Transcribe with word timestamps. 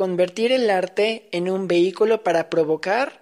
convertir 0.00 0.50
el 0.50 0.70
arte 0.70 1.28
en 1.30 1.50
un 1.50 1.68
vehículo 1.68 2.22
para 2.22 2.48
provocar, 2.48 3.20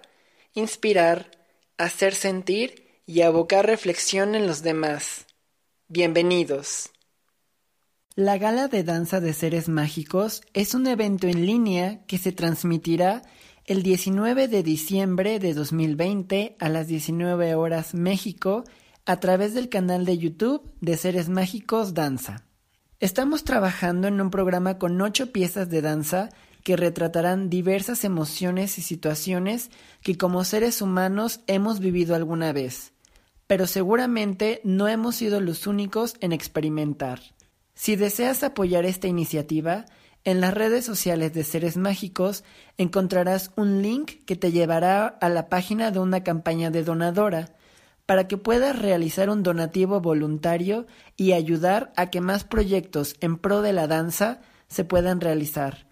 inspirar, 0.53 1.29
hacer 1.77 2.15
sentir 2.15 3.01
y 3.05 3.19
abocar 3.19 3.65
reflexión 3.65 4.33
en 4.33 4.47
los 4.47 4.63
demás. 4.63 5.25
Bienvenidos. 5.89 6.91
La 8.15 8.37
Gala 8.37 8.69
de 8.69 8.85
Danza 8.85 9.19
de 9.19 9.33
Seres 9.33 9.67
Mágicos 9.67 10.41
es 10.53 10.73
un 10.73 10.87
evento 10.87 11.27
en 11.27 11.45
línea 11.45 12.05
que 12.05 12.17
se 12.17 12.31
transmitirá 12.31 13.23
el 13.65 13.83
19 13.83 14.47
de 14.47 14.63
diciembre 14.63 15.39
de 15.39 15.53
2020 15.53 16.55
a 16.61 16.69
las 16.69 16.87
19 16.87 17.55
horas 17.55 17.93
México 17.93 18.63
a 19.05 19.19
través 19.19 19.53
del 19.53 19.67
canal 19.67 20.05
de 20.05 20.17
YouTube 20.17 20.71
de 20.79 20.95
Seres 20.95 21.27
Mágicos 21.27 21.93
Danza. 21.93 22.45
Estamos 23.01 23.43
trabajando 23.43 24.07
en 24.07 24.21
un 24.21 24.29
programa 24.29 24.77
con 24.77 25.01
ocho 25.01 25.33
piezas 25.33 25.69
de 25.69 25.81
danza 25.81 26.29
que 26.63 26.75
retratarán 26.75 27.49
diversas 27.49 28.03
emociones 28.03 28.77
y 28.77 28.81
situaciones 28.81 29.71
que 30.01 30.17
como 30.17 30.43
seres 30.43 30.81
humanos 30.81 31.41
hemos 31.47 31.79
vivido 31.79 32.15
alguna 32.15 32.51
vez, 32.53 32.93
pero 33.47 33.67
seguramente 33.67 34.61
no 34.63 34.87
hemos 34.87 35.15
sido 35.15 35.41
los 35.41 35.67
únicos 35.67 36.15
en 36.21 36.31
experimentar. 36.31 37.21
Si 37.73 37.95
deseas 37.95 38.43
apoyar 38.43 38.85
esta 38.85 39.07
iniciativa, 39.07 39.85
en 40.25 40.41
las 40.41 40.53
redes 40.53 40.85
sociales 40.85 41.33
de 41.33 41.43
Seres 41.43 41.77
Mágicos 41.77 42.43
encontrarás 42.77 43.51
un 43.55 43.81
link 43.81 44.25
que 44.25 44.35
te 44.35 44.51
llevará 44.51 45.07
a 45.07 45.29
la 45.29 45.47
página 45.47 45.91
de 45.91 45.99
una 45.99 46.23
campaña 46.23 46.71
de 46.71 46.83
donadora 46.83 47.55
para 48.05 48.27
que 48.27 48.37
puedas 48.37 48.77
realizar 48.77 49.29
un 49.29 49.43
donativo 49.43 50.01
voluntario 50.01 50.87
y 51.15 51.33
ayudar 51.33 51.93
a 51.95 52.09
que 52.09 52.21
más 52.21 52.43
proyectos 52.43 53.15
en 53.21 53.37
pro 53.37 53.61
de 53.61 53.71
la 53.71 53.87
danza 53.87 54.41
se 54.67 54.83
puedan 54.83 55.21
realizar. 55.21 55.88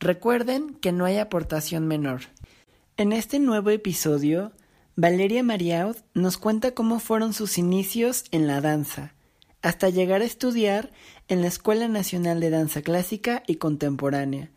Recuerden 0.00 0.76
que 0.76 0.92
no 0.92 1.04
hay 1.04 1.18
aportación 1.18 1.86
menor. 1.86 2.22
En 2.96 3.12
este 3.12 3.38
nuevo 3.38 3.68
episodio, 3.68 4.52
Valeria 4.96 5.42
Mariaud 5.42 5.96
nos 6.14 6.38
cuenta 6.38 6.72
cómo 6.72 7.00
fueron 7.00 7.34
sus 7.34 7.58
inicios 7.58 8.24
en 8.30 8.46
la 8.46 8.62
danza, 8.62 9.12
hasta 9.60 9.90
llegar 9.90 10.22
a 10.22 10.24
estudiar 10.24 10.90
en 11.28 11.42
la 11.42 11.48
Escuela 11.48 11.86
Nacional 11.86 12.40
de 12.40 12.48
Danza 12.48 12.80
Clásica 12.80 13.42
y 13.46 13.56
Contemporánea. 13.56 14.50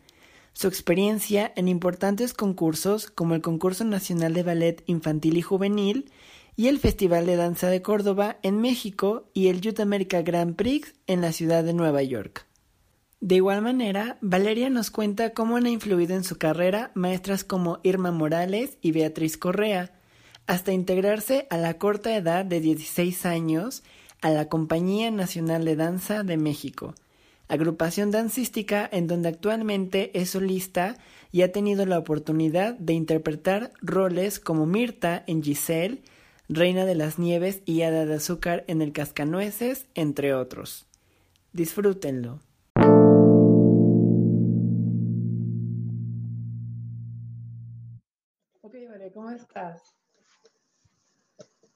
Su 0.54 0.66
experiencia 0.66 1.52
en 1.56 1.68
importantes 1.68 2.32
concursos 2.32 3.10
como 3.10 3.34
el 3.34 3.42
Concurso 3.42 3.84
Nacional 3.84 4.32
de 4.32 4.44
Ballet 4.44 4.82
Infantil 4.86 5.36
y 5.36 5.42
Juvenil 5.42 6.10
y 6.56 6.68
el 6.68 6.78
Festival 6.78 7.26
de 7.26 7.36
Danza 7.36 7.68
de 7.68 7.82
Córdoba 7.82 8.38
en 8.42 8.62
México 8.62 9.28
y 9.34 9.48
el 9.48 9.60
Youth 9.60 9.80
America 9.80 10.22
Grand 10.22 10.56
Prix 10.56 10.94
en 11.06 11.20
la 11.20 11.32
ciudad 11.32 11.64
de 11.64 11.74
Nueva 11.74 12.02
York. 12.02 12.46
De 13.24 13.36
igual 13.36 13.62
manera, 13.62 14.18
Valeria 14.20 14.68
nos 14.68 14.90
cuenta 14.90 15.30
cómo 15.30 15.56
han 15.56 15.66
influido 15.66 16.14
en 16.14 16.24
su 16.24 16.36
carrera 16.36 16.90
maestras 16.92 17.42
como 17.42 17.80
Irma 17.82 18.10
Morales 18.10 18.76
y 18.82 18.92
Beatriz 18.92 19.38
Correa, 19.38 19.94
hasta 20.46 20.74
integrarse 20.74 21.46
a 21.48 21.56
la 21.56 21.78
corta 21.78 22.14
edad 22.14 22.44
de 22.44 22.60
16 22.60 23.24
años 23.24 23.82
a 24.20 24.28
la 24.28 24.50
Compañía 24.50 25.10
Nacional 25.10 25.64
de 25.64 25.74
Danza 25.74 26.22
de 26.22 26.36
México, 26.36 26.96
agrupación 27.48 28.10
dancística 28.10 28.86
en 28.92 29.06
donde 29.06 29.30
actualmente 29.30 30.10
es 30.20 30.28
solista 30.28 30.98
y 31.32 31.40
ha 31.40 31.50
tenido 31.50 31.86
la 31.86 31.98
oportunidad 31.98 32.74
de 32.74 32.92
interpretar 32.92 33.72
roles 33.80 34.38
como 34.38 34.66
Mirta 34.66 35.24
en 35.26 35.42
Giselle, 35.42 36.02
Reina 36.50 36.84
de 36.84 36.94
las 36.94 37.18
Nieves 37.18 37.62
y 37.64 37.80
Hada 37.80 38.04
de 38.04 38.16
Azúcar 38.16 38.64
en 38.66 38.82
el 38.82 38.92
Cascanueces, 38.92 39.86
entre 39.94 40.34
otros. 40.34 40.84
Disfrútenlo. 41.54 42.40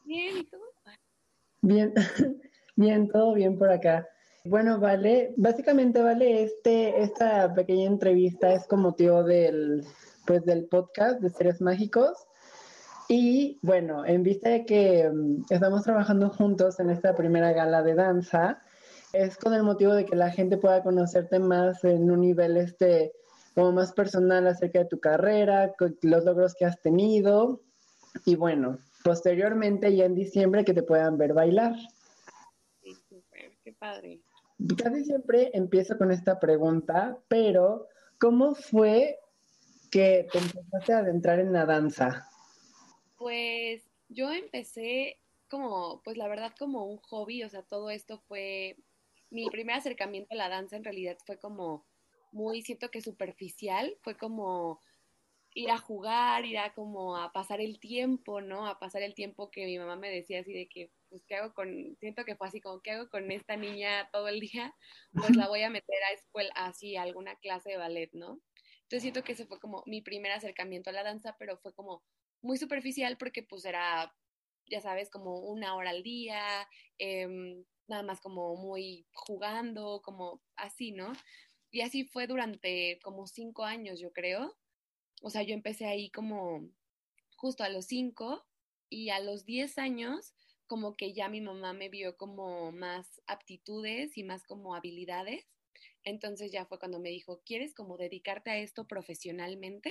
Bien, 0.09 1.93
¿y 1.93 2.03
bien, 2.77 3.09
todo 3.09 3.35
bien 3.35 3.59
por 3.59 3.71
acá. 3.71 4.09
Bueno, 4.47 4.81
vale, 4.81 5.35
básicamente 5.37 6.01
vale, 6.01 6.45
este, 6.45 7.03
esta 7.03 7.53
pequeña 7.53 7.85
entrevista 7.85 8.55
es 8.55 8.67
con 8.67 8.81
motivo 8.81 9.23
del, 9.23 9.85
pues, 10.27 10.47
del 10.47 10.65
podcast 10.65 11.21
de 11.21 11.29
Seres 11.29 11.61
Mágicos. 11.61 12.27
Y 13.07 13.59
bueno, 13.61 14.07
en 14.07 14.23
vista 14.23 14.49
de 14.49 14.65
que 14.65 15.11
mm, 15.13 15.45
estamos 15.51 15.83
trabajando 15.83 16.31
juntos 16.31 16.81
en 16.81 16.89
esta 16.89 17.15
primera 17.15 17.53
gala 17.53 17.83
de 17.83 17.95
danza, 17.95 18.63
es 19.13 19.37
con 19.37 19.53
el 19.53 19.63
motivo 19.63 19.93
de 19.93 20.07
que 20.07 20.17
la 20.17 20.31
gente 20.31 20.57
pueda 20.57 20.83
conocerte 20.83 21.39
más 21.39 21.85
en 21.85 22.11
un 22.11 22.23
nivel 22.23 22.57
este 22.57 23.13
como 23.55 23.73
más 23.73 23.93
personal 23.93 24.47
acerca 24.47 24.79
de 24.79 24.85
tu 24.87 25.01
carrera, 25.01 25.75
los 26.01 26.25
logros 26.25 26.55
que 26.55 26.65
has 26.65 26.81
tenido 26.81 27.61
y 28.25 28.37
bueno, 28.37 28.79
posteriormente 29.03 29.95
ya 29.95 30.05
en 30.05 30.15
diciembre 30.15 30.65
que 30.65 30.75
te 30.75 30.83
puedan 30.83 31.19
ver 31.19 31.33
bailar. 31.33 31.75
Sí, 32.83 32.95
súper, 33.09 33.57
qué 33.65 33.73
padre. 33.73 34.21
Casi 34.77 35.05
siempre 35.05 35.51
empiezo 35.55 35.97
con 35.97 36.11
esta 36.11 36.41
pregunta, 36.41 37.19
pero 37.29 37.87
¿cómo 38.19 38.55
fue 38.55 39.19
que 39.91 40.27
te 40.33 40.39
empezaste 40.39 40.93
a 40.93 40.99
adentrar 40.99 41.39
en 41.39 41.53
la 41.53 41.65
danza? 41.65 42.29
Pues 43.17 43.85
yo 44.09 44.33
empecé 44.33 45.19
como, 45.49 46.03
pues 46.03 46.17
la 46.17 46.29
verdad 46.29 46.53
como 46.59 46.85
un 46.87 46.99
hobby, 46.99 47.43
o 47.43 47.49
sea, 47.49 47.63
todo 47.63 47.91
esto 47.91 48.19
fue, 48.29 48.77
mi 49.31 49.49
primer 49.49 49.77
acercamiento 49.77 50.35
a 50.35 50.37
la 50.37 50.49
danza 50.49 50.77
en 50.77 50.85
realidad 50.85 51.17
fue 51.25 51.39
como 51.39 51.87
muy, 52.33 52.63
siento 52.63 52.91
que 52.91 53.01
superficial, 53.01 53.97
fue 54.03 54.17
como 54.17 54.81
ir 55.55 55.71
a 55.71 55.79
jugar, 55.79 56.45
ir 56.45 56.59
a 56.59 56.73
como 56.75 57.17
a 57.17 57.33
pasar 57.33 57.61
el 57.61 57.81
tiempo, 57.81 58.41
¿no? 58.41 58.67
A 58.67 58.79
pasar 58.79 59.03
el 59.03 59.15
tiempo 59.15 59.51
que 59.51 59.65
mi 59.67 59.79
mamá 59.79 59.97
me 59.97 60.11
decía 60.11 60.41
así 60.41 60.53
de 60.53 60.69
que, 60.69 60.93
pues, 61.09 61.25
¿qué 61.27 61.37
hago 61.37 61.55
con, 61.55 61.97
siento 62.01 62.25
que 62.25 62.37
fue 62.37 62.49
así 62.49 62.61
como, 62.61 62.81
¿qué 62.81 62.93
hago 62.93 63.09
con 63.09 63.31
esta 63.31 63.57
niña 63.57 64.09
todo 64.13 64.29
el 64.29 64.41
día? 64.41 64.75
Pues 65.13 65.37
la 65.37 65.49
voy 65.49 65.63
a 65.63 65.71
meter 65.71 66.03
a 66.05 66.13
escuela, 66.13 66.53
así, 66.55 66.97
a 66.97 67.03
alguna 67.03 67.37
clase 67.37 67.71
de 67.71 67.77
ballet, 67.77 68.11
¿no? 68.13 68.41
Entonces 68.83 69.03
siento 69.03 69.23
que 69.23 69.33
ese 69.33 69.47
fue 69.47 69.61
como 69.61 69.83
mi 69.87 70.01
primer 70.01 70.33
acercamiento 70.33 70.91
a 70.91 70.95
la 70.95 71.03
danza, 71.03 71.37
pero 71.39 71.59
fue 71.59 71.75
como 71.75 72.03
muy 72.41 72.57
superficial 72.57 73.19
porque 73.19 73.43
pues 73.43 73.65
era, 73.65 74.15
ya 74.67 74.81
sabes, 74.81 75.11
como 75.11 75.41
una 75.41 75.77
hora 75.77 75.91
al 75.91 76.03
día, 76.03 76.69
eh, 76.99 77.27
nada 77.89 78.03
más 78.03 78.21
como 78.21 78.57
muy 78.57 79.07
jugando, 79.13 80.01
como 80.03 80.43
así, 80.57 80.93
¿no? 80.93 81.13
Y 81.71 81.81
así 81.83 82.05
fue 82.05 82.27
durante 82.27 82.99
como 83.03 83.27
cinco 83.27 83.65
años, 83.65 84.01
yo 84.01 84.13
creo. 84.13 84.57
O 85.23 85.31
sea, 85.31 85.43
yo 85.43 85.55
empecé 85.55 85.87
ahí 85.87 86.11
como 86.11 86.71
justo 87.37 87.65
a 87.65 87.69
los 87.69 87.87
cinco 87.87 88.47
y 88.89 89.11
a 89.11 89.21
los 89.21 89.45
diez 89.45 89.79
años 89.79 90.35
como 90.67 90.97
que 90.97 91.15
ya 91.15 91.29
mi 91.29 91.41
mamá 91.41 91.73
me 91.73 91.89
vio 91.89 92.17
como 92.17 92.73
más 92.73 93.23
aptitudes 93.27 94.19
y 94.19 94.23
más 94.23 94.45
como 94.45 94.75
habilidades. 94.75 95.47
Entonces 96.05 96.53
ya 96.53 96.67
fue 96.67 96.79
cuando 96.79 97.01
me 97.01 97.11
dijo, 97.11 97.43
¿quieres 97.45 97.75
como 97.75 97.97
dedicarte 97.97 98.51
a 98.51 98.59
esto 98.59 98.87
profesionalmente? 98.87 99.91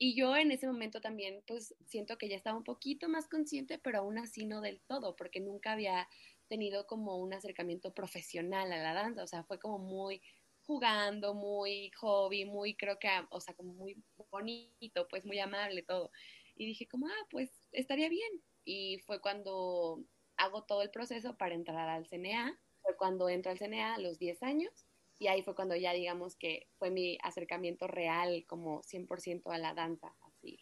Y 0.00 0.14
yo 0.14 0.36
en 0.36 0.52
ese 0.52 0.68
momento 0.68 1.00
también 1.00 1.42
pues 1.46 1.74
siento 1.86 2.18
que 2.18 2.28
ya 2.28 2.36
estaba 2.36 2.56
un 2.56 2.64
poquito 2.64 3.08
más 3.08 3.28
consciente, 3.28 3.78
pero 3.78 3.98
aún 3.98 4.18
así 4.18 4.46
no 4.46 4.60
del 4.60 4.80
todo, 4.82 5.16
porque 5.16 5.40
nunca 5.40 5.72
había 5.72 6.08
tenido 6.46 6.86
como 6.86 7.16
un 7.18 7.34
acercamiento 7.34 7.92
profesional 7.92 8.72
a 8.72 8.78
la 8.82 8.94
danza, 8.94 9.24
o 9.24 9.26
sea, 9.26 9.42
fue 9.42 9.58
como 9.58 9.78
muy 9.78 10.22
jugando, 10.68 11.32
muy 11.32 11.90
hobby, 11.92 12.44
muy 12.44 12.76
creo 12.76 12.98
que, 12.98 13.08
o 13.30 13.40
sea, 13.40 13.54
como 13.54 13.72
muy 13.72 13.96
bonito, 14.30 15.08
pues 15.08 15.24
muy 15.24 15.38
amable 15.38 15.82
todo. 15.82 16.10
Y 16.56 16.66
dije 16.66 16.86
como, 16.86 17.06
ah, 17.08 17.26
pues 17.30 17.50
estaría 17.72 18.10
bien. 18.10 18.30
Y 18.66 18.98
fue 19.06 19.18
cuando 19.22 20.04
hago 20.36 20.64
todo 20.64 20.82
el 20.82 20.90
proceso 20.90 21.38
para 21.38 21.54
entrar 21.54 21.88
al 21.88 22.06
CNA, 22.06 22.60
fue 22.82 22.96
cuando 22.98 23.30
entro 23.30 23.50
al 23.50 23.58
CNA 23.58 23.94
a 23.94 23.98
los 23.98 24.18
10 24.18 24.42
años 24.42 24.86
y 25.18 25.28
ahí 25.28 25.42
fue 25.42 25.54
cuando 25.54 25.74
ya 25.74 25.94
digamos 25.94 26.36
que 26.36 26.68
fue 26.78 26.90
mi 26.90 27.16
acercamiento 27.22 27.86
real 27.86 28.44
como 28.46 28.82
100% 28.82 29.50
a 29.50 29.56
la 29.56 29.72
danza, 29.72 30.14
así. 30.20 30.60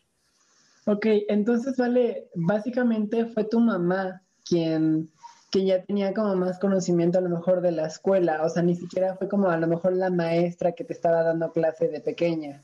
Ok, 0.86 1.04
entonces 1.28 1.76
vale, 1.76 2.30
básicamente 2.36 3.26
fue 3.26 3.42
tu 3.42 3.58
mamá 3.58 4.22
quien 4.44 5.10
que 5.50 5.64
ya 5.64 5.82
tenía 5.82 6.12
como 6.12 6.34
más 6.34 6.58
conocimiento 6.58 7.18
a 7.18 7.22
lo 7.22 7.28
mejor 7.28 7.60
de 7.60 7.72
la 7.72 7.86
escuela, 7.86 8.42
o 8.44 8.48
sea, 8.48 8.62
ni 8.62 8.74
siquiera 8.74 9.16
fue 9.16 9.28
como 9.28 9.48
a 9.48 9.56
lo 9.56 9.66
mejor 9.66 9.94
la 9.94 10.10
maestra 10.10 10.72
que 10.72 10.84
te 10.84 10.92
estaba 10.92 11.22
dando 11.22 11.52
clase 11.52 11.88
de 11.88 12.00
pequeña. 12.00 12.62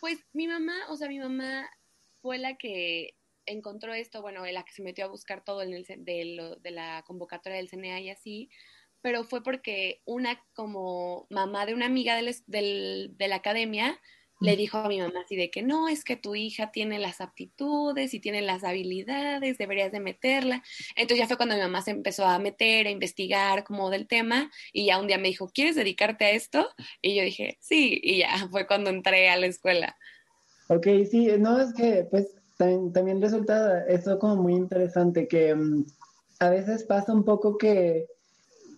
Pues 0.00 0.18
mi 0.32 0.48
mamá, 0.48 0.74
o 0.88 0.96
sea, 0.96 1.08
mi 1.08 1.18
mamá 1.18 1.68
fue 2.20 2.38
la 2.38 2.56
que 2.56 3.14
encontró 3.46 3.94
esto, 3.94 4.22
bueno, 4.22 4.44
la 4.46 4.64
que 4.64 4.72
se 4.72 4.82
metió 4.82 5.04
a 5.04 5.08
buscar 5.08 5.44
todo 5.44 5.62
en 5.62 5.72
el, 5.72 5.84
de, 5.84 6.56
de 6.60 6.70
la 6.70 7.02
convocatoria 7.06 7.58
del 7.58 7.68
CNA 7.68 8.00
y 8.00 8.10
así, 8.10 8.50
pero 9.02 9.24
fue 9.24 9.42
porque 9.42 10.02
una 10.04 10.42
como 10.54 11.26
mamá 11.30 11.66
de 11.66 11.74
una 11.74 11.86
amiga 11.86 12.16
del, 12.16 13.16
de 13.16 13.28
la 13.28 13.36
academia 13.36 13.98
le 14.40 14.56
dijo 14.56 14.78
a 14.78 14.88
mi 14.88 14.98
mamá 14.98 15.20
así 15.24 15.36
de 15.36 15.50
que 15.50 15.62
no, 15.62 15.88
es 15.88 16.02
que 16.02 16.16
tu 16.16 16.34
hija 16.34 16.70
tiene 16.72 16.98
las 16.98 17.20
aptitudes 17.20 18.14
y 18.14 18.20
tiene 18.20 18.42
las 18.42 18.64
habilidades, 18.64 19.58
deberías 19.58 19.92
de 19.92 20.00
meterla. 20.00 20.62
Entonces 20.96 21.18
ya 21.18 21.26
fue 21.26 21.36
cuando 21.36 21.54
mi 21.54 21.60
mamá 21.60 21.82
se 21.82 21.90
empezó 21.90 22.24
a 22.24 22.38
meter, 22.38 22.86
a 22.86 22.90
investigar 22.90 23.64
como 23.64 23.90
del 23.90 24.08
tema 24.08 24.50
y 24.72 24.86
ya 24.86 24.98
un 24.98 25.06
día 25.06 25.18
me 25.18 25.28
dijo, 25.28 25.50
¿quieres 25.52 25.76
dedicarte 25.76 26.24
a 26.24 26.30
esto? 26.30 26.66
Y 27.02 27.14
yo 27.14 27.22
dije, 27.22 27.58
sí, 27.60 28.00
y 28.02 28.18
ya 28.18 28.28
fue 28.50 28.66
cuando 28.66 28.90
entré 28.90 29.28
a 29.28 29.36
la 29.36 29.46
escuela. 29.46 29.96
Ok, 30.68 30.86
sí, 31.10 31.28
no, 31.38 31.60
es 31.60 31.74
que 31.74 32.06
pues 32.10 32.28
también, 32.92 33.20
resulta 33.20 33.84
eso 33.86 34.18
como 34.18 34.36
muy 34.36 34.54
interesante, 34.54 35.26
que 35.26 35.54
mm, 35.54 35.84
a 36.40 36.50
veces 36.50 36.84
pasa 36.84 37.12
un 37.12 37.24
poco 37.24 37.56
que 37.56 38.06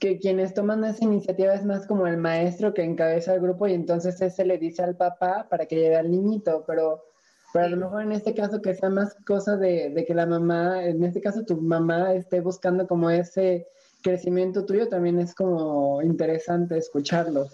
que 0.02 0.18
quienes 0.18 0.52
toman 0.52 0.84
esa 0.84 1.04
iniciativa 1.04 1.54
es 1.54 1.64
más 1.64 1.86
como 1.86 2.08
el 2.08 2.16
maestro 2.16 2.74
que 2.74 2.82
encabeza 2.82 3.34
el 3.34 3.40
grupo 3.40 3.68
y 3.68 3.74
entonces 3.74 4.20
ese 4.20 4.44
le 4.44 4.58
dice 4.58 4.82
al 4.82 4.96
papá 4.96 5.46
para 5.48 5.66
que 5.66 5.76
lleve 5.76 5.94
al 5.94 6.10
niñito, 6.10 6.64
pero, 6.66 7.04
pero 7.52 7.66
a 7.66 7.68
lo 7.68 7.76
mejor 7.76 8.02
en 8.02 8.10
este 8.10 8.34
caso 8.34 8.60
que 8.60 8.74
sea 8.74 8.90
más 8.90 9.14
cosa 9.24 9.56
de, 9.56 9.90
de, 9.90 10.04
que 10.04 10.12
la 10.12 10.26
mamá, 10.26 10.84
en 10.84 11.04
este 11.04 11.20
caso 11.20 11.44
tu 11.44 11.56
mamá 11.56 12.14
esté 12.14 12.40
buscando 12.40 12.88
como 12.88 13.10
ese 13.10 13.68
crecimiento 14.02 14.66
tuyo, 14.66 14.88
también 14.88 15.20
es 15.20 15.36
como 15.36 16.02
interesante 16.02 16.76
escucharlo. 16.76 17.46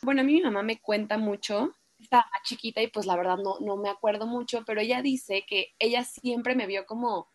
Bueno, 0.00 0.22
a 0.22 0.24
mí 0.24 0.32
mi 0.32 0.42
mamá 0.42 0.62
me 0.62 0.80
cuenta 0.80 1.18
mucho, 1.18 1.74
estaba 2.00 2.24
chiquita 2.42 2.80
y 2.80 2.86
pues 2.86 3.04
la 3.04 3.16
verdad 3.16 3.36
no, 3.36 3.60
no 3.60 3.76
me 3.76 3.90
acuerdo 3.90 4.26
mucho, 4.26 4.62
pero 4.66 4.80
ella 4.80 5.02
dice 5.02 5.44
que 5.46 5.74
ella 5.78 6.04
siempre 6.04 6.56
me 6.56 6.66
vio 6.66 6.86
como 6.86 7.28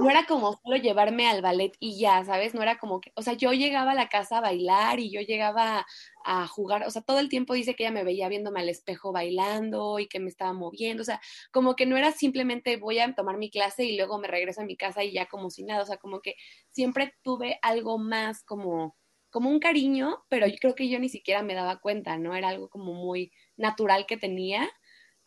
no 0.00 0.10
era 0.10 0.24
como 0.26 0.54
solo 0.62 0.76
llevarme 0.76 1.28
al 1.28 1.42
ballet 1.42 1.72
y 1.80 1.98
ya, 2.00 2.24
¿sabes? 2.24 2.54
No 2.54 2.62
era 2.62 2.78
como 2.78 3.00
que, 3.00 3.12
o 3.16 3.22
sea, 3.22 3.34
yo 3.34 3.52
llegaba 3.52 3.92
a 3.92 3.94
la 3.94 4.08
casa 4.08 4.38
a 4.38 4.40
bailar 4.40 4.98
y 5.00 5.10
yo 5.10 5.20
llegaba 5.20 5.86
a 6.24 6.46
jugar, 6.46 6.84
o 6.86 6.90
sea, 6.90 7.02
todo 7.02 7.18
el 7.18 7.28
tiempo 7.28 7.54
dice 7.54 7.74
que 7.74 7.84
ella 7.84 7.92
me 7.92 8.04
veía 8.04 8.28
viéndome 8.28 8.60
al 8.60 8.68
espejo 8.68 9.12
bailando 9.12 9.98
y 9.98 10.08
que 10.08 10.20
me 10.20 10.28
estaba 10.28 10.52
moviendo, 10.52 11.02
o 11.02 11.04
sea, 11.04 11.20
como 11.52 11.76
que 11.76 11.86
no 11.86 11.96
era 11.96 12.12
simplemente 12.12 12.76
voy 12.76 12.98
a 12.98 13.14
tomar 13.14 13.38
mi 13.38 13.50
clase 13.50 13.84
y 13.84 13.96
luego 13.96 14.18
me 14.18 14.28
regreso 14.28 14.62
a 14.62 14.64
mi 14.64 14.76
casa 14.76 15.04
y 15.04 15.12
ya 15.12 15.26
como 15.26 15.50
si 15.50 15.64
nada, 15.64 15.82
o 15.82 15.86
sea, 15.86 15.96
como 15.98 16.20
que 16.20 16.34
siempre 16.70 17.14
tuve 17.22 17.58
algo 17.62 17.98
más 17.98 18.42
como 18.44 18.96
como 19.30 19.48
un 19.48 19.60
cariño, 19.60 20.24
pero 20.28 20.46
yo 20.48 20.56
creo 20.60 20.74
que 20.74 20.88
yo 20.88 20.98
ni 20.98 21.08
siquiera 21.08 21.42
me 21.44 21.54
daba 21.54 21.78
cuenta, 21.78 22.18
¿no? 22.18 22.34
Era 22.34 22.48
algo 22.48 22.68
como 22.68 22.94
muy 22.94 23.32
natural 23.56 24.04
que 24.06 24.16
tenía 24.16 24.68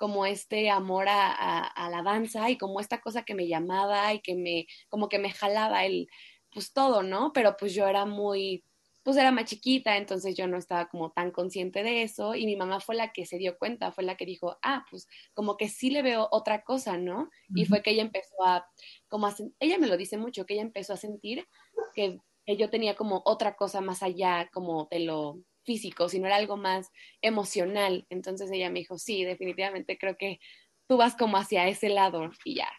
como 0.03 0.25
este 0.25 0.69
amor 0.69 1.05
a, 1.07 1.89
la 1.89 2.03
danza 2.03 2.49
y 2.49 2.57
como 2.57 2.81
esta 2.81 2.99
cosa 2.99 3.23
que 3.23 3.35
me 3.35 3.47
llamaba 3.47 4.13
y 4.13 4.19
que 4.19 4.35
me, 4.35 4.67
como 4.89 5.07
que 5.07 5.17
me 5.17 5.31
jalaba 5.31 5.85
el, 5.85 6.09
pues 6.51 6.73
todo, 6.73 7.03
¿no? 7.03 7.31
Pero 7.31 7.55
pues 7.57 7.73
yo 7.73 7.87
era 7.87 8.05
muy, 8.05 8.65
pues 9.01 9.15
era 9.15 9.31
más 9.31 9.45
chiquita, 9.45 9.95
entonces 9.95 10.35
yo 10.35 10.45
no 10.45 10.57
estaba 10.57 10.89
como 10.89 11.13
tan 11.13 11.31
consciente 11.31 11.83
de 11.83 12.03
eso 12.03 12.35
y 12.35 12.45
mi 12.45 12.57
mamá 12.57 12.81
fue 12.81 12.95
la 12.95 13.13
que 13.13 13.25
se 13.25 13.37
dio 13.37 13.57
cuenta, 13.57 13.93
fue 13.93 14.03
la 14.03 14.17
que 14.17 14.25
dijo, 14.25 14.57
ah, 14.61 14.83
pues 14.91 15.07
como 15.33 15.55
que 15.55 15.69
sí 15.69 15.89
le 15.89 16.01
veo 16.01 16.27
otra 16.31 16.65
cosa, 16.65 16.97
¿no? 16.97 17.29
Y 17.55 17.63
fue 17.63 17.81
que 17.81 17.91
ella 17.91 18.01
empezó 18.01 18.43
a, 18.45 18.67
como 19.07 19.27
a, 19.27 19.35
ella 19.61 19.77
me 19.77 19.87
lo 19.87 19.95
dice 19.95 20.17
mucho, 20.17 20.45
que 20.45 20.55
ella 20.55 20.63
empezó 20.63 20.91
a 20.91 20.97
sentir 20.97 21.47
que, 21.93 22.19
que 22.45 22.57
yo 22.57 22.69
tenía 22.69 22.97
como 22.97 23.21
otra 23.23 23.55
cosa 23.55 23.79
más 23.79 24.03
allá, 24.03 24.49
como 24.51 24.89
de 24.91 24.99
lo 24.99 25.39
físico, 25.63 26.09
sino 26.09 26.27
era 26.27 26.35
algo 26.35 26.57
más 26.57 26.91
emocional. 27.21 28.05
Entonces 28.09 28.51
ella 28.51 28.69
me 28.69 28.79
dijo, 28.79 28.97
sí, 28.97 29.23
definitivamente 29.23 29.97
creo 29.97 30.17
que 30.17 30.39
tú 30.87 30.97
vas 30.97 31.15
como 31.15 31.37
hacia 31.37 31.67
ese 31.67 31.89
lado 31.89 32.29
y 32.45 32.55
ya 32.55 32.69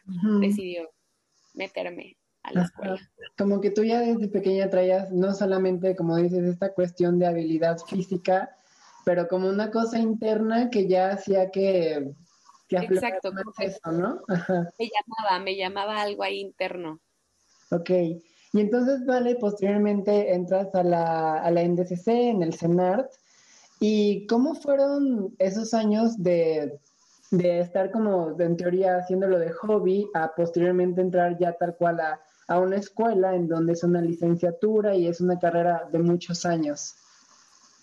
decidió 0.40 0.90
meterme 1.54 2.16
a 2.42 2.52
la 2.52 2.62
escuela. 2.64 3.10
Como 3.36 3.60
que 3.60 3.70
tú 3.70 3.84
ya 3.84 4.00
desde 4.00 4.28
pequeña 4.28 4.68
traías 4.68 5.10
no 5.10 5.32
solamente, 5.34 5.96
como 5.96 6.16
dices, 6.16 6.44
esta 6.44 6.72
cuestión 6.74 7.18
de 7.18 7.26
habilidad 7.26 7.78
física, 7.78 8.56
pero 9.04 9.28
como 9.28 9.48
una 9.48 9.70
cosa 9.70 9.98
interna 9.98 10.70
que 10.70 10.86
ya 10.86 11.12
hacía 11.12 11.50
que... 11.50 12.12
que 12.68 12.76
Exacto, 12.76 13.32
eso, 13.58 13.92
¿no? 13.92 14.20
Me 14.78 14.90
llamaba, 14.90 15.42
me 15.42 15.56
llamaba 15.56 16.02
algo 16.02 16.22
ahí 16.22 16.40
interno. 16.40 17.00
Ok. 17.70 17.90
Y 18.54 18.60
entonces, 18.60 19.04
vale, 19.04 19.34
posteriormente 19.34 20.32
entras 20.32 20.72
a 20.76 20.84
la, 20.84 21.42
a 21.42 21.50
la 21.50 21.64
NDCC, 21.64 22.06
en 22.06 22.42
el 22.44 22.54
CENART. 22.54 23.10
¿Y 23.80 24.28
cómo 24.28 24.54
fueron 24.54 25.34
esos 25.40 25.74
años 25.74 26.22
de, 26.22 26.78
de 27.32 27.58
estar 27.58 27.90
como, 27.90 28.40
en 28.40 28.56
teoría, 28.56 28.98
haciéndolo 28.98 29.40
de 29.40 29.50
hobby, 29.50 30.08
a 30.14 30.32
posteriormente 30.36 31.00
entrar 31.00 31.36
ya 31.36 31.54
tal 31.54 31.74
cual 31.74 31.98
a, 31.98 32.20
a 32.46 32.60
una 32.60 32.76
escuela 32.76 33.34
en 33.34 33.48
donde 33.48 33.72
es 33.72 33.82
una 33.82 34.00
licenciatura 34.00 34.94
y 34.94 35.08
es 35.08 35.20
una 35.20 35.36
carrera 35.40 35.88
de 35.90 35.98
muchos 35.98 36.46
años? 36.46 36.94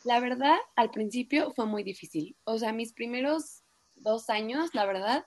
La 0.06 0.21
verdad, 0.21 0.56
al 0.77 0.89
principio 0.89 1.51
fue 1.51 1.65
muy 1.65 1.83
difícil. 1.83 2.38
O 2.45 2.57
sea, 2.57 2.71
mis 2.71 2.94
primeros 2.94 3.63
dos 3.95 4.29
años, 4.29 4.69
la 4.74 4.85
verdad, 4.85 5.25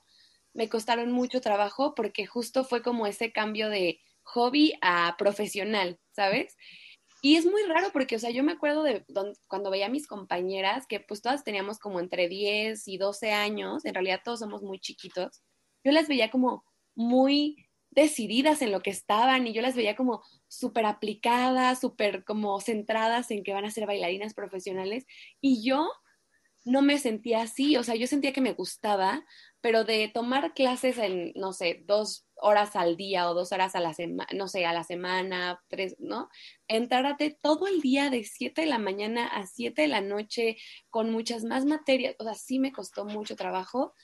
me 0.54 0.70
costaron 0.70 1.12
mucho 1.12 1.42
trabajo 1.42 1.94
porque 1.94 2.24
justo 2.24 2.64
fue 2.64 2.80
como 2.80 3.06
ese 3.06 3.30
cambio 3.30 3.68
de 3.68 4.00
hobby 4.24 4.74
a 4.82 5.16
profesional, 5.18 5.98
¿sabes? 6.12 6.56
Y 7.22 7.36
es 7.36 7.46
muy 7.46 7.62
raro 7.62 7.88
porque, 7.92 8.16
o 8.16 8.18
sea, 8.18 8.30
yo 8.30 8.44
me 8.44 8.52
acuerdo 8.52 8.82
de 8.82 9.04
cuando 9.48 9.70
veía 9.70 9.86
a 9.86 9.90
mis 9.90 10.06
compañeras, 10.06 10.86
que 10.86 11.00
pues 11.00 11.22
todas 11.22 11.42
teníamos 11.42 11.78
como 11.78 11.98
entre 11.98 12.28
10 12.28 12.86
y 12.86 12.98
12 12.98 13.32
años, 13.32 13.84
en 13.86 13.94
realidad 13.94 14.20
todos 14.22 14.40
somos 14.40 14.62
muy 14.62 14.78
chiquitos, 14.78 15.42
yo 15.84 15.92
las 15.92 16.06
veía 16.06 16.30
como 16.30 16.64
muy 16.94 17.56
decididas 17.90 18.60
en 18.60 18.72
lo 18.72 18.80
que 18.80 18.90
estaban 18.90 19.46
y 19.46 19.54
yo 19.54 19.62
las 19.62 19.76
veía 19.76 19.96
como 19.96 20.22
súper 20.48 20.84
aplicadas, 20.84 21.80
súper 21.80 22.24
como 22.24 22.60
centradas 22.60 23.30
en 23.30 23.42
que 23.42 23.54
van 23.54 23.64
a 23.64 23.70
ser 23.70 23.86
bailarinas 23.86 24.34
profesionales 24.34 25.06
y 25.40 25.66
yo 25.66 25.88
no 26.64 26.82
me 26.82 26.98
sentía 26.98 27.42
así, 27.42 27.76
o 27.76 27.82
sea, 27.82 27.94
yo 27.94 28.06
sentía 28.06 28.32
que 28.32 28.40
me 28.40 28.52
gustaba, 28.52 29.24
pero 29.60 29.84
de 29.84 30.10
tomar 30.12 30.54
clases 30.54 30.98
en, 30.98 31.32
no 31.36 31.52
sé, 31.52 31.82
dos 31.86 32.26
horas 32.36 32.76
al 32.76 32.96
día 32.96 33.30
o 33.30 33.34
dos 33.34 33.52
horas 33.52 33.74
a 33.74 33.80
la 33.80 33.94
semana, 33.94 34.28
no 34.34 34.48
sé, 34.48 34.66
a 34.66 34.72
la 34.72 34.84
semana, 34.84 35.62
tres, 35.68 35.96
¿no? 35.98 36.28
Entrárate 36.68 37.38
todo 37.40 37.66
el 37.66 37.80
día 37.80 38.10
de 38.10 38.24
7 38.24 38.62
de 38.62 38.66
la 38.66 38.78
mañana 38.78 39.26
a 39.26 39.46
7 39.46 39.82
de 39.82 39.88
la 39.88 40.00
noche 40.00 40.56
con 40.90 41.10
muchas 41.10 41.44
más 41.44 41.64
materias, 41.64 42.16
o 42.18 42.24
sea, 42.24 42.34
sí 42.34 42.58
me 42.58 42.72
costó 42.72 43.04
mucho 43.04 43.36
trabajo. 43.36 43.94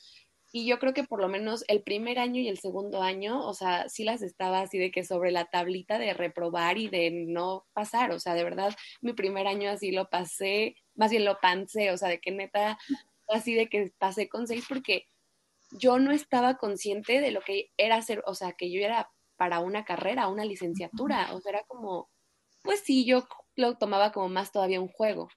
Y 0.52 0.66
yo 0.66 0.78
creo 0.80 0.92
que 0.92 1.04
por 1.04 1.21
lo 1.21 1.28
menos 1.28 1.64
el 1.69 1.83
primer 1.83 2.19
año 2.19 2.40
y 2.40 2.49
el 2.49 2.59
segundo 2.59 3.02
año, 3.02 3.47
o 3.47 3.54
sea, 3.54 3.88
sí 3.88 4.02
las 4.02 4.21
estaba 4.23 4.61
así 4.61 4.78
de 4.78 4.90
que 4.90 5.04
sobre 5.04 5.30
la 5.30 5.45
tablita 5.45 5.99
de 5.99 6.12
reprobar 6.12 6.76
y 6.76 6.88
de 6.88 7.11
no 7.11 7.66
pasar, 7.73 8.11
o 8.11 8.19
sea, 8.19 8.35
de 8.35 8.42
verdad, 8.45 8.75
mi 9.00 9.12
primer 9.12 9.47
año 9.47 9.71
así 9.71 9.92
lo 9.92 10.09
pasé, 10.11 10.75
más 10.95 11.12
bien 11.12 11.25
lo 11.25 11.38
pancé, 11.40 11.92
o 11.92 11.97
sea, 11.97 12.09
de 12.09 12.21
que 12.21 12.33
neta, 12.33 12.78
así 13.28 13.54
de 13.54 13.69
que 13.69 13.92
pasé 13.99 14.28
con 14.28 14.49
seis 14.49 14.64
porque 14.69 15.07
yo 15.73 15.99
no 16.00 16.11
estaba 16.12 16.57
consciente 16.57 17.21
de 17.21 17.30
lo 17.30 17.42
que 17.42 17.71
era 17.76 17.97
hacer, 17.97 18.23
o 18.26 18.35
sea, 18.35 18.52
que 18.52 18.73
yo 18.73 18.80
era 18.80 19.11
para 19.37 19.61
una 19.61 19.85
carrera, 19.85 20.28
una 20.28 20.45
licenciatura, 20.45 21.33
o 21.33 21.40
sea, 21.40 21.50
era 21.50 21.64
como, 21.69 22.11
pues 22.62 22.80
sí, 22.80 23.04
yo 23.04 23.26
lo 23.57 23.78
tomaba 23.78 24.12
como 24.12 24.28
más 24.28 24.52
todavía 24.52 24.80
un 24.80 24.88
juego. 24.88 25.28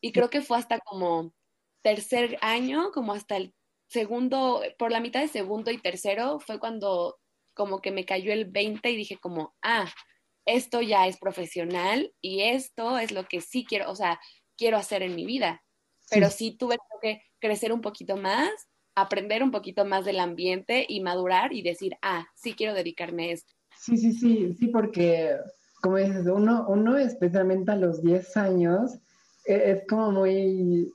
Y 0.00 0.12
creo 0.12 0.30
que 0.30 0.42
fue 0.42 0.58
hasta 0.58 0.78
como 0.80 1.34
tercer 1.82 2.38
año, 2.40 2.92
como 2.92 3.12
hasta 3.12 3.36
el 3.36 3.54
segundo, 3.90 4.62
por 4.78 4.90
la 4.90 5.00
mitad 5.00 5.20
de 5.20 5.28
segundo 5.28 5.70
y 5.70 5.78
tercero, 5.78 6.40
fue 6.40 6.58
cuando 6.58 7.18
como 7.54 7.80
que 7.80 7.90
me 7.90 8.04
cayó 8.04 8.32
el 8.32 8.46
20 8.46 8.90
y 8.90 8.96
dije 8.96 9.18
como, 9.18 9.54
ah, 9.62 9.92
esto 10.46 10.80
ya 10.80 11.06
es 11.06 11.18
profesional 11.18 12.12
y 12.20 12.42
esto 12.42 12.98
es 12.98 13.12
lo 13.12 13.26
que 13.26 13.40
sí 13.40 13.64
quiero, 13.68 13.90
o 13.90 13.96
sea, 13.96 14.20
quiero 14.56 14.76
hacer 14.76 15.02
en 15.02 15.14
mi 15.14 15.26
vida. 15.26 15.62
Pero 16.08 16.30
sí, 16.30 16.56
tuve 16.56 16.76
que 17.02 17.22
crecer 17.38 17.72
un 17.72 17.80
poquito 17.80 18.16
más 18.16 18.50
aprender 18.94 19.42
un 19.42 19.50
poquito 19.50 19.84
más 19.84 20.04
del 20.04 20.20
ambiente 20.20 20.84
y 20.88 21.00
madurar 21.00 21.52
y 21.52 21.62
decir, 21.62 21.96
ah, 22.02 22.26
sí 22.34 22.54
quiero 22.54 22.74
dedicarme 22.74 23.28
a 23.28 23.32
esto. 23.32 23.52
Sí, 23.76 23.96
sí, 23.96 24.12
sí, 24.12 24.54
sí, 24.54 24.68
porque 24.68 25.36
como 25.80 25.96
dices, 25.96 26.26
uno, 26.26 26.66
uno 26.68 26.98
especialmente 26.98 27.72
a 27.72 27.76
los 27.76 28.02
10 28.02 28.36
años, 28.36 28.98
e, 29.46 29.72
es, 29.72 29.86
como 29.88 30.12
muy, 30.12 30.92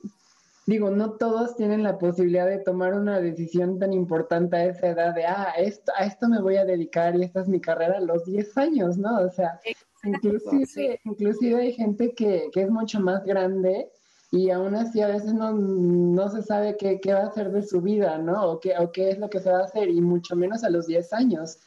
digo, 0.66 0.90
no 0.90 1.12
todos 1.12 1.56
tienen 1.56 1.84
la 1.84 1.96
posibilidad 1.96 2.46
de 2.46 2.58
tomar 2.58 2.94
una 2.94 3.20
decisión 3.20 3.78
tan 3.78 3.92
importante 3.92 4.56
a 4.56 4.64
esa 4.66 4.88
edad 4.88 5.14
de, 5.14 5.24
ah, 5.24 5.54
esto, 5.56 5.92
a 5.96 6.04
esto 6.04 6.28
me 6.28 6.42
voy 6.42 6.56
a 6.56 6.64
dedicar 6.64 7.14
y 7.14 7.22
esta 7.22 7.40
es 7.40 7.48
mi 7.48 7.60
carrera 7.60 7.98
a 7.98 8.00
los 8.00 8.24
10 8.24 8.58
años, 8.58 8.98
¿no? 8.98 9.20
O 9.20 9.30
sea, 9.30 9.60
inclusive, 10.02 11.00
inclusive 11.04 11.60
hay 11.60 11.72
gente 11.72 12.12
que, 12.12 12.50
que 12.52 12.62
es 12.62 12.70
mucho 12.70 12.98
más 12.98 13.24
grande 13.24 13.90
y 14.32 14.50
aún 14.50 14.74
así 14.74 15.00
a 15.00 15.06
veces 15.06 15.32
no, 15.34 15.52
no 15.52 16.28
se 16.28 16.42
sabe 16.42 16.76
qué, 16.76 17.00
qué, 17.00 17.14
va 17.14 17.20
a 17.20 17.26
hacer 17.28 17.52
de 17.52 17.62
su 17.62 17.80
vida, 17.80 18.18
¿no? 18.18 18.50
O 18.50 18.60
qué, 18.60 18.76
o 18.76 18.90
qué 18.90 19.10
es 19.10 19.18
lo 19.18 19.30
que 19.30 19.38
se 19.38 19.50
va 19.50 19.60
a 19.60 19.64
hacer, 19.64 19.88
y 19.88 20.00
mucho 20.00 20.34
menos 20.34 20.64
a 20.64 20.70
los 20.70 20.88
10 20.88 21.12
años. 21.12 21.58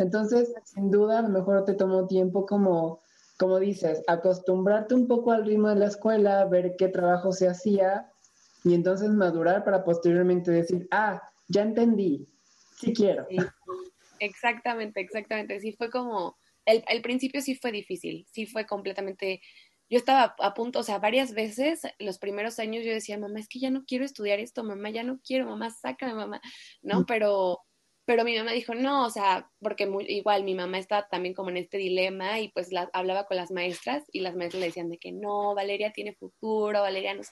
Entonces, 0.00 0.52
sin 0.64 0.90
duda, 0.90 1.20
a 1.20 1.22
lo 1.22 1.28
mejor 1.28 1.64
te 1.64 1.74
tomó 1.74 2.08
tiempo 2.08 2.46
como, 2.46 3.00
como 3.38 3.60
dices, 3.60 4.02
acostumbrarte 4.08 4.94
un 4.94 5.06
poco 5.06 5.30
al 5.30 5.44
ritmo 5.44 5.68
de 5.68 5.76
la 5.76 5.86
escuela, 5.86 6.44
ver 6.46 6.74
qué 6.76 6.88
trabajo 6.88 7.30
se 7.30 7.48
hacía 7.48 8.09
y 8.64 8.74
entonces 8.74 9.10
madurar 9.10 9.64
para 9.64 9.84
posteriormente 9.84 10.50
decir, 10.50 10.86
ah, 10.90 11.22
ya 11.48 11.62
entendí, 11.62 12.28
sí 12.76 12.92
quiero. 12.92 13.26
Exactamente, 14.18 15.00
exactamente. 15.00 15.60
Sí 15.60 15.72
fue 15.72 15.90
como, 15.90 16.36
el, 16.66 16.84
el, 16.88 17.02
principio 17.02 17.40
sí 17.40 17.54
fue 17.54 17.72
difícil, 17.72 18.26
sí 18.30 18.46
fue 18.46 18.66
completamente, 18.66 19.40
yo 19.88 19.98
estaba 19.98 20.34
a 20.38 20.54
punto, 20.54 20.80
o 20.80 20.82
sea, 20.82 20.98
varias 20.98 21.32
veces, 21.32 21.82
los 21.98 22.18
primeros 22.18 22.58
años 22.58 22.84
yo 22.84 22.92
decía, 22.92 23.18
mamá, 23.18 23.40
es 23.40 23.48
que 23.48 23.58
ya 23.58 23.70
no 23.70 23.84
quiero 23.84 24.04
estudiar 24.04 24.38
esto, 24.38 24.62
mamá, 24.62 24.90
ya 24.90 25.02
no 25.02 25.20
quiero, 25.26 25.46
mamá, 25.46 25.70
sácame, 25.70 26.14
mamá, 26.14 26.40
¿no? 26.82 27.06
Pero, 27.06 27.60
pero 28.04 28.24
mi 28.24 28.36
mamá 28.36 28.52
dijo, 28.52 28.74
no, 28.74 29.06
o 29.06 29.10
sea, 29.10 29.50
porque 29.60 29.88
igual 30.08 30.44
mi 30.44 30.54
mamá 30.54 30.78
estaba 30.78 31.08
también 31.08 31.34
como 31.34 31.50
en 31.50 31.56
este 31.56 31.78
dilema 31.78 32.40
y 32.40 32.48
pues 32.50 32.68
hablaba 32.92 33.24
con 33.24 33.36
las 33.36 33.50
maestras 33.50 34.04
y 34.12 34.20
las 34.20 34.36
maestras 34.36 34.60
le 34.60 34.66
decían 34.66 34.90
de 34.90 34.98
que 34.98 35.12
no, 35.12 35.54
Valeria 35.54 35.92
tiene 35.92 36.14
futuro, 36.14 36.80
Valeria 36.82 37.14
no 37.14 37.22
sé. 37.22 37.30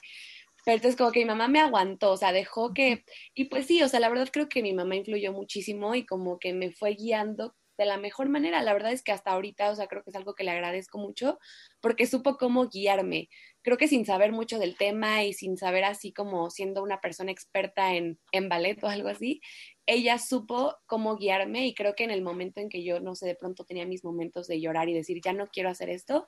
Pero 0.69 0.75
entonces 0.77 0.97
como 0.99 1.11
que 1.11 1.21
mi 1.21 1.25
mamá 1.25 1.47
me 1.47 1.59
aguantó, 1.59 2.11
o 2.11 2.17
sea, 2.17 2.31
dejó 2.31 2.75
que, 2.75 3.03
y 3.33 3.45
pues 3.45 3.65
sí, 3.65 3.81
o 3.81 3.89
sea, 3.89 3.99
la 3.99 4.07
verdad 4.07 4.29
creo 4.31 4.47
que 4.49 4.61
mi 4.61 4.71
mamá 4.71 4.95
influyó 4.95 5.33
muchísimo 5.33 5.95
y 5.95 6.05
como 6.05 6.37
que 6.37 6.53
me 6.53 6.71
fue 6.71 6.91
guiando 6.91 7.55
de 7.79 7.87
la 7.87 7.97
mejor 7.97 8.29
manera. 8.29 8.61
La 8.61 8.73
verdad 8.73 8.91
es 8.91 9.01
que 9.01 9.11
hasta 9.11 9.31
ahorita, 9.31 9.71
o 9.71 9.75
sea, 9.75 9.87
creo 9.87 10.03
que 10.03 10.11
es 10.11 10.15
algo 10.15 10.35
que 10.35 10.43
le 10.43 10.51
agradezco 10.51 10.99
mucho 10.99 11.39
porque 11.81 12.05
supo 12.05 12.37
cómo 12.37 12.69
guiarme. 12.69 13.29
Creo 13.63 13.77
que 13.77 13.87
sin 13.87 14.05
saber 14.05 14.31
mucho 14.31 14.59
del 14.59 14.77
tema 14.77 15.23
y 15.23 15.33
sin 15.33 15.57
saber 15.57 15.85
así 15.85 16.13
como 16.13 16.51
siendo 16.51 16.83
una 16.83 17.01
persona 17.01 17.31
experta 17.31 17.95
en, 17.95 18.19
en 18.31 18.47
ballet 18.47 18.77
o 18.83 18.89
algo 18.89 19.09
así, 19.09 19.41
ella 19.87 20.19
supo 20.19 20.75
cómo 20.85 21.17
guiarme 21.17 21.65
y 21.65 21.73
creo 21.73 21.95
que 21.95 22.03
en 22.03 22.11
el 22.11 22.21
momento 22.21 22.61
en 22.61 22.69
que 22.69 22.83
yo, 22.83 22.99
no 22.99 23.15
sé, 23.15 23.25
de 23.25 23.35
pronto 23.35 23.65
tenía 23.65 23.87
mis 23.87 24.03
momentos 24.03 24.45
de 24.45 24.61
llorar 24.61 24.87
y 24.87 24.93
decir, 24.93 25.19
ya 25.25 25.33
no 25.33 25.47
quiero 25.47 25.69
hacer 25.69 25.89
esto, 25.89 26.27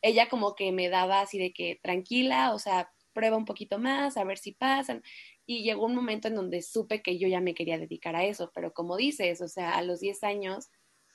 ella 0.00 0.30
como 0.30 0.54
que 0.54 0.72
me 0.72 0.88
daba 0.88 1.20
así 1.20 1.38
de 1.38 1.52
que 1.52 1.78
tranquila, 1.82 2.54
o 2.54 2.58
sea, 2.58 2.90
prueba 3.12 3.36
un 3.36 3.44
poquito 3.44 3.78
más, 3.78 4.16
a 4.16 4.24
ver 4.24 4.38
si 4.38 4.52
pasan. 4.52 5.02
Y 5.46 5.62
llegó 5.62 5.86
un 5.86 5.94
momento 5.94 6.28
en 6.28 6.34
donde 6.34 6.62
supe 6.62 7.02
que 7.02 7.18
yo 7.18 7.28
ya 7.28 7.40
me 7.40 7.54
quería 7.54 7.78
dedicar 7.78 8.16
a 8.16 8.24
eso, 8.24 8.50
pero 8.54 8.72
como 8.72 8.96
dices, 8.96 9.40
o 9.40 9.48
sea, 9.48 9.76
a 9.76 9.82
los 9.82 10.00
10 10.00 10.22
años, 10.24 10.70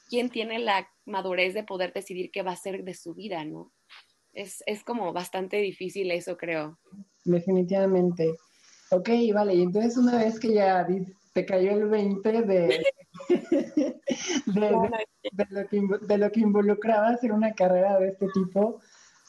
¿quién 0.09 0.29
tiene 0.29 0.59
la 0.59 0.89
madurez 1.05 1.53
de 1.53 1.63
poder 1.63 1.93
decidir 1.93 2.31
qué 2.31 2.41
va 2.41 2.51
a 2.51 2.57
ser 2.57 2.83
de 2.83 2.93
su 2.93 3.13
vida, 3.13 3.43
no? 3.45 3.71
Es, 4.33 4.63
es 4.67 4.83
como 4.83 5.13
bastante 5.13 5.57
difícil 5.57 6.11
eso, 6.11 6.37
creo. 6.37 6.77
Definitivamente. 7.25 8.35
Ok, 8.91 9.09
vale, 9.33 9.55
y 9.55 9.63
entonces 9.63 9.97
una 9.97 10.17
vez 10.17 10.39
que 10.39 10.53
ya 10.53 10.87
te 11.33 11.45
cayó 11.45 11.71
el 11.71 11.87
20 11.87 12.41
de, 12.43 12.85
de, 14.45 14.71
lo 15.49 15.67
que, 15.67 15.81
de 16.01 16.17
lo 16.17 16.31
que 16.31 16.39
involucraba 16.39 17.09
hacer 17.09 17.31
una 17.31 17.53
carrera 17.53 17.99
de 17.99 18.09
este 18.09 18.27
tipo, 18.33 18.79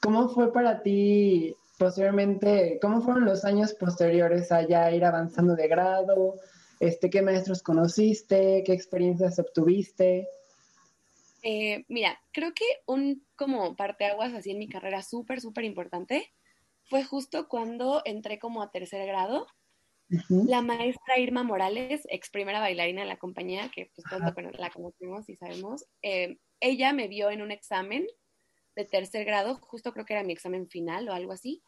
¿cómo 0.01 0.29
fue 0.29 0.53
para 0.53 0.83
ti 0.83 1.55
posteriormente, 1.79 2.79
¿cómo 2.83 3.01
fueron 3.01 3.25
los 3.25 3.45
años 3.45 3.73
posteriores 3.75 4.53
a 4.53 4.67
ya 4.67 4.91
ir 4.91 5.05
avanzando 5.05 5.55
de 5.55 5.69
grado? 5.69 6.35
Este, 6.81 7.09
¿Qué 7.09 7.23
maestros 7.23 7.63
conociste? 7.63 8.63
¿Qué 8.65 8.73
experiencias 8.73 9.39
obtuviste? 9.39 10.29
Eh, 11.43 11.85
mira, 11.89 12.21
creo 12.33 12.53
que 12.53 12.65
un 12.87 13.25
como 13.37 13.77
parteaguas 13.77 14.35
así 14.35 14.51
en 14.51 14.59
mi 14.59 14.69
carrera 14.69 15.03
súper, 15.03 15.41
súper 15.41 15.65
importante 15.65 16.33
fue 16.89 17.05
justo 17.05 17.49
cuando 17.49 18.03
entré 18.05 18.39
como 18.39 18.63
a 18.63 18.71
tercer 18.71 19.07
grado. 19.07 19.47
La 20.31 20.63
maestra 20.63 21.19
Irma 21.19 21.43
Morales, 21.43 22.01
ex 22.09 22.31
primera 22.31 22.61
bailarina 22.61 23.03
de 23.03 23.09
la 23.09 23.19
compañía, 23.19 23.71
que 23.75 23.91
pues 23.95 24.07
todos 24.09 24.23
la 24.59 24.71
conocemos 24.71 25.29
y 25.29 25.37
sabemos, 25.37 25.85
eh, 26.01 26.39
ella 26.61 26.95
me 26.95 27.09
vio 27.09 27.31
en 27.31 27.43
un 27.43 27.51
examen 27.51 28.07
de 28.75 28.87
tercer 28.87 29.27
grado, 29.27 29.57
justo 29.57 29.93
creo 29.93 30.07
que 30.07 30.15
era 30.15 30.23
mi 30.23 30.33
examen 30.33 30.67
final 30.67 31.09
o 31.09 31.13
algo 31.13 31.33
así. 31.33 31.63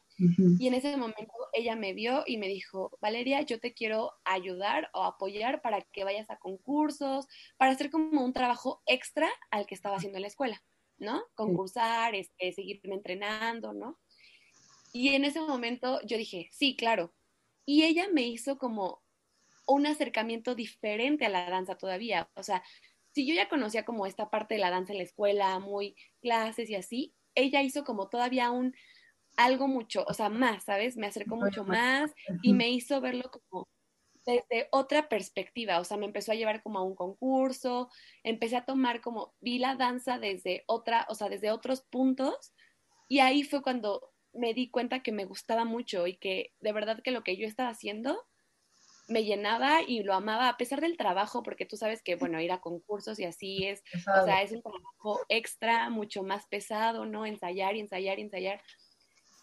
Y 0.59 0.67
en 0.67 0.75
ese 0.75 0.97
momento 0.97 1.33
ella 1.53 1.77
me 1.77 1.95
vio 1.95 2.25
y 2.27 2.37
me 2.37 2.49
dijo, 2.49 2.97
Valeria, 3.01 3.43
yo 3.43 3.59
te 3.59 3.73
quiero 3.73 4.13
ayudar 4.25 4.91
o 4.93 5.05
apoyar 5.05 5.63
para 5.63 5.81
que 5.81 6.05
vayas 6.05 6.31
a 6.31 6.37
concursos, 6.37 7.27
para 7.57 7.73
hacer 7.73 7.91
como 7.91 8.25
un 8.25 8.33
trabajo 8.33 8.83
extra 8.87 9.29
al 9.51 9.67
que 9.67 9.75
estaba 9.75 9.97
haciendo 9.97 10.19
en 10.19 10.23
la 10.23 10.29
escuela, 10.29 10.63
¿no? 10.99 11.23
Concursar, 11.35 12.15
este, 12.15 12.53
seguirme 12.53 12.95
entrenando, 12.95 13.73
¿no? 13.73 13.99
Y 14.93 15.15
en 15.15 15.25
ese 15.25 15.41
momento 15.41 16.01
yo 16.05 16.19
dije, 16.19 16.49
sí, 16.53 16.77
claro. 16.77 17.15
Y 17.65 17.85
ella 17.85 18.09
me 18.13 18.23
hizo 18.23 18.59
como 18.59 19.03
un 19.67 19.87
acercamiento 19.87 20.55
diferente 20.55 21.27
a 21.27 21.29
la 21.31 21.49
danza 21.49 21.77
todavía. 21.77 22.29
O 22.35 22.43
sea, 22.43 22.63
si 23.13 23.27
yo 23.27 23.35
ya 23.35 23.49
conocía 23.49 23.85
como 23.85 24.07
esta 24.07 24.31
parte 24.31 24.55
de 24.55 24.61
la 24.61 24.71
danza 24.71 24.93
en 24.93 24.99
la 24.99 25.05
escuela, 25.05 25.59
muy 25.59 25.97
clases 26.21 26.69
y 26.71 26.75
así, 26.75 27.15
ella 27.35 27.63
hizo 27.63 27.85
como 27.85 28.09
todavía 28.09 28.51
un 28.51 28.75
algo 29.45 29.69
mucho, 29.69 30.05
o 30.07 30.15
sea, 30.15 30.29
más, 30.29 30.65
¿sabes? 30.65 30.97
Me 30.97 31.07
acercó 31.07 31.37
mucho 31.37 31.65
más 31.65 32.13
y 32.43 32.53
me 32.53 32.71
hizo 32.71 33.01
verlo 33.01 33.31
como 33.31 33.69
desde 34.27 34.69
otra 34.71 35.09
perspectiva, 35.09 35.81
o 35.81 35.85
sea, 35.85 35.97
me 35.97 36.07
empezó 36.07 36.33
a 36.33 36.35
llevar 36.35 36.63
como 36.63 36.79
a 36.79 36.83
un 36.85 36.95
concurso, 36.95 37.91
empecé 38.23 38.57
a 38.57 38.67
tomar 38.67 39.01
como, 39.01 39.35
vi 39.41 39.59
la 39.59 39.77
danza 39.77 40.19
desde 40.19 40.63
otra, 40.67 41.07
o 41.09 41.15
sea, 41.15 41.29
desde 41.29 41.51
otros 41.51 41.81
puntos 41.83 42.53
y 43.09 43.21
ahí 43.21 43.43
fue 43.43 43.63
cuando 43.63 44.13
me 44.33 44.55
di 44.55 44.71
cuenta 44.71 45.03
que 45.03 45.11
me 45.11 45.25
gustaba 45.25 45.65
mucho 45.65 46.07
y 46.07 46.17
que 46.19 46.55
de 46.61 46.73
verdad 46.73 47.01
que 47.03 47.11
lo 47.11 47.25
que 47.25 47.37
yo 47.37 47.47
estaba 47.47 47.71
haciendo 47.71 48.27
me 49.09 49.25
llenaba 49.25 49.83
y 49.83 50.05
lo 50.05 50.15
amaba 50.15 50.49
a 50.49 50.57
pesar 50.57 50.81
del 50.81 50.97
trabajo, 50.97 51.43
porque 51.43 51.67
tú 51.67 51.77
sabes 51.77 52.01
que, 52.01 52.15
bueno, 52.15 52.41
ir 52.41 52.53
a 52.53 52.61
concursos 52.61 53.19
y 53.19 53.25
así 53.25 53.67
es, 53.67 53.83
o 54.07 54.25
sea, 54.25 54.43
es 54.43 54.53
un 54.53 54.63
trabajo 54.63 55.21
extra, 55.29 55.91
mucho 55.91 56.23
más 56.23 56.47
pesado, 56.47 57.07
¿no? 57.07 57.27
Ensayar 57.27 57.75
y 57.75 57.81
ensayar 57.81 58.21
y 58.21 58.23
ensayar. 58.23 58.63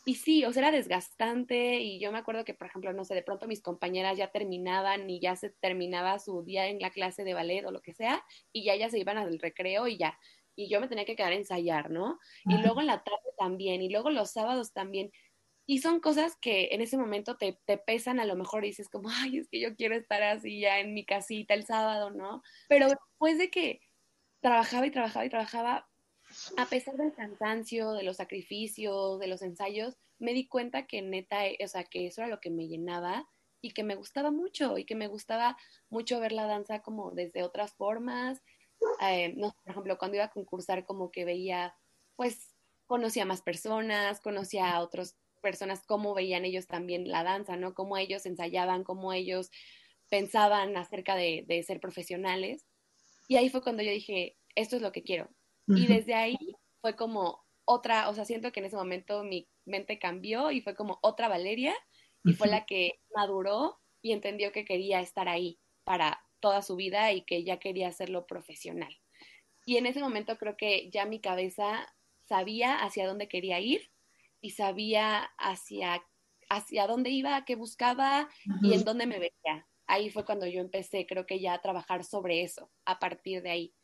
Y 0.07 0.15
sí, 0.15 0.45
o 0.45 0.53
sea, 0.53 0.61
era 0.61 0.71
desgastante 0.71 1.81
y 1.81 1.99
yo 1.99 2.13
me 2.13 2.17
acuerdo 2.17 2.45
que, 2.45 2.53
por 2.53 2.67
ejemplo, 2.67 2.93
no 2.93 3.03
sé, 3.03 3.13
de 3.13 3.23
pronto 3.23 3.45
mis 3.45 3.61
compañeras 3.61 4.17
ya 4.17 4.31
terminaban 4.31 5.09
y 5.09 5.19
ya 5.19 5.35
se 5.35 5.49
terminaba 5.49 6.17
su 6.17 6.43
día 6.43 6.67
en 6.67 6.79
la 6.79 6.91
clase 6.91 7.25
de 7.25 7.33
ballet 7.33 7.65
o 7.65 7.71
lo 7.71 7.81
que 7.81 7.93
sea 7.93 8.23
y 8.53 8.63
ya 8.63 8.77
ya 8.77 8.89
se 8.89 8.99
iban 8.99 9.17
al 9.17 9.37
recreo 9.37 9.85
y 9.85 9.97
ya. 9.97 10.17
Y 10.55 10.69
yo 10.69 10.79
me 10.79 10.87
tenía 10.87 11.03
que 11.03 11.17
quedar 11.17 11.33
a 11.33 11.35
ensayar, 11.35 11.91
¿no? 11.91 12.19
Y 12.45 12.57
luego 12.57 12.79
en 12.79 12.87
la 12.87 13.03
tarde 13.03 13.19
también 13.37 13.81
y 13.81 13.89
luego 13.89 14.09
los 14.09 14.31
sábados 14.31 14.71
también. 14.71 15.11
Y 15.65 15.79
son 15.79 15.99
cosas 15.99 16.37
que 16.37 16.69
en 16.71 16.79
ese 16.79 16.97
momento 16.97 17.35
te, 17.35 17.59
te 17.65 17.77
pesan, 17.77 18.21
a 18.21 18.25
lo 18.25 18.37
mejor 18.37 18.63
dices 18.63 18.87
como, 18.87 19.09
ay, 19.09 19.39
es 19.39 19.49
que 19.49 19.59
yo 19.59 19.75
quiero 19.75 19.93
estar 19.93 20.23
así 20.23 20.61
ya 20.61 20.79
en 20.79 20.93
mi 20.93 21.03
casita 21.03 21.53
el 21.53 21.65
sábado, 21.65 22.11
¿no? 22.11 22.43
Pero 22.69 22.87
después 22.87 23.37
de 23.37 23.49
que 23.49 23.81
trabajaba 24.39 24.87
y 24.87 24.91
trabajaba 24.91 25.25
y 25.25 25.29
trabajaba, 25.29 25.89
a 26.55 26.65
pesar 26.65 26.95
del 26.95 27.13
cansancio, 27.13 27.93
de 27.93 28.03
los 28.03 28.17
sacrificios, 28.17 29.19
de 29.19 29.27
los 29.27 29.41
ensayos, 29.41 29.97
me 30.19 30.33
di 30.33 30.47
cuenta 30.47 30.87
que 30.87 31.01
neta, 31.01 31.45
eh, 31.45 31.57
o 31.63 31.67
sea, 31.67 31.83
que 31.83 32.07
eso 32.07 32.21
era 32.21 32.29
lo 32.29 32.39
que 32.39 32.49
me 32.49 32.67
llenaba 32.67 33.27
y 33.61 33.71
que 33.71 33.83
me 33.83 33.95
gustaba 33.95 34.31
mucho 34.31 34.77
y 34.77 34.85
que 34.85 34.95
me 34.95 35.07
gustaba 35.07 35.57
mucho 35.89 36.19
ver 36.19 36.31
la 36.31 36.45
danza 36.45 36.81
como 36.81 37.11
desde 37.11 37.43
otras 37.43 37.73
formas. 37.73 38.41
Eh, 39.01 39.33
no, 39.35 39.55
por 39.63 39.71
ejemplo, 39.71 39.97
cuando 39.97 40.15
iba 40.15 40.25
a 40.25 40.31
concursar 40.31 40.85
como 40.85 41.11
que 41.11 41.25
veía, 41.25 41.75
pues 42.15 42.55
conocía 42.85 43.25
más 43.25 43.41
personas, 43.41 44.21
conocía 44.21 44.71
a 44.71 44.81
otras 44.81 45.17
personas, 45.41 45.85
cómo 45.85 46.13
veían 46.13 46.45
ellos 46.45 46.67
también 46.67 47.09
la 47.09 47.23
danza, 47.23 47.57
¿no? 47.57 47.73
Cómo 47.73 47.97
ellos 47.97 48.25
ensayaban, 48.25 48.83
cómo 48.83 49.13
ellos 49.13 49.51
pensaban 50.09 50.77
acerca 50.77 51.15
de 51.15 51.63
ser 51.65 51.79
profesionales. 51.79 52.65
Y 53.27 53.35
ahí 53.35 53.49
fue 53.49 53.61
cuando 53.61 53.83
yo 53.83 53.91
dije, 53.91 54.37
esto 54.55 54.77
es 54.77 54.81
lo 54.81 54.91
que 54.91 55.03
quiero. 55.03 55.29
Y 55.73 55.87
desde 55.87 56.13
ahí 56.15 56.37
fue 56.81 56.95
como 56.95 57.45
otra, 57.65 58.09
o 58.09 58.13
sea, 58.13 58.25
siento 58.25 58.51
que 58.51 58.59
en 58.61 58.67
ese 58.67 58.75
momento 58.77 59.23
mi 59.23 59.49
mente 59.65 59.99
cambió 59.99 60.51
y 60.51 60.61
fue 60.61 60.75
como 60.75 60.99
otra 61.01 61.27
Valeria 61.27 61.75
y 62.25 62.33
fue 62.33 62.47
la 62.47 62.65
que 62.65 62.99
maduró 63.15 63.79
y 64.01 64.13
entendió 64.13 64.51
que 64.51 64.65
quería 64.65 65.01
estar 65.01 65.27
ahí 65.27 65.59
para 65.83 66.23
toda 66.39 66.61
su 66.61 66.75
vida 66.75 67.11
y 67.13 67.23
que 67.25 67.43
ya 67.43 67.59
quería 67.59 67.89
hacerlo 67.89 68.25
profesional. 68.27 68.95
Y 69.65 69.77
en 69.77 69.85
ese 69.85 70.01
momento 70.01 70.37
creo 70.37 70.57
que 70.57 70.89
ya 70.91 71.05
mi 71.05 71.19
cabeza 71.21 71.93
sabía 72.25 72.77
hacia 72.77 73.07
dónde 73.07 73.27
quería 73.27 73.59
ir 73.59 73.91
y 74.41 74.51
sabía 74.51 75.23
hacia, 75.37 76.03
hacia 76.49 76.87
dónde 76.87 77.09
iba, 77.11 77.43
qué 77.45 77.55
buscaba 77.55 78.29
y 78.61 78.73
en 78.73 78.83
dónde 78.85 79.07
me 79.07 79.19
veía. 79.19 79.67
Ahí 79.87 80.09
fue 80.09 80.25
cuando 80.25 80.47
yo 80.47 80.61
empecé, 80.61 81.05
creo 81.07 81.25
que 81.25 81.39
ya 81.39 81.53
a 81.53 81.61
trabajar 81.61 82.03
sobre 82.03 82.43
eso, 82.43 82.71
a 82.85 82.99
partir 82.99 83.41
de 83.41 83.49
ahí. 83.51 83.75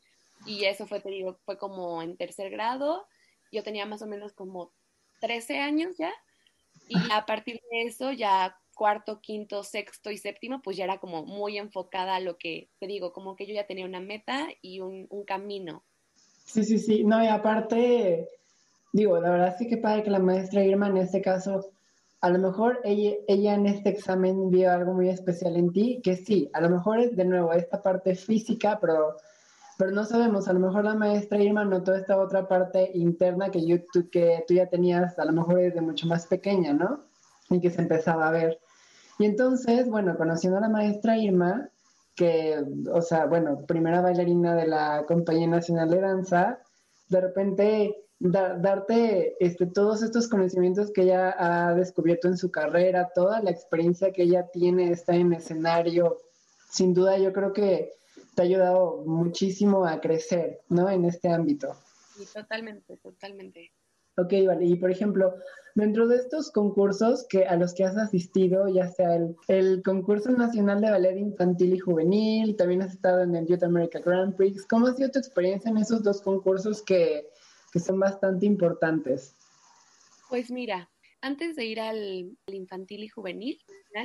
Y 0.46 0.66
eso 0.66 0.88
fue, 0.88 1.00
te 1.00 1.10
digo, 1.10 1.38
fue 1.46 1.58
como 1.58 2.02
en 2.02 2.18
tercer 2.18 2.50
grado. 2.50 3.08
Yo 3.52 3.64
tenía 3.64 3.86
más 3.86 4.02
o 4.02 4.08
menos 4.08 4.34
como 4.34 4.74
13 5.22 5.60
años 5.60 5.98
ya. 5.98 6.12
Y 6.88 6.98
a 7.12 7.26
partir 7.26 7.60
de 7.72 7.84
eso, 7.84 8.12
ya 8.12 8.58
cuarto, 8.76 9.22
quinto, 9.22 9.64
sexto 9.64 10.12
y 10.12 10.18
séptimo, 10.18 10.62
pues 10.62 10.78
ya 10.78 10.84
era 10.84 11.00
como 11.00 11.26
muy 11.26 11.58
enfocada 11.58 12.16
a 12.16 12.20
lo 12.20 12.38
que 12.38 12.70
te 12.80 12.88
digo, 12.88 13.14
como 13.14 13.36
que 13.36 13.46
yo 13.46 13.54
ya 13.54 13.68
tenía 13.68 13.86
una 13.86 14.00
meta 14.00 14.48
y 14.62 14.80
un, 14.80 15.08
un 15.10 15.24
camino. 15.24 15.84
Sí, 16.46 16.64
sí, 16.64 16.80
sí. 16.80 17.04
No, 17.04 17.24
y 17.24 17.28
aparte, 17.28 18.30
digo, 18.92 19.20
la 19.20 19.30
verdad 19.30 19.56
sí 19.58 19.68
que 19.68 19.78
padre 19.78 20.04
que 20.04 20.10
la 20.10 20.20
maestra 20.20 20.64
Irma 20.64 20.88
en 20.88 20.98
este 20.98 21.22
caso, 21.22 21.72
a 22.22 22.30
lo 22.30 22.40
mejor 22.40 22.82
ella, 22.84 23.16
ella 23.28 23.54
en 23.54 23.68
este 23.68 23.90
examen 23.90 24.50
vio 24.50 24.72
algo 24.72 24.94
muy 24.94 25.10
especial 25.10 25.56
en 25.56 25.72
ti, 25.72 26.02
que 26.04 26.16
sí, 26.16 26.50
a 26.54 26.62
lo 26.62 26.70
mejor 26.70 27.00
es 27.00 27.16
de 27.16 27.26
nuevo 27.26 27.54
esta 27.54 27.82
parte 27.82 28.16
física, 28.16 28.80
pero 28.82 29.18
pero 29.78 29.92
no 29.92 30.06
sabemos, 30.06 30.48
a 30.48 30.54
lo 30.54 30.60
mejor 30.60 30.86
la 30.86 30.96
maestra 30.96 31.42
Irma 31.42 31.66
notó 31.66 31.94
esta 31.96 32.20
otra 32.20 32.48
parte 32.48 32.92
interna 32.94 33.50
que, 33.50 33.86
tú, 33.92 34.10
que 34.10 34.44
tú 34.48 34.54
ya 34.54 34.68
tenías 34.68 35.18
a 35.18 35.26
lo 35.26 35.32
mejor 35.32 35.58
desde 35.58 35.82
mucho 35.82 36.08
más 36.08 36.28
pequeña, 36.28 36.74
¿no? 36.74 37.02
Y 37.50 37.60
que 37.60 37.72
se 37.72 37.82
empezaba 37.82 38.28
a 38.28 38.32
ver. 38.32 38.60
Y 39.20 39.26
entonces, 39.26 39.90
bueno, 39.90 40.16
conociendo 40.18 40.58
a 40.58 40.62
la 40.62 40.70
maestra 40.70 41.18
Irma, 41.18 41.70
que, 42.16 42.64
o 42.92 43.02
sea, 43.02 43.26
bueno, 43.26 43.66
primera 43.66 44.02
bailarina 44.02 44.56
de 44.56 44.68
la 44.68 45.06
Compañía 45.08 45.48
Nacional 45.48 45.90
de 45.90 46.02
Danza, 46.02 46.60
de 47.10 47.22
repente 47.22 48.04
darte 48.20 49.36
este, 49.40 49.66
todos 49.66 50.02
estos 50.02 50.30
conocimientos 50.30 50.92
que 50.92 51.02
ella 51.02 51.36
ha 51.38 51.74
descubierto 51.74 52.28
en 52.28 52.38
su 52.38 52.52
carrera, 52.52 53.12
toda 53.14 53.42
la 53.42 53.52
experiencia 53.52 54.14
que 54.14 54.24
ella 54.24 54.48
tiene, 54.54 54.92
está 54.92 55.16
en 55.16 55.34
escenario, 55.34 56.20
sin 56.70 56.94
duda 56.94 57.18
yo 57.18 57.34
creo 57.34 57.52
que 57.52 57.94
te 58.36 58.42
ha 58.42 58.46
ayudado 58.46 59.04
muchísimo 59.06 59.86
a 59.86 60.00
crecer, 60.02 60.62
¿no? 60.70 60.90
En 60.90 61.06
este 61.06 61.30
ámbito. 61.30 61.76
Sí, 62.16 62.26
totalmente, 62.34 62.98
totalmente. 62.98 63.72
Ok, 64.18 64.34
vale. 64.46 64.66
Y 64.66 64.76
por 64.76 64.92
ejemplo, 64.92 65.34
dentro 65.74 66.08
de 66.08 66.18
estos 66.18 66.52
concursos 66.52 67.26
que 67.28 67.46
a 67.46 67.56
los 67.56 67.74
que 67.74 67.84
has 67.84 67.98
asistido, 67.98 68.68
ya 68.68 68.88
sea 68.88 69.16
el, 69.16 69.36
el, 69.48 69.82
concurso 69.84 70.30
nacional 70.32 70.82
de 70.82 70.92
ballet 70.92 71.18
infantil 71.18 71.74
y 71.74 71.80
juvenil, 71.80 72.56
también 72.56 72.84
has 72.84 72.94
estado 72.94 73.24
en 73.24 73.36
el 73.36 73.48
Youth 73.48 73.64
America 73.64 74.00
Grand 74.00 74.36
Prix. 74.36 74.66
¿Cómo 74.68 74.88
ha 74.88 74.94
sido 74.94 75.10
tu 75.10 75.20
experiencia 75.20 75.72
en 75.72 75.78
esos 75.78 76.04
dos 76.04 76.22
concursos 76.22 76.84
que, 76.84 77.28
que 77.72 77.80
son 77.80 78.00
bastante 78.00 78.46
importantes? 78.46 79.36
Pues 80.30 80.52
mira, 80.52 80.92
antes 81.22 81.56
de 81.56 81.66
ir 81.66 81.80
al, 81.80 82.38
infantil 82.48 83.04
y 83.04 83.08
juvenil, 83.08 83.60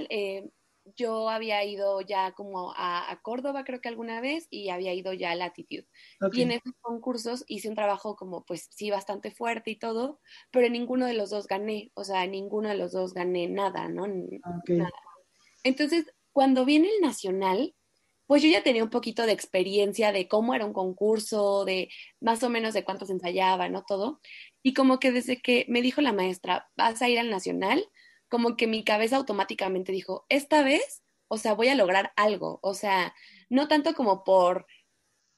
eh, 0.08 0.48
yo 0.97 1.28
había 1.28 1.64
ido 1.64 2.00
ya 2.00 2.33
como 2.33 2.73
a, 2.76 3.18
Córdoba, 3.23 3.64
creo 3.64 3.80
que 3.80 3.88
alguna 3.88 4.21
vez, 4.21 4.47
y 4.50 4.68
había 4.68 4.95
ido 4.95 5.12
ya 5.12 5.33
a 5.33 5.35
Latitude. 5.35 5.87
Y 6.33 6.42
en 6.42 6.52
esos 6.52 6.75
concursos 6.80 7.45
hice 7.47 7.68
un 7.68 7.75
trabajo 7.75 8.16
como, 8.16 8.45
pues 8.45 8.68
sí, 8.71 8.90
bastante 8.90 9.30
fuerte 9.30 9.71
y 9.71 9.76
todo, 9.76 10.21
pero 10.50 10.66
en 10.66 10.73
ninguno 10.73 11.07
de 11.07 11.14
los 11.14 11.30
dos 11.30 11.47
gané, 11.47 11.90
o 11.95 12.04
sea, 12.04 12.25
en 12.25 12.33
ninguno 12.33 12.68
de 12.68 12.76
los 12.76 12.92
dos 12.92 13.14
gané 13.14 13.49
nada, 13.49 13.88
¿no? 13.88 14.07
Nada. 14.07 14.90
Entonces, 15.64 16.07
cuando 16.33 16.64
viene 16.64 16.88
el 16.88 17.00
nacional, 17.00 17.75
pues 18.28 18.42
yo 18.42 18.49
ya 18.50 18.62
tenía 18.62 18.85
un 18.85 18.90
poquito 18.90 19.25
de 19.25 19.33
experiencia 19.33 20.12
de 20.12 20.28
cómo 20.28 20.54
era 20.54 20.66
un 20.66 20.75
concurso, 20.75 21.64
de 21.64 21.88
más 22.21 22.42
o 22.42 22.50
menos 22.50 22.75
de 22.75 22.85
cuántos 22.85 23.09
ensayaba, 23.09 23.71
¿no? 23.71 23.85
Todo. 23.85 24.21
Y 24.62 24.75
como 24.75 24.99
que 24.99 25.12
desde 25.12 25.40
que 25.40 25.64
me 25.68 25.80
dijo 25.80 26.02
la 26.02 26.12
maestra, 26.12 26.68
vas 26.76 27.00
a 27.00 27.09
ir 27.09 27.18
al 27.18 27.30
nacional, 27.30 27.83
como 28.28 28.56
que 28.56 28.66
mi 28.66 28.85
cabeza 28.85 29.16
automáticamente 29.16 29.92
dijo, 29.92 30.26
esta 30.28 30.62
vez, 30.62 31.02
o 31.28 31.38
sea, 31.38 31.54
voy 31.54 31.68
a 31.68 31.75
lograr 31.75 32.12
algo, 32.16 32.58
o 32.62 32.75
sea, 32.75 33.14
no 33.49 33.68
tanto 33.68 33.94
como 33.94 34.25
por 34.25 34.66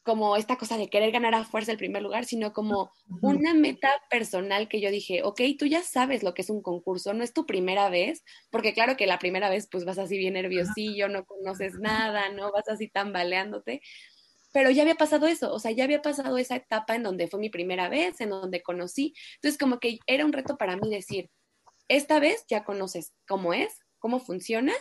como 0.02 0.36
esta 0.36 0.56
cosa 0.56 0.78
de 0.78 0.88
querer 0.88 1.12
ganar 1.12 1.34
a 1.34 1.44
fuerza 1.44 1.72
el 1.72 1.78
primer 1.78 2.02
lugar, 2.02 2.24
sino 2.24 2.52
como 2.52 2.90
una 3.20 3.52
meta 3.54 3.90
personal 4.08 4.66
que 4.66 4.80
yo 4.80 4.90
dije, 4.90 5.22
ok, 5.22 5.40
tú 5.58 5.66
ya 5.66 5.82
sabes 5.82 6.22
lo 6.22 6.32
que 6.32 6.42
es 6.42 6.50
un 6.50 6.62
concurso, 6.62 7.12
no 7.12 7.22
es 7.22 7.34
tu 7.34 7.44
primera 7.44 7.90
vez, 7.90 8.24
porque 8.50 8.72
claro 8.72 8.96
que 8.96 9.06
la 9.06 9.18
primera 9.18 9.50
vez 9.50 9.68
pues 9.70 9.84
vas 9.84 9.98
así 9.98 10.16
bien 10.16 10.34
nerviosillo, 10.34 11.08
no 11.08 11.24
conoces 11.26 11.74
nada, 11.78 12.30
no 12.30 12.50
vas 12.50 12.68
así 12.68 12.88
tambaleándote, 12.88 13.82
pero 14.52 14.70
ya 14.70 14.82
había 14.82 14.94
pasado 14.94 15.26
eso, 15.26 15.52
o 15.52 15.58
sea, 15.58 15.70
ya 15.70 15.84
había 15.84 16.02
pasado 16.02 16.38
esa 16.38 16.56
etapa 16.56 16.96
en 16.96 17.02
donde 17.02 17.28
fue 17.28 17.38
mi 17.38 17.50
primera 17.50 17.88
vez, 17.88 18.20
en 18.20 18.30
donde 18.30 18.62
conocí, 18.62 19.14
entonces 19.36 19.58
como 19.58 19.78
que 19.78 19.98
era 20.06 20.24
un 20.24 20.32
reto 20.32 20.56
para 20.56 20.76
mí 20.76 20.88
decir, 20.90 21.30
esta 21.90 22.20
vez 22.20 22.44
ya 22.48 22.64
conoces 22.64 23.12
cómo 23.26 23.52
es, 23.52 23.80
cómo 23.98 24.20
funciona. 24.20 24.72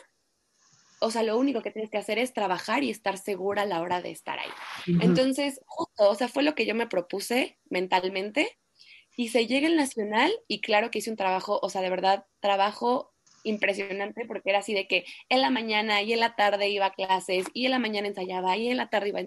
O 1.00 1.10
sea, 1.10 1.24
lo 1.24 1.38
único 1.40 1.62
que 1.64 1.72
tienes 1.72 1.90
que 1.90 1.98
hacer 1.98 2.20
es 2.20 2.34
trabajar 2.34 2.84
y 2.84 2.92
estar 2.92 3.18
segura 3.18 3.64
a 3.64 3.66
la 3.66 3.82
hora 3.82 4.02
de 4.02 4.12
estar 4.12 4.38
ahí. 4.38 4.52
Entonces, 5.02 5.60
justo, 5.66 6.08
o 6.08 6.14
sea, 6.14 6.28
fue 6.28 6.44
lo 6.44 6.54
que 6.54 6.68
yo 6.68 6.76
me 6.76 6.88
propuse 6.88 7.58
mentalmente. 7.70 8.60
Y 9.18 9.30
se 9.30 9.48
llega 9.48 9.68
el 9.68 9.76
nacional 9.76 10.32
y 10.48 10.62
claro 10.62 10.92
que 10.92 11.00
hice 11.00 11.10
un 11.10 11.18
trabajo, 11.18 11.60
o 11.62 11.70
sea, 11.70 11.82
de 11.82 11.90
verdad, 11.90 12.26
trabajo 12.42 13.12
impresionante 13.44 14.26
porque 14.26 14.50
era 14.50 14.60
así 14.60 14.74
de 14.74 14.88
que 14.88 15.06
en 15.30 15.42
la 15.42 15.50
mañana 15.50 16.02
y 16.02 16.14
en 16.14 16.20
la 16.20 16.36
tarde 16.36 16.70
iba 16.70 16.88
a 16.88 16.94
clases 16.94 17.46
y 17.54 17.66
en 17.66 17.72
la 17.72 17.80
mañana 17.80 18.08
ensayaba 18.08 18.58
y 18.58 18.70
en 18.70 18.78
la 18.78 18.90
tarde 18.90 19.10
iba... 19.10 19.22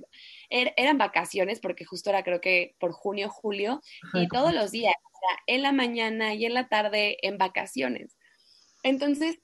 Er, 0.50 0.74
eran 0.76 0.98
vacaciones 0.98 1.60
porque 1.60 1.84
justo 1.84 2.10
era 2.10 2.22
creo 2.22 2.40
que 2.40 2.74
por 2.78 2.92
junio, 2.92 3.30
julio 3.30 3.80
y 4.14 4.28
todos 4.28 4.52
los 4.52 4.70
días, 4.70 4.94
o 4.94 5.18
sea, 5.18 5.38
en 5.46 5.62
la 5.62 5.72
mañana 5.72 6.34
y 6.34 6.44
en 6.44 6.54
la 6.54 6.68
tarde 6.68 7.16
en 7.22 7.38
vacaciones. 7.38 8.16
Entonces, 8.82 9.38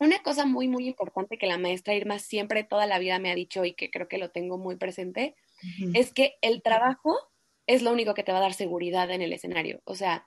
una 0.00 0.22
cosa 0.22 0.44
muy, 0.44 0.68
muy 0.68 0.86
importante 0.86 1.38
que 1.38 1.46
la 1.46 1.58
maestra 1.58 1.94
Irma 1.94 2.18
siempre 2.18 2.64
toda 2.64 2.86
la 2.86 2.98
vida 2.98 3.18
me 3.18 3.30
ha 3.30 3.34
dicho 3.34 3.64
y 3.64 3.74
que 3.74 3.90
creo 3.90 4.08
que 4.08 4.18
lo 4.18 4.30
tengo 4.30 4.58
muy 4.58 4.76
presente, 4.76 5.34
es 5.94 6.12
que 6.12 6.34
el 6.42 6.62
trabajo 6.62 7.16
es 7.66 7.82
lo 7.82 7.92
único 7.92 8.12
que 8.12 8.22
te 8.22 8.32
va 8.32 8.38
a 8.38 8.42
dar 8.42 8.54
seguridad 8.54 9.10
en 9.10 9.22
el 9.22 9.32
escenario. 9.32 9.80
O 9.84 9.94
sea, 9.94 10.26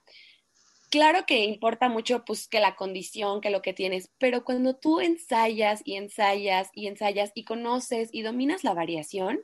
claro 0.90 1.24
que 1.26 1.44
importa 1.44 1.88
mucho 1.88 2.24
pues 2.24 2.48
que 2.48 2.60
la 2.60 2.76
condición, 2.76 3.40
que 3.40 3.50
lo 3.50 3.62
que 3.62 3.72
tienes, 3.72 4.10
pero 4.18 4.44
cuando 4.44 4.76
tú 4.76 5.00
ensayas 5.00 5.82
y 5.84 5.96
ensayas 5.96 6.70
y 6.72 6.86
ensayas 6.86 7.32
y 7.34 7.44
conoces 7.44 8.10
y 8.12 8.22
dominas 8.22 8.64
la 8.64 8.74
variación, 8.74 9.40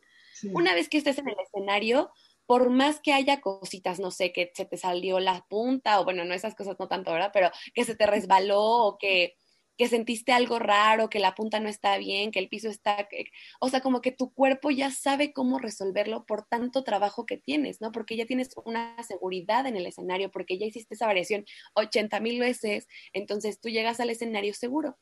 una 0.52 0.74
vez 0.74 0.88
que 0.88 0.98
estés 0.98 1.18
en 1.18 1.28
el 1.28 1.36
escenario, 1.40 2.10
por 2.46 2.68
más 2.68 3.00
que 3.00 3.12
haya 3.12 3.40
cositas, 3.40 4.00
no 4.00 4.10
sé, 4.10 4.32
que 4.32 4.50
se 4.54 4.64
te 4.66 4.76
salió 4.76 5.20
la 5.20 5.46
punta 5.48 6.00
o 6.00 6.04
bueno, 6.04 6.24
no 6.24 6.34
esas 6.34 6.54
cosas 6.54 6.76
no 6.78 6.88
tanto, 6.88 7.12
¿verdad? 7.12 7.30
Pero 7.32 7.50
que 7.72 7.84
se 7.84 7.94
te 7.94 8.06
resbaló 8.06 8.60
o 8.60 8.98
que 8.98 9.36
que 9.76 9.88
sentiste 9.88 10.32
algo 10.32 10.58
raro, 10.58 11.10
que 11.10 11.18
la 11.18 11.34
punta 11.34 11.58
no 11.58 11.68
está 11.68 11.98
bien, 11.98 12.30
que 12.30 12.38
el 12.38 12.48
piso 12.48 12.68
está, 12.68 13.08
o 13.60 13.68
sea, 13.68 13.80
como 13.80 14.00
que 14.00 14.12
tu 14.12 14.32
cuerpo 14.32 14.70
ya 14.70 14.90
sabe 14.90 15.32
cómo 15.32 15.58
resolverlo 15.58 16.26
por 16.26 16.46
tanto 16.46 16.84
trabajo 16.84 17.26
que 17.26 17.38
tienes, 17.38 17.80
¿no? 17.80 17.90
Porque 17.90 18.16
ya 18.16 18.26
tienes 18.26 18.50
una 18.64 19.02
seguridad 19.02 19.66
en 19.66 19.76
el 19.76 19.86
escenario, 19.86 20.30
porque 20.30 20.58
ya 20.58 20.66
hiciste 20.66 20.94
esa 20.94 21.06
variación 21.06 21.44
80 21.74 22.20
mil 22.20 22.38
veces, 22.38 22.86
entonces 23.12 23.60
tú 23.60 23.68
llegas 23.68 23.98
al 23.98 24.10
escenario 24.10 24.54
seguro. 24.54 24.96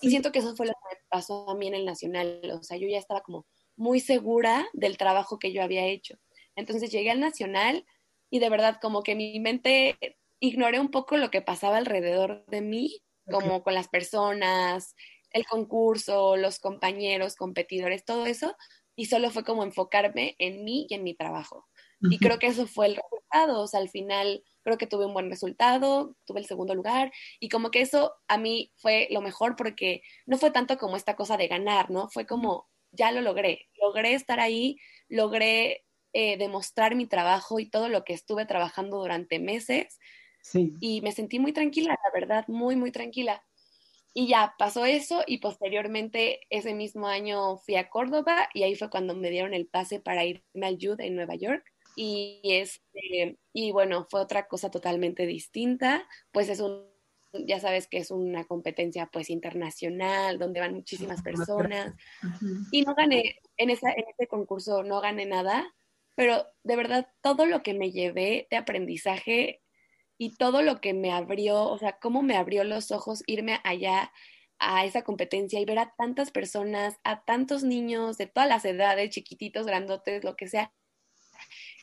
Y 0.00 0.10
siento 0.10 0.32
que 0.32 0.40
eso 0.40 0.56
fue 0.56 0.66
lo 0.66 0.72
que 0.72 0.96
me 0.96 1.00
pasó 1.08 1.48
a 1.48 1.54
mí 1.54 1.68
en 1.68 1.74
el 1.74 1.84
Nacional, 1.84 2.40
o 2.52 2.62
sea, 2.62 2.76
yo 2.76 2.88
ya 2.88 2.98
estaba 2.98 3.20
como 3.20 3.46
muy 3.76 4.00
segura 4.00 4.66
del 4.72 4.96
trabajo 4.96 5.38
que 5.38 5.52
yo 5.52 5.62
había 5.62 5.86
hecho. 5.86 6.18
Entonces 6.56 6.90
llegué 6.90 7.10
al 7.10 7.20
Nacional 7.20 7.86
y 8.30 8.40
de 8.40 8.48
verdad 8.48 8.78
como 8.80 9.02
que 9.02 9.14
mi 9.14 9.38
mente 9.38 9.98
ignoré 10.40 10.80
un 10.80 10.90
poco 10.90 11.16
lo 11.16 11.30
que 11.30 11.42
pasaba 11.42 11.76
alrededor 11.76 12.44
de 12.46 12.60
mí 12.60 13.02
como 13.30 13.62
con 13.62 13.74
las 13.74 13.88
personas, 13.88 14.94
el 15.30 15.46
concurso, 15.46 16.36
los 16.36 16.58
compañeros, 16.58 17.36
competidores, 17.36 18.04
todo 18.04 18.26
eso, 18.26 18.56
y 18.96 19.06
solo 19.06 19.30
fue 19.30 19.44
como 19.44 19.62
enfocarme 19.62 20.34
en 20.38 20.64
mí 20.64 20.86
y 20.88 20.94
en 20.94 21.04
mi 21.04 21.14
trabajo. 21.14 21.66
Y 22.10 22.18
creo 22.18 22.38
que 22.38 22.48
eso 22.48 22.66
fue 22.66 22.86
el 22.86 22.96
resultado, 22.96 23.62
o 23.62 23.66
sea, 23.66 23.80
al 23.80 23.88
final 23.88 24.42
creo 24.62 24.78
que 24.78 24.86
tuve 24.86 25.06
un 25.06 25.14
buen 25.14 25.30
resultado, 25.30 26.16
tuve 26.26 26.40
el 26.40 26.46
segundo 26.46 26.74
lugar, 26.74 27.12
y 27.40 27.48
como 27.48 27.70
que 27.70 27.80
eso 27.80 28.14
a 28.28 28.36
mí 28.36 28.72
fue 28.76 29.08
lo 29.10 29.22
mejor 29.22 29.56
porque 29.56 30.02
no 30.26 30.36
fue 30.36 30.50
tanto 30.50 30.76
como 30.76 30.96
esta 30.96 31.16
cosa 31.16 31.36
de 31.36 31.48
ganar, 31.48 31.90
¿no? 31.90 32.08
Fue 32.10 32.26
como, 32.26 32.68
ya 32.92 33.12
lo 33.12 33.22
logré, 33.22 33.68
logré 33.80 34.14
estar 34.14 34.40
ahí, 34.40 34.76
logré 35.08 35.84
eh, 36.12 36.36
demostrar 36.36 36.94
mi 36.94 37.06
trabajo 37.06 37.60
y 37.60 37.68
todo 37.68 37.88
lo 37.88 38.04
que 38.04 38.14
estuve 38.14 38.46
trabajando 38.46 38.98
durante 38.98 39.38
meses, 39.38 39.98
y 40.54 41.00
me 41.02 41.12
sentí 41.12 41.38
muy 41.38 41.52
tranquila, 41.52 41.98
la 42.02 42.10
verdad, 42.18 42.44
muy, 42.48 42.76
muy 42.76 42.92
tranquila. 42.92 43.42
Y 44.14 44.28
ya 44.28 44.54
pasó 44.58 44.86
eso 44.86 45.22
y 45.26 45.38
posteriormente 45.38 46.40
ese 46.48 46.72
mismo 46.72 47.06
año 47.06 47.58
fui 47.58 47.76
a 47.76 47.90
Córdoba 47.90 48.48
y 48.54 48.62
ahí 48.62 48.74
fue 48.74 48.88
cuando 48.88 49.14
me 49.14 49.28
dieron 49.28 49.52
el 49.52 49.66
pase 49.66 50.00
para 50.00 50.24
irme 50.24 50.66
al 50.66 50.78
Youth 50.78 51.00
en 51.00 51.16
Nueva 51.16 51.34
York. 51.34 51.64
Y, 51.96 52.40
este, 52.44 53.38
y 53.52 53.72
bueno, 53.72 54.06
fue 54.08 54.20
otra 54.20 54.48
cosa 54.48 54.70
totalmente 54.70 55.26
distinta, 55.26 56.06
pues 56.30 56.48
es 56.48 56.60
un, 56.60 56.86
ya 57.46 57.60
sabes 57.60 57.88
que 57.88 57.98
es 57.98 58.10
una 58.10 58.44
competencia 58.44 59.08
pues 59.12 59.30
internacional, 59.30 60.38
donde 60.38 60.60
van 60.60 60.74
muchísimas 60.74 61.22
personas. 61.22 61.94
Y 62.70 62.82
no 62.82 62.94
gané, 62.94 63.36
en, 63.56 63.70
esa, 63.70 63.90
en 63.90 64.04
ese 64.08 64.26
concurso 64.28 64.82
no 64.82 65.00
gané 65.00 65.26
nada, 65.26 65.74
pero 66.14 66.46
de 66.62 66.76
verdad 66.76 67.08
todo 67.20 67.44
lo 67.46 67.62
que 67.62 67.74
me 67.74 67.90
llevé 67.90 68.46
de 68.50 68.56
aprendizaje 68.56 69.60
y 70.18 70.36
todo 70.36 70.62
lo 70.62 70.80
que 70.80 70.94
me 70.94 71.12
abrió, 71.12 71.64
o 71.64 71.78
sea, 71.78 71.98
cómo 72.00 72.22
me 72.22 72.36
abrió 72.36 72.64
los 72.64 72.90
ojos 72.90 73.22
irme 73.26 73.60
allá 73.64 74.12
a 74.58 74.84
esa 74.84 75.02
competencia 75.02 75.60
y 75.60 75.64
ver 75.64 75.78
a 75.78 75.94
tantas 75.96 76.30
personas, 76.30 76.98
a 77.04 77.24
tantos 77.24 77.62
niños 77.62 78.16
de 78.18 78.26
todas 78.26 78.48
las 78.48 78.64
edades, 78.64 79.10
chiquititos, 79.10 79.66
grandotes, 79.66 80.24
lo 80.24 80.36
que 80.36 80.48
sea, 80.48 80.72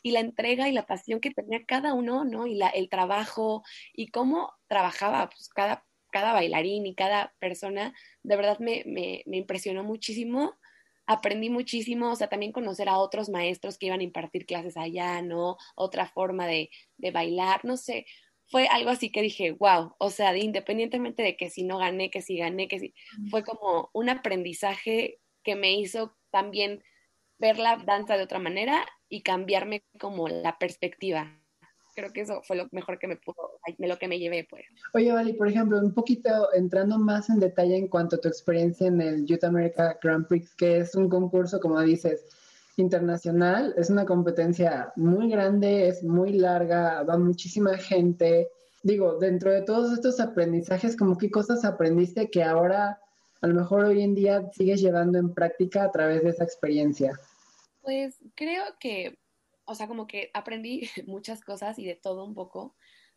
y 0.02 0.10
la 0.10 0.20
entrega 0.20 0.68
y 0.68 0.72
la 0.72 0.86
pasión 0.86 1.20
que 1.20 1.30
tenía 1.30 1.64
cada 1.64 1.94
uno, 1.94 2.24
¿no? 2.24 2.46
Y 2.46 2.56
la, 2.56 2.68
el 2.68 2.88
trabajo 2.88 3.62
y 3.94 4.08
cómo 4.08 4.52
trabajaba 4.68 5.30
pues, 5.30 5.48
cada, 5.48 5.86
cada 6.10 6.32
bailarín 6.32 6.86
y 6.86 6.94
cada 6.94 7.34
persona, 7.38 7.94
de 8.22 8.36
verdad 8.36 8.58
me, 8.58 8.82
me, 8.86 9.22
impresionó 9.36 9.84
muchísimo 9.84 10.58
aprendí 11.06 11.50
muchísimo, 11.50 12.12
o 12.12 12.16
sea, 12.16 12.28
también 12.28 12.50
conocer 12.50 12.88
a 12.88 12.96
otros 12.96 13.28
maestros 13.28 13.76
que 13.76 13.86
iban 13.86 14.00
a 14.00 14.04
impartir 14.04 14.46
clases 14.46 14.78
allá, 14.78 15.20
¿no? 15.20 15.58
Otra 15.74 16.06
forma 16.06 16.46
de, 16.46 16.70
de 16.96 17.10
bailar, 17.10 17.62
no 17.64 17.76
sé, 17.76 18.06
fue 18.46 18.66
algo 18.68 18.90
así 18.90 19.10
que 19.10 19.22
dije, 19.22 19.52
wow, 19.52 19.94
o 19.98 20.10
sea, 20.10 20.36
independientemente 20.36 21.22
de 21.22 21.36
que 21.36 21.50
si 21.50 21.64
no 21.64 21.78
gané, 21.78 22.10
que 22.10 22.22
si 22.22 22.36
gané, 22.36 22.68
que 22.68 22.78
si, 22.78 22.94
fue 23.30 23.42
como 23.42 23.90
un 23.92 24.08
aprendizaje 24.08 25.20
que 25.42 25.56
me 25.56 25.72
hizo 25.74 26.16
también 26.30 26.82
ver 27.38 27.58
la 27.58 27.76
danza 27.76 28.16
de 28.16 28.24
otra 28.24 28.38
manera 28.38 28.86
y 29.08 29.22
cambiarme 29.22 29.84
como 29.98 30.28
la 30.28 30.58
perspectiva. 30.58 31.40
creo 31.94 32.12
que 32.12 32.22
eso 32.22 32.42
fue 32.42 32.56
lo 32.56 32.68
mejor 32.72 32.98
que 32.98 33.06
me 33.06 33.16
pudo, 33.16 33.60
de 33.78 33.88
lo 33.88 33.98
que 33.98 34.08
me 34.08 34.18
llevé, 34.18 34.46
pues. 34.48 34.64
Oye, 34.94 35.12
Vali, 35.12 35.32
por 35.34 35.48
ejemplo, 35.48 35.78
un 35.78 35.94
poquito 35.94 36.52
entrando 36.52 36.98
más 36.98 37.30
en 37.30 37.38
detalle 37.38 37.76
en 37.76 37.88
cuanto 37.88 38.16
a 38.16 38.20
tu 38.20 38.28
experiencia 38.28 38.88
en 38.88 39.00
el 39.00 39.26
Youth 39.26 39.44
America 39.44 39.98
Grand 40.02 40.26
Prix, 40.26 40.54
que 40.56 40.78
es 40.78 40.94
un 40.94 41.08
concurso, 41.08 41.60
como 41.60 41.80
dices, 41.80 42.24
internacional, 42.76 43.74
es 43.76 43.90
una 43.90 44.04
competencia 44.04 44.92
muy 44.96 45.30
grande, 45.30 45.88
es 45.88 46.02
muy 46.02 46.32
larga, 46.32 47.02
va 47.02 47.16
muchísima 47.18 47.76
gente. 47.78 48.48
Digo, 48.82 49.18
dentro 49.18 49.50
de 49.50 49.62
todos 49.62 49.92
estos 49.92 50.20
aprendizajes, 50.20 50.96
como 50.96 51.16
qué 51.16 51.30
cosas 51.30 51.64
aprendiste 51.64 52.30
que 52.30 52.42
ahora 52.42 53.00
a 53.44 53.46
lo 53.46 53.54
mejor 53.54 53.84
hoy 53.84 54.00
en 54.00 54.14
día 54.14 54.50
sigues 54.52 54.80
llevando 54.80 55.18
en 55.18 55.34
práctica 55.34 55.84
a 55.84 55.92
través 55.92 56.22
de 56.22 56.30
esa 56.30 56.44
experiencia? 56.44 57.12
Pues 57.82 58.18
creo 58.34 58.64
que, 58.80 59.18
o 59.66 59.74
sea, 59.74 59.86
como 59.86 60.06
que 60.06 60.30
aprendí 60.32 60.88
muchas 61.06 61.42
cosas 61.42 61.78
y 61.78 61.84
de 61.84 61.94
todo 61.94 62.24
un 62.24 62.34
poco, 62.34 62.74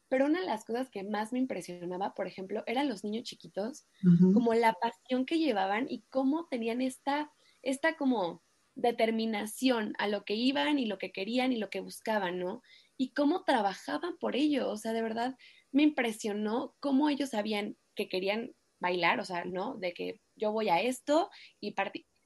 pero 0.10 0.26
una 0.26 0.41
de 0.41 0.46
las 0.46 0.65
cosas 0.65 0.89
que 0.89 1.06
más 1.06 1.32
me 1.32 1.39
impresionaba, 1.39 2.13
por 2.13 2.28
ejemplo, 2.28 2.63
eran 2.65 2.89
los 2.89 3.06
niños 3.06 3.24
chiquitos, 3.24 3.86
como 4.34 4.54
la 4.54 4.74
pasión 4.74 5.26
que 5.26 5.38
llevaban 5.38 5.86
y 5.89 6.04
cómo 6.10 6.48
tenían 6.48 6.82
esta, 6.82 7.32
esta 7.62 7.98
como 7.98 8.41
determinación 8.78 9.94
a 9.98 10.08
lo 10.08 10.24
que 10.24 10.36
iban 10.36 10.80
y 10.80 10.86
lo 10.86 10.98
que 10.98 11.12
querían 11.12 11.52
y 11.52 11.58
lo 11.58 11.70
que 11.70 11.82
buscaban, 11.82 12.40
¿no? 12.40 12.62
Y 12.96 13.13
cómo 13.13 13.44
trabajaban 13.44 14.18
por 14.20 14.36
ello, 14.36 14.70
o 14.70 14.78
sea, 14.78 14.94
de 14.94 15.02
verdad 15.02 15.36
me 15.72 15.84
impresionó 15.84 16.76
cómo 16.80 17.10
ellos 17.10 17.32
sabían 17.32 17.78
que 17.96 18.08
querían 18.08 18.54
bailar, 18.80 19.20
o 19.20 19.26
sea, 19.26 19.46
¿no? 19.46 19.76
De 19.78 19.94
que 19.94 20.22
yo 20.36 20.52
voy 20.52 20.70
a 20.70 20.80
esto 20.80 21.30
y 21.60 21.76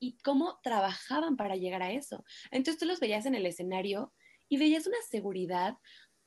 y 0.04 0.18
cómo 0.24 0.60
trabajaban 0.64 1.38
para 1.38 1.56
llegar 1.56 1.84
a 1.84 1.92
eso. 1.92 2.26
Entonces 2.50 2.80
tú 2.80 2.86
los 2.86 3.00
veías 3.00 3.28
en 3.28 3.36
el 3.36 3.46
escenario 3.46 4.12
y 4.50 4.58
veías 4.58 4.88
una 4.88 4.98
seguridad, 5.10 5.76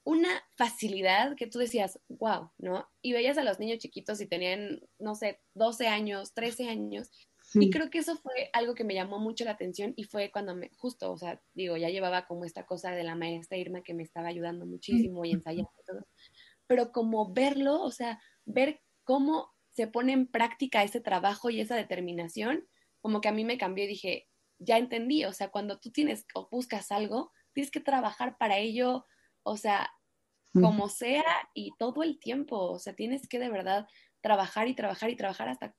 una 0.05 0.29
facilidad 0.57 1.35
que 1.35 1.49
tú 1.49 1.59
decías, 1.59 1.99
wow, 2.09 2.53
¿no? 2.57 2.89
Y 3.03 3.13
veías 3.13 3.37
a 3.37 3.43
los 3.43 3.59
niños 3.59 3.81
chiquitos 3.81 4.21
y 4.21 4.29
tenían, 4.29 4.81
no 4.99 5.17
sé, 5.17 5.41
12 5.55 5.89
años, 5.89 6.35
13 6.35 6.69
años, 6.69 7.11
y 7.55 7.71
creo 7.71 7.91
que 7.91 7.99
eso 7.99 8.17
fue 8.17 8.51
algo 8.53 8.75
que 8.75 8.85
me 8.85 8.95
llamó 8.95 9.19
mucho 9.19 9.45
la 9.45 9.53
atención 9.53 9.93
y 9.97 10.05
fue 10.05 10.31
cuando 10.31 10.55
me, 10.55 10.71
justo, 10.77 11.13
o 11.13 11.19
sea, 11.19 11.41
digo, 11.53 11.77
ya 11.77 11.89
llevaba 11.89 12.27
como 12.27 12.45
esta 12.45 12.67
cosa 12.67 12.91
de 12.91 13.05
la 13.05 13.15
maestra 13.15 13.57
Irma 13.59 13.83
que 13.83 13.95
me 13.95 14.03
estaba 14.03 14.29
ayudando 14.29 14.67
muchísimo 14.67 15.25
y 15.25 15.33
ensayando 15.33 15.71
y 15.81 15.85
todo. 15.85 16.07
Pero 16.67 16.93
como 16.93 17.33
verlo, 17.33 17.83
o 17.83 17.91
sea, 17.91 18.21
ver 18.45 18.83
cómo 19.05 19.53
se 19.71 19.87
pone 19.87 20.13
en 20.13 20.27
práctica 20.27 20.83
ese 20.83 21.01
trabajo 21.01 21.51
y 21.51 21.61
esa 21.61 21.77
determinación, 21.77 22.67
como 23.01 23.21
que 23.21 23.29
a 23.29 23.33
mí 23.33 23.45
me 23.45 23.59
cambió 23.59 23.85
y 23.85 23.89
dije, 23.89 24.29
ya 24.59 24.79
entendí, 24.79 25.25
o 25.25 25.33
sea, 25.33 25.49
cuando 25.49 25.79
tú 25.79 25.91
tienes 25.91 26.27
o 26.35 26.49
buscas 26.51 26.91
algo, 26.91 27.33
tienes 27.53 27.71
que 27.71 27.81
trabajar 27.81 28.37
para 28.39 28.59
ello, 28.59 29.07
o 29.43 29.57
sea, 29.57 29.91
como 30.53 30.89
sea 30.89 31.25
y 31.53 31.73
todo 31.79 32.05
el 32.05 32.21
tiempo, 32.21 32.57
o 32.71 32.79
sea, 32.79 32.95
tienes 32.95 33.29
que 33.29 33.41
de 33.41 33.49
verdad 33.49 33.89
trabajar 34.21 34.69
y 34.69 34.75
trabajar 34.75 35.11
y 35.11 35.17
trabajar 35.17 35.49
hasta 35.49 35.75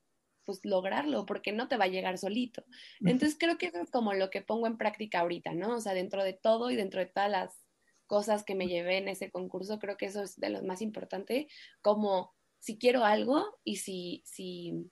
pues 0.46 0.64
lograrlo, 0.64 1.26
porque 1.26 1.52
no 1.52 1.68
te 1.68 1.78
va 1.78 1.86
a 1.86 1.90
llegar 1.90 2.18
solito. 2.18 2.64
Entonces 3.02 3.38
creo 3.40 3.58
que 3.58 3.68
eso 3.68 3.80
es 3.80 3.92
como 3.92 4.14
lo 4.14 4.30
que 4.30 4.42
pongo 4.42 4.68
en 4.68 4.78
práctica 4.78 5.20
ahorita, 5.20 5.54
¿no? 5.54 5.76
O 5.76 5.82
sea, 5.82 5.94
dentro 5.94 6.24
de 6.24 6.34
todo 6.34 6.72
y 6.72 6.76
dentro 6.76 7.00
de 7.00 7.08
todas 7.08 7.30
las 7.30 7.66
cosas 8.08 8.44
que 8.44 8.56
me 8.56 8.68
llevé 8.68 8.98
en 8.98 9.08
ese 9.08 9.32
concurso, 9.32 9.80
creo 9.80 9.98
que 9.98 10.06
eso 10.06 10.24
es 10.24 10.40
de 10.40 10.50
lo 10.50 10.64
más 10.64 10.82
importante, 10.82 11.48
como 11.82 12.34
si 12.60 12.78
quiero 12.78 13.04
algo 13.04 13.60
y 13.64 13.78
si, 13.78 14.24
si, 14.26 14.92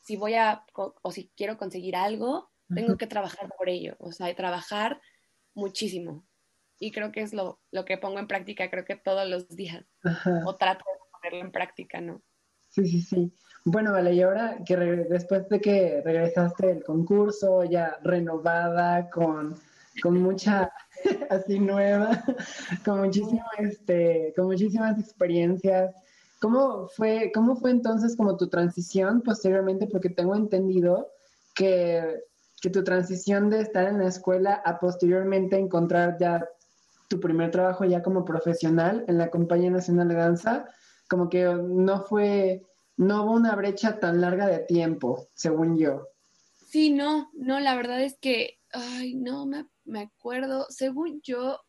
si 0.00 0.16
voy 0.16 0.34
a, 0.34 0.64
o 0.74 1.12
si 1.12 1.30
quiero 1.36 1.56
conseguir 1.56 1.96
algo, 1.96 2.50
tengo 2.74 2.96
que 2.98 3.06
trabajar 3.06 3.50
por 3.56 3.68
ello, 3.68 3.96
o 3.98 4.12
sea, 4.12 4.34
trabajar 4.34 5.00
muchísimo. 5.54 6.26
Y 6.78 6.92
creo 6.92 7.10
que 7.12 7.22
es 7.22 7.32
lo, 7.32 7.60
lo 7.72 7.84
que 7.84 7.98
pongo 7.98 8.18
en 8.18 8.28
práctica, 8.28 8.70
creo 8.70 8.84
que 8.84 8.96
todos 8.96 9.28
los 9.28 9.48
días, 9.48 9.84
o 10.44 10.56
trato 10.56 10.84
de 10.84 11.10
ponerlo 11.10 11.40
en 11.40 11.52
práctica, 11.52 12.00
¿no? 12.00 12.22
Sí, 12.78 12.86
sí, 12.86 13.02
sí. 13.02 13.32
Bueno, 13.64 13.90
vale, 13.90 14.14
y 14.14 14.22
ahora 14.22 14.58
que 14.64 14.76
después 14.76 15.48
de 15.48 15.60
que 15.60 16.00
regresaste 16.04 16.68
del 16.68 16.84
concurso, 16.84 17.64
ya 17.64 17.98
renovada, 18.04 19.10
con, 19.10 19.56
con 20.00 20.22
mucha, 20.22 20.70
así 21.30 21.58
nueva, 21.58 22.22
con, 22.84 23.00
muchísimo, 23.00 23.44
este, 23.58 24.32
con 24.36 24.46
muchísimas 24.46 24.96
experiencias, 25.00 25.92
¿cómo 26.40 26.86
fue, 26.86 27.32
¿cómo 27.34 27.56
fue 27.56 27.72
entonces 27.72 28.16
como 28.16 28.36
tu 28.36 28.48
transición 28.48 29.22
posteriormente? 29.22 29.88
Porque 29.88 30.10
tengo 30.10 30.36
entendido 30.36 31.08
que, 31.56 32.22
que 32.62 32.70
tu 32.70 32.84
transición 32.84 33.50
de 33.50 33.62
estar 33.62 33.88
en 33.88 33.98
la 33.98 34.06
escuela 34.06 34.62
a 34.64 34.78
posteriormente 34.78 35.58
encontrar 35.58 36.16
ya 36.20 36.48
tu 37.08 37.18
primer 37.18 37.50
trabajo 37.50 37.84
ya 37.84 38.04
como 38.04 38.24
profesional 38.24 39.04
en 39.08 39.18
la 39.18 39.30
Compañía 39.30 39.70
Nacional 39.70 40.06
de 40.06 40.14
Danza, 40.14 40.66
como 41.08 41.28
que 41.28 41.44
no 41.44 42.04
fue, 42.04 42.62
no 42.98 43.24
hubo 43.24 43.32
una 43.32 43.54
brecha 43.54 43.98
tan 43.98 44.20
larga 44.20 44.46
de 44.46 44.58
tiempo, 44.58 45.28
según 45.34 45.78
yo. 45.78 46.08
Sí, 46.68 46.90
no, 46.90 47.30
no, 47.32 47.60
la 47.60 47.74
verdad 47.76 48.02
es 48.02 48.18
que, 48.20 48.58
ay, 48.72 49.14
no 49.14 49.46
me, 49.46 49.66
me 49.84 50.00
acuerdo, 50.00 50.66
según 50.68 51.22
yo, 51.22 51.60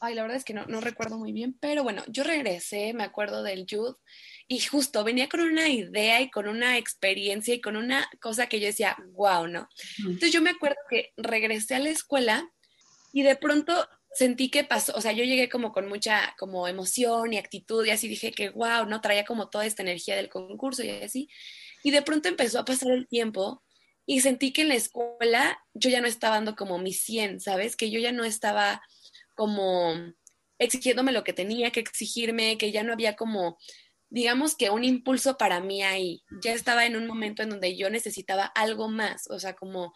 ay, 0.00 0.14
la 0.14 0.22
verdad 0.22 0.38
es 0.38 0.44
que 0.44 0.54
no, 0.54 0.64
no 0.66 0.80
recuerdo 0.80 1.18
muy 1.18 1.32
bien, 1.32 1.56
pero 1.60 1.82
bueno, 1.84 2.02
yo 2.08 2.24
regresé, 2.24 2.94
me 2.94 3.04
acuerdo 3.04 3.42
del 3.42 3.66
Youth, 3.66 3.98
y 4.48 4.60
justo 4.60 5.04
venía 5.04 5.28
con 5.28 5.40
una 5.40 5.68
idea 5.68 6.22
y 6.22 6.30
con 6.30 6.48
una 6.48 6.78
experiencia 6.78 7.54
y 7.54 7.60
con 7.60 7.76
una 7.76 8.08
cosa 8.20 8.48
que 8.48 8.58
yo 8.58 8.66
decía, 8.66 8.96
wow, 9.12 9.46
¿no? 9.46 9.68
Entonces 9.98 10.32
yo 10.32 10.40
me 10.40 10.50
acuerdo 10.50 10.78
que 10.88 11.12
regresé 11.18 11.74
a 11.74 11.80
la 11.80 11.90
escuela 11.90 12.50
y 13.12 13.22
de 13.22 13.36
pronto 13.36 13.86
sentí 14.16 14.50
que 14.50 14.64
pasó, 14.64 14.92
o 14.96 15.00
sea, 15.00 15.12
yo 15.12 15.24
llegué 15.24 15.48
como 15.48 15.72
con 15.72 15.88
mucha 15.88 16.34
como 16.38 16.66
emoción 16.68 17.34
y 17.34 17.38
actitud 17.38 17.84
y 17.84 17.90
así 17.90 18.08
dije 18.08 18.32
que 18.32 18.48
wow, 18.50 18.86
no 18.86 19.00
traía 19.00 19.24
como 19.24 19.50
toda 19.50 19.66
esta 19.66 19.82
energía 19.82 20.16
del 20.16 20.30
concurso 20.30 20.82
y 20.82 20.90
así. 20.90 21.28
Y 21.82 21.90
de 21.90 22.02
pronto 22.02 22.28
empezó 22.28 22.58
a 22.58 22.64
pasar 22.64 22.92
el 22.92 23.06
tiempo 23.06 23.62
y 24.06 24.20
sentí 24.20 24.52
que 24.52 24.62
en 24.62 24.68
la 24.68 24.74
escuela 24.76 25.58
yo 25.74 25.90
ya 25.90 26.00
no 26.00 26.06
estaba 26.06 26.36
dando 26.36 26.56
como 26.56 26.78
mi 26.78 26.92
100, 26.92 27.40
¿sabes? 27.40 27.76
Que 27.76 27.90
yo 27.90 28.00
ya 28.00 28.12
no 28.12 28.24
estaba 28.24 28.80
como 29.34 29.94
exigiéndome 30.58 31.12
lo 31.12 31.22
que 31.22 31.34
tenía 31.34 31.70
que 31.70 31.80
exigirme, 31.80 32.56
que 32.56 32.72
ya 32.72 32.82
no 32.82 32.94
había 32.94 33.16
como 33.16 33.58
digamos 34.08 34.56
que 34.56 34.70
un 34.70 34.84
impulso 34.84 35.36
para 35.36 35.60
mí 35.60 35.82
ahí. 35.82 36.22
Ya 36.42 36.52
estaba 36.52 36.86
en 36.86 36.96
un 36.96 37.06
momento 37.06 37.42
en 37.42 37.50
donde 37.50 37.76
yo 37.76 37.90
necesitaba 37.90 38.44
algo 38.44 38.88
más, 38.88 39.28
o 39.30 39.38
sea, 39.38 39.54
como 39.54 39.92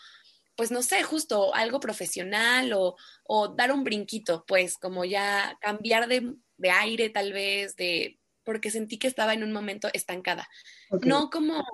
pues 0.61 0.71
no 0.71 0.83
sé, 0.83 1.03
justo 1.03 1.55
algo 1.55 1.81
profesional 1.81 2.75
o, 2.75 3.49
dar 3.57 3.73
un 3.73 3.83
brinquito, 3.83 4.45
pues 4.47 4.77
como 4.77 5.07
ya 5.07 5.57
cambiar 5.63 6.07
de, 6.07 6.35
aire 6.71 7.09
tal 7.09 7.33
vez, 7.33 7.77
de, 7.77 8.21
porque 8.45 8.71
sentí 8.71 8.99
que 8.99 9.07
estaba 9.07 9.33
en 9.33 9.43
un 9.43 9.53
momento 9.53 9.89
estancada. 9.95 10.47
No 11.01 11.31
como, 11.31 11.65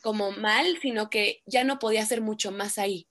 como 0.00 0.32
mal, 0.32 0.80
sino 0.82 1.10
que 1.10 1.42
ya 1.46 1.62
no 1.62 1.78
podía 1.78 2.02
hacer 2.02 2.22
mucho 2.22 2.50
más 2.50 2.76
ahí, 2.76 3.06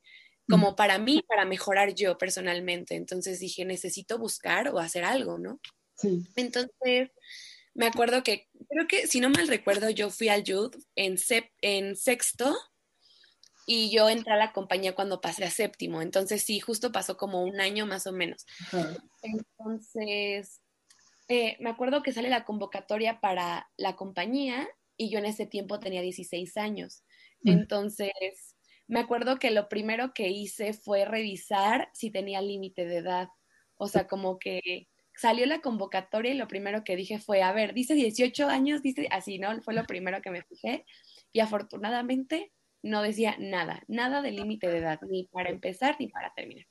como 0.50 0.76
para 0.76 0.98
mí, 0.98 1.24
para 1.26 1.46
mejorar 1.46 1.96
yo 1.96 2.18
personalmente. 2.18 2.96
Entonces 2.96 3.40
dije, 3.40 3.64
necesito 3.64 4.18
buscar 4.18 4.68
o 4.68 4.80
hacer 4.80 5.06
algo, 5.06 5.38
¿no? 5.38 5.62
Sí. 5.96 6.28
Entonces, 6.36 7.12
me 7.74 7.88
acuerdo 7.88 8.24
que, 8.24 8.50
creo 8.70 8.90
que, 8.90 9.08
si 9.08 9.22
no 9.22 9.30
mal 9.30 9.48
recuerdo, 9.48 9.90
yo 9.90 10.10
fui 10.10 10.28
al 10.28 10.44
Youth 10.44 10.76
en, 10.98 11.16
en 11.62 11.96
sexto 11.96 12.58
y 13.66 13.92
yo 13.92 14.10
entré 14.10 14.34
a 14.34 14.38
la 14.38 14.54
compañía 14.54 14.96
cuando 14.96 15.22
pasé 15.22 15.46
a 15.46 15.52
séptimo, 15.52 16.02
entonces 16.02 16.44
sí, 16.44 16.60
justo 16.60 16.92
pasó 16.92 17.18
como 17.18 17.44
un 17.44 17.60
año 17.60 17.86
más 17.86 18.08
o 18.08 18.12
menos. 18.12 18.46
Entonces, 19.22 20.62
eh, 21.28 21.58
me 21.60 21.70
acuerdo 21.70 22.04
que 22.04 22.14
sale 22.14 22.30
la 22.30 22.44
convocatoria 22.44 23.20
para 23.22 23.70
la 23.78 23.96
compañía 23.96 24.68
y 24.98 25.10
yo 25.10 25.20
en 25.20 25.26
ese 25.26 25.46
tiempo 25.46 25.80
tenía 25.80 26.02
16 26.02 26.58
años. 26.58 27.04
Mm. 27.42 27.50
Entonces, 27.50 28.56
me 28.88 29.00
acuerdo 29.00 29.40
que 29.40 29.52
lo 29.52 29.70
primero 29.70 30.14
que 30.14 30.28
hice 30.30 30.74
fue 30.74 31.06
revisar 31.06 31.90
si 31.94 32.12
tenía 32.12 32.42
límite 32.42 32.86
de 32.86 32.98
edad. 32.98 33.30
O 33.78 33.88
sea, 33.88 34.08
como 34.08 34.38
que 34.38 34.90
salió 35.16 35.46
la 35.46 35.62
convocatoria 35.62 36.34
y 36.34 36.38
lo 36.38 36.48
primero 36.48 36.84
que 36.84 36.96
dije 36.96 37.20
fue, 37.20 37.42
a 37.42 37.54
ver, 37.54 37.74
dice 37.74 37.94
18 37.94 38.48
años, 38.48 38.82
dice 38.82 39.08
así, 39.12 39.40
¿no? 39.40 39.60
Fue 39.62 39.74
lo 39.74 39.86
primero 39.86 40.22
que 40.22 40.32
me 40.32 40.44
fijé. 40.44 40.86
Y 41.32 41.40
afortunadamente 41.40 42.52
no 42.84 43.02
decía 43.02 43.36
nada, 43.40 43.84
nada 43.88 44.22
de 44.22 44.32
límite 44.32 44.68
de 44.68 44.80
edad, 44.80 45.00
ni 45.02 45.26
para 45.26 45.50
empezar 45.50 45.96
ni 46.00 46.08
para 46.08 46.34
terminar. 46.34 46.66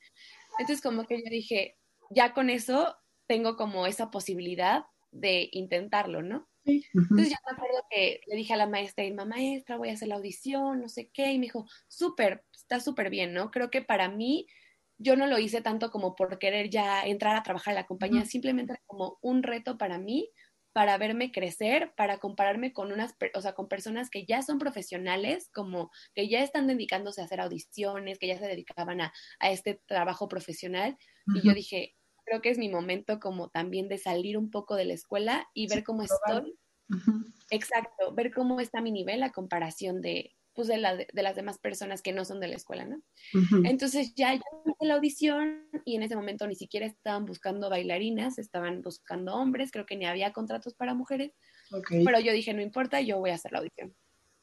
Entonces 0.59 0.83
como 0.83 1.07
que 1.07 1.19
yo 1.19 1.31
dije, 1.31 1.77
ya 2.11 2.35
con 2.35 2.51
eso 2.51 2.97
tengo 3.27 3.57
como 3.57 3.87
esa 3.87 4.11
posibilidad 4.11 4.85
de 5.13 5.49
intentarlo, 5.53 6.23
¿no? 6.23 6.49
Entonces 6.65 7.31
ya 7.31 7.39
me 7.47 7.57
acuerdo 7.57 7.85
que 7.91 8.21
le 8.27 8.37
dije 8.37 8.53
a 8.53 8.57
la 8.57 8.67
maestra, 8.67 9.05
Irma, 9.05 9.25
maestra, 9.25 9.77
voy 9.77 9.89
a 9.89 9.93
hacer 9.93 10.09
la 10.09 10.17
audición, 10.17 10.81
no 10.81 10.89
sé 10.89 11.11
qué, 11.13 11.33
y 11.33 11.39
me 11.39 11.47
dijo, 11.47 11.67
súper, 11.89 12.45
está 12.53 12.81
súper 12.81 13.11
bien, 13.11 13.33
¿no? 13.33 13.51
Creo 13.51 13.71
que 13.71 13.83
para 13.83 14.09
mí, 14.09 14.47
yo 14.99 15.17
no 15.17 15.27
lo 15.27 15.39
hice 15.39 15.63
tanto 15.63 15.91
como 15.91 16.15
por 16.15 16.39
querer 16.39 16.69
ya 16.69 17.03
entrar 17.07 17.35
a 17.35 17.43
trabajar 17.43 17.73
en 17.73 17.77
la 17.77 17.87
compañía, 17.87 18.25
simplemente 18.27 18.75
como 18.87 19.19
un 19.23 19.43
reto 19.43 19.79
para 19.79 19.99
mí, 19.99 20.31
para 20.73 20.97
verme 20.99 21.33
crecer, 21.33 21.93
para 21.97 22.19
compararme 22.19 22.73
con 22.73 22.93
unas, 22.93 23.15
o 23.35 23.41
sea, 23.41 23.55
con 23.55 23.69
personas 23.69 24.11
que 24.11 24.25
ya 24.25 24.43
son 24.43 24.59
profesionales, 24.59 25.51
como 25.53 25.91
que 26.15 26.29
ya 26.29 26.43
están 26.43 26.67
dedicándose 26.67 27.21
a 27.21 27.25
hacer 27.25 27.41
audiciones, 27.41 28.19
que 28.19 28.29
ya 28.29 28.39
se 28.39 28.47
dedicaban 28.47 29.01
a, 29.01 29.13
este 29.41 29.81
trabajo 29.87 30.29
profesional. 30.29 30.97
Y 31.35 31.47
yo 31.47 31.55
dije, 31.55 31.95
creo 32.25 32.41
que 32.41 32.51
es 32.51 32.59
mi 32.59 32.69
momento 32.69 33.21
como 33.21 33.49
también 33.49 33.89
de 33.89 33.99
salir 33.99 34.37
un 34.39 34.51
poco 34.51 34.75
de 34.75 34.85
la 34.85 34.95
escuela 34.95 35.49
y 35.55 35.69
ver 35.69 35.85
cómo 35.85 36.03
estoy. 36.03 36.57
Exacto, 37.51 38.15
ver 38.15 38.33
cómo 38.33 38.61
está 38.61 38.81
mi 38.81 38.93
nivel 38.93 39.23
a 39.23 39.33
comparación 39.33 40.01
de, 40.01 40.35
pues 40.55 40.69
de, 40.69 40.79
la, 40.79 40.97
de, 40.97 41.09
las 41.15 41.37
demás 41.37 41.59
personas 41.59 42.03
que 42.03 42.13
no 42.13 42.25
son 42.25 42.41
de 42.41 42.49
la 42.49 42.57
escuela, 42.57 42.85
¿no? 42.85 43.01
Entonces 43.65 44.15
ya 44.15 44.35
yo 44.35 44.43
hice 44.67 44.87
la 44.87 44.95
audición 44.95 45.69
y 45.85 45.97
en 45.97 46.03
ese 46.03 46.17
momento 46.17 46.47
ni 46.47 46.55
siquiera 46.55 46.87
estaban 46.87 47.25
buscando 47.25 47.71
bailarinas, 47.71 48.39
estaban 48.39 48.83
buscando 48.83 49.35
hombres, 49.35 49.71
creo 49.71 49.87
que 49.87 49.97
ni 49.97 50.07
había 50.07 50.33
contratos 50.33 50.75
para 50.75 50.95
mujeres, 50.95 51.33
pero 52.05 52.19
yo 52.21 52.33
dije, 52.33 52.53
no 52.53 52.63
importa, 52.63 53.01
yo 53.01 53.19
voy 53.19 53.31
a 53.31 53.35
hacer 53.35 53.53
la 53.53 53.59
audición. 53.59 53.95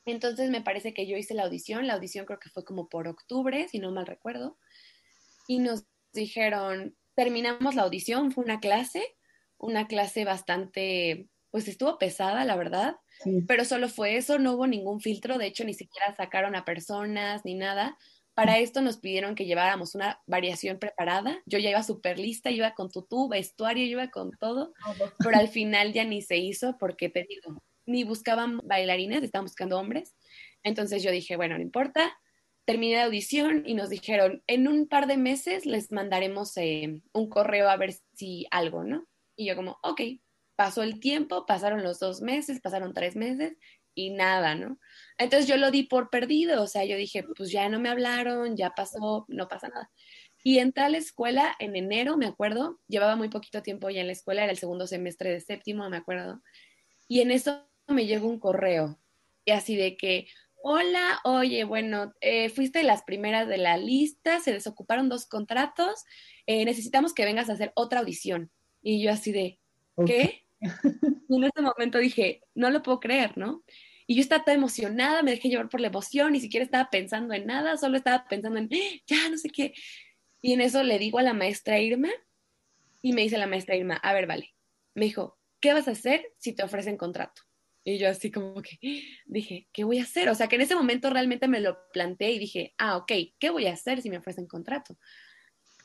Entonces 0.05 0.49
me 0.49 0.61
parece 0.61 0.93
que 0.93 1.05
yo 1.05 1.17
hice 1.17 1.33
la 1.33 1.43
audición, 1.43 1.85
la 1.85 1.95
audición 1.95 2.25
creo 2.25 2.39
que 2.39 2.49
fue 2.49 2.63
como 2.63 2.87
por 2.87 3.07
octubre, 3.07 3.67
si 3.67 3.79
no 3.79 3.91
mal 3.91 4.05
recuerdo, 4.05 4.57
y 5.47 5.59
nos 5.59 5.85
dijeron, 6.13 6.95
terminamos 7.15 7.75
la 7.75 7.83
audición, 7.83 8.31
fue 8.31 8.45
una 8.45 8.59
clase, 8.61 9.03
una 9.57 9.87
clase 9.87 10.23
bastante, 10.23 11.27
pues 11.51 11.67
estuvo 11.67 11.97
pesada, 11.97 12.45
la 12.45 12.55
verdad, 12.55 12.95
pero 13.47 13.65
solo 13.65 13.89
fue 13.89 14.17
eso, 14.17 14.39
no 14.39 14.53
hubo 14.53 14.67
ningún 14.67 14.99
filtro, 14.99 15.37
de 15.37 15.47
hecho 15.47 15.63
ni 15.63 15.73
siquiera 15.73 16.15
sacaron 16.15 16.55
a 16.55 16.65
personas 16.65 17.43
ni 17.45 17.55
nada. 17.55 17.97
Para 18.33 18.59
esto 18.59 18.81
nos 18.81 18.97
pidieron 18.97 19.33
que 19.33 19.45
lleváramos 19.45 19.95
una 19.95 20.21
variación 20.27 20.77
preparada. 20.77 21.41
Yo 21.47 21.57
ya 21.57 21.71
iba 21.71 21.81
súper 21.81 22.19
lista, 22.19 22.51
iba 22.51 22.75
con 22.75 22.91
tutú, 22.91 23.27
vestuario, 23.27 23.83
iba 23.83 24.11
con 24.11 24.29
todo, 24.39 24.73
pero 25.17 25.37
al 25.37 25.47
final 25.47 25.91
ya 25.91 26.03
ni 26.03 26.21
se 26.21 26.37
hizo 26.37 26.77
porque 26.77 27.09
te 27.09 27.25
digo, 27.27 27.63
ni 27.87 28.03
buscaban 28.03 28.59
bailarines, 28.63 29.23
estaban 29.23 29.45
buscando 29.45 29.79
hombres. 29.79 30.15
Entonces 30.61 31.01
yo 31.01 31.09
dije, 31.09 31.35
bueno, 31.35 31.55
no 31.57 31.63
importa. 31.63 32.15
Terminé 32.65 32.97
la 32.97 33.05
audición 33.05 33.63
y 33.65 33.73
nos 33.73 33.89
dijeron, 33.89 34.43
en 34.45 34.67
un 34.67 34.87
par 34.87 35.07
de 35.07 35.17
meses 35.17 35.65
les 35.65 35.91
mandaremos 35.91 36.55
eh, 36.57 36.99
un 37.13 37.29
correo 37.29 37.69
a 37.69 37.77
ver 37.77 37.95
si 38.13 38.45
algo, 38.51 38.83
¿no? 38.83 39.07
Y 39.35 39.47
yo 39.47 39.55
como, 39.55 39.79
ok, 39.81 40.01
pasó 40.57 40.83
el 40.83 40.99
tiempo, 40.99 41.45
pasaron 41.45 41.83
los 41.83 41.99
dos 41.99 42.19
meses, 42.19 42.59
pasaron 42.59 42.93
tres 42.93 43.15
meses 43.15 43.55
y 43.93 44.09
nada, 44.09 44.55
¿no? 44.55 44.77
Entonces 45.17 45.47
yo 45.47 45.55
lo 45.55 45.71
di 45.71 45.83
por 45.83 46.09
perdido, 46.09 46.61
o 46.61 46.67
sea, 46.67 46.83
yo 46.83 46.97
dije, 46.97 47.23
pues 47.23 47.51
ya 47.51 47.69
no 47.69 47.79
me 47.79 47.89
hablaron, 47.89 48.57
ya 48.57 48.71
pasó, 48.71 49.25
no 49.29 49.47
pasa 49.47 49.69
nada. 49.69 49.89
Y 50.43 50.59
entré 50.59 50.83
a 50.83 50.89
la 50.89 50.97
escuela 50.97 51.55
en 51.59 51.75
enero, 51.75 52.17
me 52.17 52.25
acuerdo, 52.25 52.79
llevaba 52.87 53.15
muy 53.15 53.29
poquito 53.29 53.61
tiempo 53.61 53.89
ya 53.89 54.01
en 54.01 54.07
la 54.07 54.13
escuela, 54.13 54.43
era 54.43 54.51
el 54.51 54.57
segundo 54.57 54.87
semestre 54.87 55.29
de 55.29 55.41
séptimo, 55.41 55.89
me 55.89 55.97
acuerdo, 55.97 56.41
y 57.07 57.21
en 57.21 57.31
eso 57.31 57.67
me 57.87 58.05
llegó 58.05 58.27
un 58.27 58.39
correo, 58.39 58.99
y 59.45 59.51
así 59.51 59.75
de 59.75 59.95
que, 59.95 60.27
hola, 60.61 61.19
oye, 61.23 61.63
bueno, 61.63 62.13
eh, 62.19 62.49
fuiste 62.49 62.83
las 62.83 63.03
primeras 63.03 63.47
de 63.47 63.57
la 63.57 63.77
lista, 63.77 64.39
se 64.39 64.53
desocuparon 64.53 65.07
dos 65.07 65.25
contratos, 65.25 66.03
eh, 66.47 66.65
necesitamos 66.65 67.13
que 67.13 67.25
vengas 67.25 67.49
a 67.49 67.53
hacer 67.53 67.71
otra 67.75 67.99
audición. 67.99 68.51
Y 68.81 69.01
yo 69.01 69.11
así 69.11 69.31
de, 69.31 69.59
¿qué? 70.05 70.46
Y 71.29 71.35
en 71.35 71.43
ese 71.43 71.61
momento 71.61 71.97
dije, 71.97 72.41
no 72.55 72.69
lo 72.69 72.81
puedo 72.81 72.99
creer, 72.99 73.37
¿no? 73.37 73.63
Y 74.07 74.15
yo 74.15 74.21
estaba 74.21 74.45
toda 74.45 74.55
emocionada, 74.55 75.21
me 75.21 75.31
dejé 75.31 75.49
llevar 75.49 75.67
por 75.67 75.81
la 75.81 75.87
emoción, 75.87 76.31
ni 76.31 76.39
siquiera 76.39 76.63
estaba 76.63 76.89
pensando 76.89 77.33
en 77.33 77.45
nada, 77.45 77.75
solo 77.77 77.97
estaba 77.97 78.25
pensando 78.27 78.57
en, 78.57 78.69
ya, 79.05 79.29
no 79.29 79.37
sé 79.37 79.49
qué. 79.49 79.73
Y 80.41 80.53
en 80.53 80.61
eso 80.61 80.83
le 80.83 80.97
digo 80.97 81.19
a 81.19 81.23
la 81.23 81.33
maestra 81.33 81.79
Irma, 81.79 82.09
y 83.01 83.13
me 83.13 83.21
dice 83.23 83.37
la 83.37 83.47
maestra 83.47 83.75
Irma, 83.75 83.95
a 83.95 84.13
ver, 84.13 84.25
vale. 84.25 84.55
Me 84.95 85.05
dijo, 85.05 85.37
¿qué 85.59 85.73
vas 85.73 85.87
a 85.87 85.91
hacer 85.91 86.33
si 86.37 86.53
te 86.53 86.63
ofrecen 86.63 86.97
contrato? 86.97 87.41
Y 87.83 87.97
yo 87.97 88.09
así 88.09 88.31
como 88.31 88.61
que 88.61 88.77
dije, 89.25 89.67
¿qué 89.71 89.83
voy 89.83 89.99
a 89.99 90.03
hacer? 90.03 90.29
O 90.29 90.35
sea, 90.35 90.47
que 90.47 90.55
en 90.55 90.61
ese 90.61 90.75
momento 90.75 91.09
realmente 91.09 91.47
me 91.47 91.61
lo 91.61 91.77
planteé 91.93 92.31
y 92.31 92.39
dije, 92.39 92.73
ah, 92.77 92.97
ok, 92.97 93.11
¿qué 93.39 93.49
voy 93.49 93.65
a 93.67 93.73
hacer 93.73 94.01
si 94.01 94.09
me 94.09 94.17
ofrecen 94.17 94.45
contrato? 94.45 94.97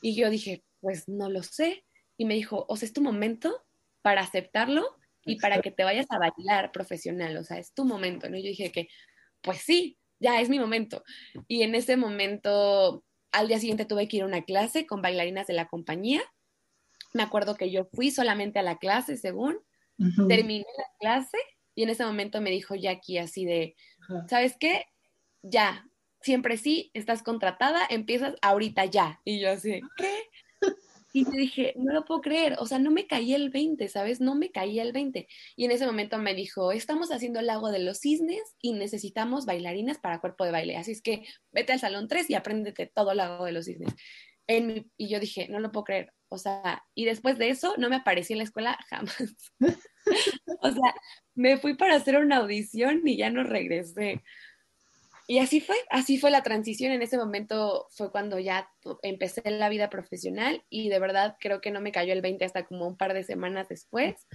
Y 0.01 0.15
yo 0.15 0.29
dije, 0.29 0.65
pues 0.81 1.07
no 1.07 1.29
lo 1.29 1.43
sé. 1.43 1.85
Y 2.17 2.25
me 2.25 2.33
dijo, 2.33 2.65
o 2.67 2.75
sea, 2.75 2.87
es 2.87 2.93
tu 2.93 3.01
momento 3.01 3.63
para 4.03 4.21
aceptarlo 4.21 4.85
y 5.25 5.39
para 5.39 5.61
que 5.61 5.71
te 5.71 5.83
vayas 5.83 6.05
a 6.09 6.19
bailar 6.19 6.71
profesional, 6.71 7.37
o 7.37 7.43
sea, 7.43 7.57
es 7.57 7.73
tu 7.73 7.85
momento, 7.85 8.29
¿no? 8.29 8.37
Yo 8.37 8.43
dije 8.43 8.71
que, 8.71 8.89
pues 9.41 9.59
sí, 9.59 9.97
ya 10.19 10.41
es 10.41 10.49
mi 10.49 10.59
momento. 10.59 11.03
Y 11.47 11.63
en 11.63 11.73
ese 11.73 11.95
momento, 11.95 13.05
al 13.31 13.47
día 13.47 13.57
siguiente 13.57 13.85
tuve 13.85 14.07
que 14.07 14.17
ir 14.17 14.23
a 14.23 14.27
una 14.27 14.43
clase 14.43 14.85
con 14.85 15.01
bailarinas 15.01 15.47
de 15.47 15.53
la 15.53 15.67
compañía. 15.67 16.21
Me 17.13 17.23
acuerdo 17.23 17.55
que 17.55 17.71
yo 17.71 17.85
fui 17.93 18.11
solamente 18.11 18.59
a 18.59 18.63
la 18.63 18.77
clase, 18.77 19.17
según, 19.17 19.57
terminé 20.27 20.65
la 20.77 20.85
clase 20.99 21.37
y 21.75 21.83
en 21.83 21.89
ese 21.89 22.05
momento 22.05 22.41
me 22.41 22.51
dijo 22.51 22.75
Jackie 22.75 23.19
así 23.19 23.45
de, 23.45 23.75
¿sabes 24.27 24.57
qué? 24.59 24.85
Ya, 25.41 25.85
siempre 26.21 26.57
sí, 26.57 26.91
estás 26.93 27.23
contratada, 27.23 27.85
empiezas 27.89 28.35
ahorita 28.41 28.85
ya. 28.85 29.21
Y 29.23 29.39
yo 29.39 29.51
así, 29.51 29.81
¿qué? 29.97 30.13
Y 31.15 31.25
te 31.25 31.37
dije, 31.37 31.73
no 31.77 31.93
lo 31.93 32.05
puedo 32.05 32.21
creer, 32.21 32.55
o 32.59 32.65
sea, 32.65 32.79
no 32.79 32.89
me 32.89 33.05
caía 33.05 33.35
el 33.35 33.51
20, 33.51 33.87
¿sabes? 33.87 34.19
No 34.19 34.33
me 34.33 34.49
caía 34.49 34.81
el 34.81 34.91
20. 34.91 35.27
Y 35.55 35.65
en 35.65 35.71
ese 35.71 35.85
momento 35.85 36.17
me 36.17 36.33
dijo, 36.33 36.71
estamos 36.71 37.11
haciendo 37.11 37.39
el 37.39 37.45
lago 37.45 37.71
de 37.71 37.79
los 37.79 37.99
cisnes 37.99 38.41
y 38.59 38.73
necesitamos 38.73 39.45
bailarinas 39.45 39.99
para 39.99 40.19
cuerpo 40.19 40.43
de 40.43 40.51
baile. 40.51 40.75
Así 40.75 40.91
es 40.91 41.03
que 41.03 41.23
vete 41.51 41.71
al 41.71 41.79
salón 41.79 42.07
3 42.07 42.31
y 42.31 42.33
apréndete 42.33 42.87
todo 42.87 43.11
el 43.11 43.17
lago 43.17 43.45
de 43.45 43.51
los 43.51 43.65
cisnes. 43.65 43.93
y 44.97 45.07
yo 45.07 45.19
dije, 45.19 45.47
no 45.49 45.59
lo 45.59 45.71
puedo 45.71 45.83
creer. 45.83 46.13
O 46.29 46.39
sea, 46.39 46.83
y 46.95 47.05
después 47.05 47.37
de 47.37 47.49
eso 47.49 47.75
no 47.77 47.89
me 47.89 47.97
aparecí 47.97 48.33
en 48.33 48.39
la 48.39 48.45
escuela 48.45 48.75
jamás. 48.89 49.15
o 50.61 50.71
sea, 50.71 50.95
me 51.35 51.57
fui 51.57 51.75
para 51.75 51.95
hacer 51.95 52.17
una 52.17 52.37
audición 52.37 53.07
y 53.07 53.17
ya 53.17 53.29
no 53.29 53.43
regresé. 53.43 54.23
Y 55.27 55.39
así 55.39 55.61
fue, 55.61 55.77
así 55.89 56.17
fue 56.17 56.31
la 56.31 56.43
transición. 56.43 56.91
En 56.91 57.01
ese 57.01 57.17
momento 57.17 57.87
fue 57.91 58.11
cuando 58.11 58.39
ya 58.39 58.69
empecé 59.01 59.41
la 59.49 59.69
vida 59.69 59.89
profesional 59.89 60.63
y 60.69 60.89
de 60.89 60.99
verdad 60.99 61.37
creo 61.39 61.61
que 61.61 61.71
no 61.71 61.79
me 61.79 61.91
cayó 61.91 62.13
el 62.13 62.21
20 62.21 62.43
hasta 62.43 62.65
como 62.65 62.87
un 62.87 62.97
par 62.97 63.13
de 63.13 63.23
semanas 63.23 63.69
después. 63.69 64.27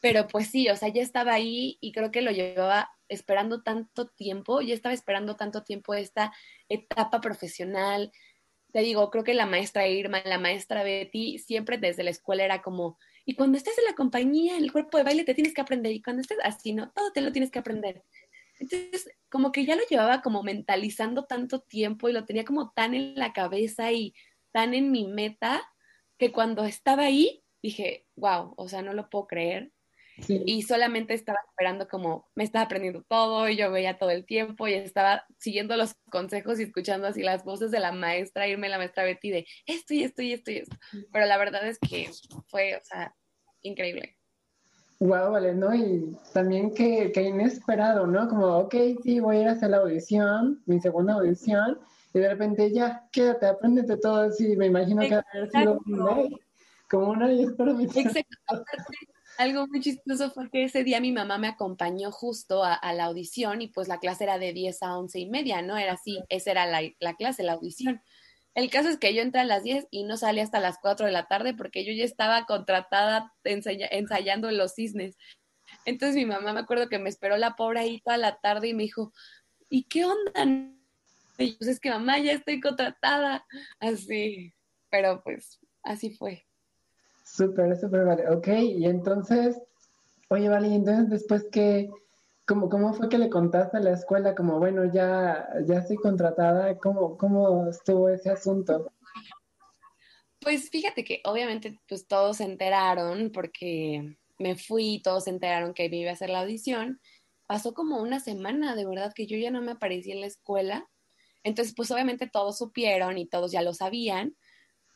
Pero 0.00 0.26
pues 0.26 0.48
sí, 0.48 0.68
o 0.68 0.76
sea, 0.76 0.88
ya 0.88 1.02
estaba 1.02 1.34
ahí 1.34 1.78
y 1.80 1.92
creo 1.92 2.10
que 2.10 2.22
lo 2.22 2.30
llevaba 2.32 2.90
esperando 3.08 3.62
tanto 3.62 4.08
tiempo, 4.08 4.62
ya 4.62 4.74
estaba 4.74 4.94
esperando 4.94 5.36
tanto 5.36 5.62
tiempo 5.62 5.94
esta 5.94 6.32
etapa 6.68 7.20
profesional. 7.20 8.10
Te 8.72 8.80
digo, 8.80 9.10
creo 9.10 9.24
que 9.24 9.34
la 9.34 9.46
maestra 9.46 9.86
Irma, 9.88 10.22
la 10.24 10.38
maestra 10.38 10.82
Betty, 10.82 11.38
siempre 11.38 11.76
desde 11.76 12.02
la 12.02 12.10
escuela 12.10 12.44
era 12.44 12.62
como, 12.62 12.98
y 13.26 13.34
cuando 13.34 13.58
estés 13.58 13.76
en 13.78 13.84
la 13.84 13.94
compañía, 13.94 14.56
en 14.56 14.64
el 14.64 14.72
cuerpo 14.72 14.96
de 14.96 15.04
baile, 15.04 15.24
te 15.24 15.34
tienes 15.34 15.54
que 15.54 15.60
aprender, 15.60 15.92
y 15.92 16.00
cuando 16.00 16.22
estés 16.22 16.38
así, 16.44 16.72
¿no? 16.72 16.90
Todo 16.92 17.12
te 17.12 17.20
lo 17.20 17.32
tienes 17.32 17.50
que 17.50 17.58
aprender. 17.58 18.02
Entonces, 18.60 19.10
como 19.30 19.52
que 19.52 19.64
ya 19.64 19.74
lo 19.74 19.82
llevaba 19.88 20.22
como 20.22 20.42
mentalizando 20.42 21.24
tanto 21.24 21.60
tiempo 21.60 22.08
y 22.08 22.12
lo 22.12 22.26
tenía 22.26 22.44
como 22.44 22.70
tan 22.72 22.94
en 22.94 23.14
la 23.16 23.32
cabeza 23.32 23.90
y 23.90 24.14
tan 24.52 24.74
en 24.74 24.92
mi 24.92 25.08
meta 25.08 25.62
que 26.18 26.30
cuando 26.30 26.64
estaba 26.64 27.04
ahí 27.04 27.42
dije, 27.62 28.06
wow, 28.16 28.54
o 28.56 28.68
sea, 28.68 28.82
no 28.82 28.92
lo 28.92 29.08
puedo 29.08 29.26
creer. 29.26 29.72
Y 30.28 30.62
solamente 30.62 31.14
estaba 31.14 31.38
esperando 31.48 31.88
como, 31.88 32.28
me 32.34 32.44
estaba 32.44 32.66
aprendiendo 32.66 33.02
todo 33.08 33.48
y 33.48 33.56
yo 33.56 33.70
veía 33.70 33.96
todo 33.96 34.10
el 34.10 34.26
tiempo 34.26 34.68
y 34.68 34.74
estaba 34.74 35.24
siguiendo 35.38 35.76
los 35.78 35.94
consejos 36.10 36.60
y 36.60 36.64
escuchando 36.64 37.06
así 37.06 37.22
las 37.22 37.42
voces 37.42 37.70
de 37.70 37.80
la 37.80 37.92
maestra, 37.92 38.46
irme 38.46 38.68
la 38.68 38.76
maestra 38.76 39.04
Betty 39.04 39.30
de 39.30 39.46
esto 39.64 39.94
y 39.94 40.04
esto 40.04 40.20
y 40.20 40.34
esto 40.34 40.50
y 40.50 40.56
esto. 40.58 40.76
Pero 41.10 41.24
la 41.24 41.38
verdad 41.38 41.66
es 41.66 41.78
que 41.78 42.10
fue, 42.48 42.76
o 42.76 42.84
sea, 42.84 43.14
increíble. 43.62 44.19
Wow, 45.00 45.32
vale, 45.32 45.54
¿no? 45.54 45.74
Y 45.74 46.14
también 46.34 46.74
que, 46.74 47.10
que, 47.10 47.22
inesperado, 47.22 48.06
¿no? 48.06 48.28
Como, 48.28 48.58
ok, 48.58 48.74
sí, 49.02 49.18
voy 49.18 49.36
a 49.36 49.40
ir 49.40 49.48
a 49.48 49.52
hacer 49.52 49.70
la 49.70 49.78
audición, 49.78 50.62
mi 50.66 50.78
segunda 50.78 51.14
audición, 51.14 51.78
y 52.12 52.18
de 52.18 52.28
repente 52.28 52.70
ya, 52.70 53.08
quédate, 53.10 53.46
apréndete 53.46 53.96
todo 53.96 54.22
así, 54.22 54.56
me 54.56 54.66
imagino 54.66 55.00
que 55.00 55.14
haber 55.14 55.50
sido 55.50 55.80
como 56.90 57.10
una 57.10 57.30
Exacto. 57.32 58.36
Algo 59.38 59.66
muy 59.68 59.80
chistoso 59.80 60.30
fue 60.32 60.50
que 60.50 60.64
ese 60.64 60.84
día 60.84 61.00
mi 61.00 61.12
mamá 61.12 61.38
me 61.38 61.48
acompañó 61.48 62.10
justo 62.10 62.62
a, 62.62 62.92
la 62.92 63.04
audición 63.04 63.62
y 63.62 63.68
pues 63.68 63.88
la 63.88 64.00
clase 64.00 64.24
era 64.24 64.38
de 64.38 64.52
10 64.52 64.82
a 64.82 64.98
11 64.98 65.18
y 65.18 65.30
media, 65.30 65.62
¿no? 65.62 65.78
Era 65.78 65.94
así, 65.94 66.18
esa 66.28 66.50
era 66.50 66.66
la, 66.66 66.82
la 66.98 67.14
clase, 67.14 67.42
la 67.42 67.52
audición. 67.52 68.02
El 68.54 68.70
caso 68.70 68.88
es 68.88 68.98
que 68.98 69.14
yo 69.14 69.22
entré 69.22 69.40
a 69.40 69.44
las 69.44 69.62
10 69.62 69.86
y 69.90 70.04
no 70.04 70.16
salí 70.16 70.40
hasta 70.40 70.60
las 70.60 70.78
4 70.78 71.06
de 71.06 71.12
la 71.12 71.26
tarde 71.26 71.54
porque 71.54 71.84
yo 71.84 71.92
ya 71.92 72.04
estaba 72.04 72.46
contratada 72.46 73.32
ensayando 73.44 74.48
en 74.48 74.58
los 74.58 74.74
cisnes. 74.74 75.16
Entonces 75.84 76.16
mi 76.16 76.26
mamá 76.26 76.52
me 76.52 76.60
acuerdo 76.60 76.88
que 76.88 76.98
me 76.98 77.08
esperó 77.08 77.36
la 77.36 77.54
pobre 77.54 77.80
ahí 77.80 78.00
toda 78.00 78.16
la 78.16 78.40
tarde 78.40 78.68
y 78.68 78.74
me 78.74 78.82
dijo, 78.82 79.12
¿y 79.68 79.84
qué 79.84 80.04
onda? 80.04 80.44
Y 81.38 81.52
yo, 81.52 81.58
pues 81.58 81.70
es 81.70 81.80
que 81.80 81.90
mamá, 81.90 82.18
ya 82.18 82.32
estoy 82.32 82.60
contratada. 82.60 83.46
Así, 83.78 84.52
pero 84.90 85.22
pues 85.22 85.60
así 85.82 86.10
fue. 86.10 86.44
Súper, 87.24 87.78
súper, 87.78 88.04
vale. 88.04 88.28
Ok, 88.28 88.48
y 88.48 88.84
entonces, 88.86 89.56
oye, 90.28 90.48
vale, 90.48 90.68
y 90.68 90.74
entonces 90.74 91.08
después 91.08 91.46
que 91.52 91.88
¿Cómo, 92.50 92.92
fue 92.94 93.08
que 93.08 93.16
le 93.16 93.30
contaste 93.30 93.76
a 93.76 93.80
la 93.80 93.92
escuela? 93.92 94.34
Como, 94.34 94.58
bueno, 94.58 94.84
ya, 94.92 95.48
ya 95.66 95.76
estoy 95.76 95.96
contratada. 95.98 96.76
¿Cómo, 96.78 97.16
¿Cómo 97.16 97.68
estuvo 97.68 98.08
ese 98.08 98.28
asunto? 98.28 98.92
Pues 100.40 100.68
fíjate 100.68 101.04
que 101.04 101.20
obviamente 101.24 101.78
pues 101.88 102.08
todos 102.08 102.38
se 102.38 102.44
enteraron 102.44 103.30
porque 103.30 104.16
me 104.40 104.56
fui, 104.56 105.00
todos 105.00 105.24
se 105.24 105.30
enteraron 105.30 105.74
que 105.74 105.84
iba 105.84 106.10
a 106.10 106.14
hacer 106.14 106.30
la 106.30 106.40
audición. 106.40 107.00
Pasó 107.46 107.72
como 107.72 108.02
una 108.02 108.18
semana, 108.18 108.74
de 108.74 108.84
verdad, 108.84 109.12
que 109.14 109.28
yo 109.28 109.36
ya 109.36 109.52
no 109.52 109.62
me 109.62 109.72
aparecí 109.72 110.10
en 110.10 110.20
la 110.20 110.26
escuela. 110.26 110.88
Entonces, 111.44 111.72
pues 111.76 111.92
obviamente 111.92 112.28
todos 112.28 112.58
supieron 112.58 113.16
y 113.16 113.28
todos 113.28 113.52
ya 113.52 113.62
lo 113.62 113.74
sabían, 113.74 114.34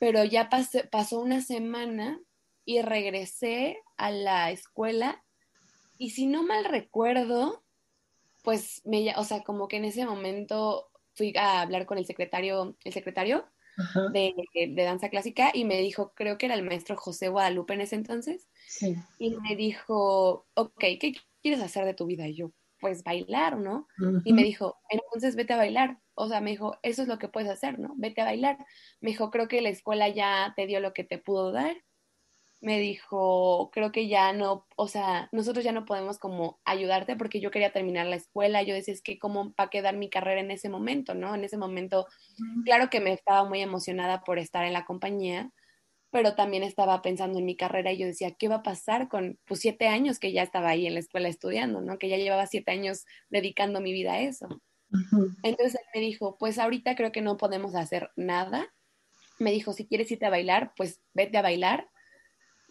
pero 0.01 0.25
ya 0.25 0.49
pasó 0.91 1.21
una 1.21 1.41
semana 1.41 2.21
y 2.65 2.83
regresé 2.83 3.79
a 3.97 4.11
la 4.11 4.51
escuela 4.51 5.23
y 5.99 6.11
si 6.11 6.27
no 6.27 6.43
mal 6.43 6.65
recuerdo, 6.65 7.63
pues 8.43 8.83
me, 8.85 9.15
o 9.17 9.25
sea, 9.25 9.43
como 9.43 9.69
que 9.69 9.77
en 9.77 9.85
ese 9.85 10.05
momento 10.05 10.91
fui 11.15 11.33
a 11.37 11.63
hablar 11.63 11.87
con 11.87 11.99
el 11.99 12.07
secretario, 12.07 12.77
el 12.85 12.93
secretario 12.93 13.47
de, 14.13 14.35
danza 14.77 15.09
clásica 15.09 15.51
y 15.53 15.65
me 15.65 15.81
dijo, 15.81 16.13
creo 16.15 16.39
que 16.39 16.47
era 16.47 16.55
el 16.55 16.63
maestro 16.63 16.97
José 16.97 17.29
Guadalupe 17.29 17.75
en 17.75 17.81
ese 17.81 17.97
entonces, 17.97 18.49
sí. 18.69 18.97
y 19.19 19.37
me 19.37 19.57
dijo, 19.57 20.47
ok, 20.55 20.79
¿qué 20.79 21.15
quieres 21.43 21.61
hacer 21.61 21.85
de 21.85 21.95
tu 21.95 22.07
vida? 22.07 22.29
Y 22.29 22.35
yo, 22.35 22.53
pues 22.81 23.03
bailar, 23.03 23.59
¿no? 23.59 23.89
Y 24.25 24.33
me 24.35 24.43
dijo, 24.43 24.77
entonces 24.91 25.37
vete 25.37 25.55
a 25.55 25.57
bailar. 25.57 25.99
O 26.15 26.29
sea, 26.29 26.41
me 26.41 26.51
dijo, 26.51 26.77
eso 26.83 27.03
es 27.03 27.09
lo 27.09 27.19
que 27.19 27.29
puedes 27.29 27.49
hacer, 27.49 27.79
¿no? 27.79 27.95
Vete 27.97 28.21
a 28.21 28.27
bailar. 28.27 28.59
Me 29.01 29.11
dijo, 29.11 29.31
creo 29.31 29.49
que 29.49 29.63
la 29.63 29.71
escuela 29.71 30.09
ya 30.11 30.53
te 30.55 30.67
dio 30.67 30.81
lo 30.81 30.93
que 30.93 31.03
te 31.03 31.17
pudo 31.17 31.51
dar 31.51 31.75
me 32.61 32.79
dijo, 32.79 33.71
creo 33.73 33.93
que 33.93 34.09
ya 34.09 34.33
no, 34.33 34.67
o 34.77 34.89
sea, 34.89 35.29
nosotros 35.33 35.65
ya 35.65 35.73
no 35.73 35.85
podemos 35.85 36.19
como 36.19 36.61
ayudarte 36.65 37.15
porque 37.15 37.41
yo 37.41 37.51
quería 37.51 37.73
terminar 37.73 38.07
la 38.07 38.17
escuela, 38.17 38.63
yo 38.63 38.75
decía, 38.75 38.95
es 38.95 39.03
que 39.03 39.19
cómo 39.19 39.51
va 39.51 39.65
a 39.65 39.71
quedar 39.71 39.97
mi 39.97 40.09
carrera 40.09 40.41
en 40.41 40.51
ese 40.51 40.71
momento, 40.71 41.15
¿no? 41.15 41.35
En 41.35 41.45
ese 41.45 41.59
momento, 41.59 42.07
claro 42.65 42.89
que 42.89 43.01
me 43.01 43.13
estaba 43.13 43.47
muy 43.47 43.61
emocionada 43.61 44.23
por 44.25 44.39
estar 44.39 44.65
en 44.65 44.73
la 44.73 44.87
compañía, 44.87 45.51
pero 46.11 46.35
también 46.37 46.63
estaba 46.63 47.03
pensando 47.03 47.39
en 47.39 47.45
mi 47.45 47.57
carrera 47.57 47.93
y 47.93 47.99
yo 47.99 48.07
decía, 48.07 48.31
¿qué 48.39 48.49
va 48.49 48.57
a 48.57 48.63
pasar 48.63 49.09
con 49.09 49.39
pues 49.45 49.61
siete 49.61 49.89
años 49.89 50.19
que 50.19 50.33
ya 50.33 50.43
estaba 50.43 50.71
ahí 50.71 50.87
en 50.87 50.95
la 50.95 51.01
escuela 51.01 51.29
estudiando, 51.29 51.83
¿no? 51.83 51.99
Que 51.99 52.09
ya 52.09 52.17
llevaba 52.17 52.47
siete 52.47 52.71
años 52.71 53.05
dedicando 53.29 53.81
mi 53.81 53.93
vida 53.93 54.15
a 54.15 54.21
eso. 54.21 54.49
Entonces 55.43 55.75
él 55.75 55.87
me 55.93 56.01
dijo, 56.01 56.37
pues 56.39 56.59
ahorita 56.59 56.95
creo 56.95 57.11
que 57.13 57.21
no 57.21 57.37
podemos 57.37 57.75
hacer 57.75 58.11
nada. 58.17 58.73
Me 59.41 59.51
dijo, 59.51 59.73
si 59.73 59.87
quieres 59.87 60.11
irte 60.11 60.27
a 60.27 60.31
bailar, 60.31 60.73
pues 60.77 61.03
vete 61.15 61.37
a 61.37 61.43
bailar 61.43 61.91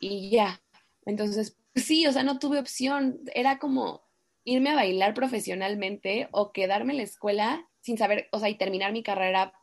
y 0.03 0.29
ya. 0.29 0.61
Entonces, 1.05 1.57
sí, 1.75 2.05
o 2.07 2.11
sea, 2.11 2.23
no 2.23 2.39
tuve 2.39 2.59
opción. 2.59 3.21
Era 3.33 3.59
como 3.59 4.03
irme 4.43 4.71
a 4.71 4.75
bailar 4.75 5.13
profesionalmente 5.13 6.27
o 6.31 6.51
quedarme 6.51 6.93
en 6.93 6.97
la 6.97 7.03
escuela 7.03 7.69
sin 7.81 7.97
saber, 7.97 8.27
o 8.31 8.39
sea, 8.39 8.49
y 8.49 8.57
terminar 8.57 8.91
mi 8.91 9.03
carrera, 9.03 9.53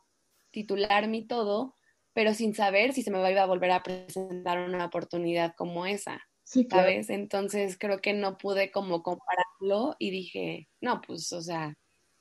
titularme 0.51 1.17
y 1.17 1.27
todo, 1.27 1.75
pero 2.13 2.33
sin 2.33 2.53
saber 2.53 2.93
si 2.93 3.03
se 3.03 3.11
me 3.11 3.31
iba 3.31 3.41
a 3.41 3.47
volver 3.47 3.71
a 3.71 3.83
presentar 3.83 4.59
una 4.59 4.85
oportunidad 4.85 5.55
como 5.55 5.85
esa. 5.85 6.21
Sí, 6.43 6.67
¿Sabes? 6.69 7.09
Entonces 7.09 7.77
creo 7.79 8.01
que 8.01 8.13
no 8.13 8.37
pude 8.37 8.71
como 8.71 9.03
compararlo 9.03 9.95
y 9.99 10.11
dije, 10.11 10.67
no, 10.81 10.99
pues, 11.01 11.31
o 11.31 11.41
sea, 11.41 11.77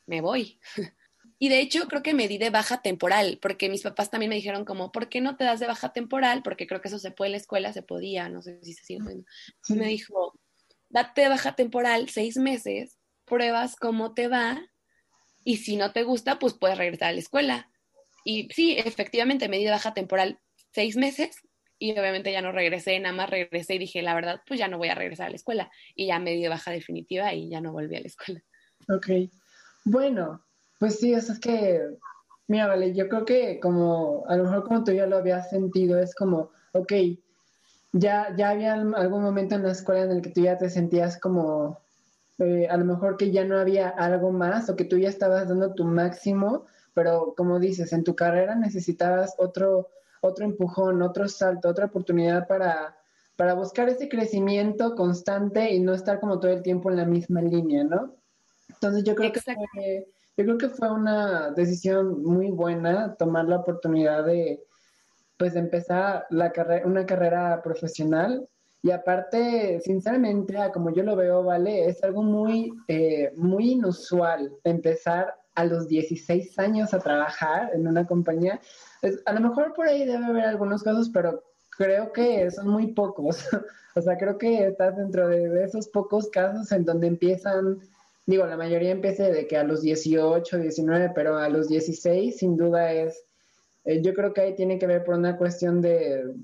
me 0.06 0.20
voy. 0.20 0.60
Y 1.42 1.48
de 1.48 1.60
hecho 1.60 1.88
creo 1.88 2.02
que 2.02 2.12
me 2.12 2.28
di 2.28 2.36
de 2.36 2.50
baja 2.50 2.82
temporal, 2.82 3.38
porque 3.40 3.70
mis 3.70 3.82
papás 3.82 4.10
también 4.10 4.28
me 4.28 4.36
dijeron 4.36 4.66
como, 4.66 4.92
¿por 4.92 5.08
qué 5.08 5.22
no 5.22 5.38
te 5.38 5.44
das 5.44 5.58
de 5.58 5.66
baja 5.66 5.90
temporal? 5.90 6.42
Porque 6.42 6.66
creo 6.66 6.82
que 6.82 6.88
eso 6.88 6.98
se 6.98 7.12
puede 7.12 7.28
en 7.28 7.32
la 7.32 7.38
escuela, 7.38 7.72
se 7.72 7.82
podía, 7.82 8.28
no 8.28 8.42
sé 8.42 8.60
si 8.62 8.74
se 8.74 8.84
sigue 8.84 9.00
pudiendo. 9.00 9.24
Me 9.70 9.86
dijo, 9.86 10.38
date 10.90 11.22
de 11.22 11.28
baja 11.30 11.56
temporal 11.56 12.10
seis 12.10 12.36
meses, 12.36 12.98
pruebas 13.24 13.74
cómo 13.76 14.12
te 14.12 14.28
va 14.28 14.60
y 15.42 15.56
si 15.56 15.76
no 15.76 15.92
te 15.92 16.02
gusta, 16.02 16.38
pues 16.38 16.52
puedes 16.52 16.76
regresar 16.76 17.08
a 17.08 17.12
la 17.12 17.20
escuela. 17.20 17.70
Y 18.22 18.50
sí, 18.52 18.76
efectivamente 18.76 19.48
me 19.48 19.56
di 19.56 19.64
de 19.64 19.70
baja 19.70 19.94
temporal 19.94 20.38
seis 20.74 20.96
meses 20.96 21.38
y 21.78 21.92
obviamente 21.92 22.32
ya 22.32 22.42
no 22.42 22.52
regresé, 22.52 23.00
nada 23.00 23.14
más 23.14 23.30
regresé 23.30 23.76
y 23.76 23.78
dije, 23.78 24.02
la 24.02 24.14
verdad, 24.14 24.42
pues 24.46 24.60
ya 24.60 24.68
no 24.68 24.76
voy 24.76 24.88
a 24.88 24.94
regresar 24.94 25.28
a 25.28 25.30
la 25.30 25.36
escuela. 25.36 25.70
Y 25.94 26.08
ya 26.08 26.18
me 26.18 26.32
di 26.32 26.42
de 26.42 26.50
baja 26.50 26.70
definitiva 26.70 27.32
y 27.32 27.48
ya 27.48 27.62
no 27.62 27.72
volví 27.72 27.96
a 27.96 28.00
la 28.00 28.08
escuela. 28.08 28.42
Ok. 28.90 29.08
Bueno, 29.86 30.44
pues 30.80 30.98
sí, 30.98 31.12
eso 31.12 31.34
es 31.34 31.38
que, 31.38 31.78
mira, 32.48 32.66
vale, 32.66 32.94
yo 32.94 33.06
creo 33.10 33.26
que 33.26 33.60
como, 33.60 34.24
a 34.26 34.36
lo 34.36 34.44
mejor 34.44 34.64
como 34.64 34.82
tú 34.82 34.92
ya 34.92 35.06
lo 35.06 35.18
habías 35.18 35.50
sentido, 35.50 36.00
es 36.00 36.14
como, 36.14 36.50
ok, 36.72 36.92
ya, 37.92 38.34
ya 38.34 38.48
había 38.48 38.72
algún 38.72 39.22
momento 39.22 39.56
en 39.56 39.62
la 39.62 39.72
escuela 39.72 40.04
en 40.04 40.10
el 40.12 40.22
que 40.22 40.30
tú 40.30 40.40
ya 40.40 40.56
te 40.56 40.70
sentías 40.70 41.20
como, 41.20 41.78
eh, 42.38 42.66
a 42.70 42.78
lo 42.78 42.86
mejor 42.86 43.18
que 43.18 43.30
ya 43.30 43.44
no 43.44 43.58
había 43.58 43.90
algo 43.90 44.32
más 44.32 44.70
o 44.70 44.76
que 44.76 44.86
tú 44.86 44.96
ya 44.96 45.10
estabas 45.10 45.50
dando 45.50 45.74
tu 45.74 45.84
máximo, 45.84 46.64
pero 46.94 47.34
como 47.36 47.60
dices, 47.60 47.92
en 47.92 48.02
tu 48.02 48.16
carrera 48.16 48.54
necesitabas 48.54 49.34
otro, 49.36 49.90
otro 50.22 50.46
empujón, 50.46 51.02
otro 51.02 51.28
salto, 51.28 51.68
otra 51.68 51.86
oportunidad 51.86 52.48
para, 52.48 52.96
para 53.36 53.52
buscar 53.52 53.90
ese 53.90 54.08
crecimiento 54.08 54.94
constante 54.94 55.74
y 55.74 55.80
no 55.80 55.92
estar 55.92 56.20
como 56.20 56.40
todo 56.40 56.52
el 56.52 56.62
tiempo 56.62 56.90
en 56.90 56.96
la 56.96 57.04
misma 57.04 57.42
línea, 57.42 57.84
¿no? 57.84 58.14
Entonces 58.70 59.04
yo 59.04 59.14
creo 59.14 59.30
que 59.30 59.40
yo 60.40 60.46
creo 60.46 60.58
que 60.58 60.68
fue 60.70 60.90
una 60.90 61.50
decisión 61.50 62.22
muy 62.22 62.50
buena 62.50 63.14
tomar 63.16 63.46
la 63.46 63.56
oportunidad 63.56 64.24
de, 64.24 64.64
pues, 65.36 65.54
empezar 65.54 66.24
la 66.30 66.50
carrera, 66.50 66.86
una 66.86 67.04
carrera 67.04 67.60
profesional. 67.62 68.48
Y 68.82 68.90
aparte, 68.90 69.80
sinceramente, 69.84 70.56
como 70.72 70.90
yo 70.94 71.02
lo 71.02 71.14
veo, 71.14 71.42
vale, 71.44 71.84
es 71.86 72.02
algo 72.02 72.22
muy, 72.22 72.72
eh, 72.88 73.32
muy 73.36 73.72
inusual 73.72 74.50
empezar 74.64 75.34
a 75.56 75.66
los 75.66 75.88
16 75.88 76.58
años 76.58 76.94
a 76.94 77.00
trabajar 77.00 77.70
en 77.74 77.86
una 77.86 78.06
compañía. 78.06 78.60
a 79.26 79.32
lo 79.34 79.40
mejor 79.40 79.74
por 79.74 79.88
ahí 79.88 80.06
debe 80.06 80.24
haber 80.24 80.44
algunos 80.46 80.82
casos, 80.82 81.10
pero 81.10 81.42
creo 81.76 82.12
que 82.12 82.50
son 82.50 82.68
muy 82.68 82.94
pocos. 82.94 83.46
o 83.94 84.00
sea, 84.00 84.16
creo 84.16 84.38
que 84.38 84.68
estás 84.68 84.96
dentro 84.96 85.28
de 85.28 85.64
esos 85.64 85.88
pocos 85.88 86.30
casos 86.30 86.72
en 86.72 86.86
donde 86.86 87.08
empiezan 87.08 87.80
digo, 88.26 88.46
la 88.46 88.56
mayoría 88.56 88.90
empieza 88.90 89.24
de 89.24 89.46
que 89.46 89.56
a 89.56 89.64
los 89.64 89.82
18, 89.82 90.58
19, 90.58 91.12
pero 91.14 91.36
a 91.36 91.48
los 91.48 91.68
16 91.68 92.36
sin 92.36 92.56
duda 92.56 92.92
es, 92.92 93.24
eh, 93.84 94.02
yo 94.02 94.14
creo 94.14 94.32
que 94.32 94.40
ahí 94.42 94.54
tiene 94.54 94.78
que 94.78 94.86
ver 94.86 95.04
por 95.04 95.14
una 95.14 95.36
cuestión 95.36 95.80
de, 95.80 96.34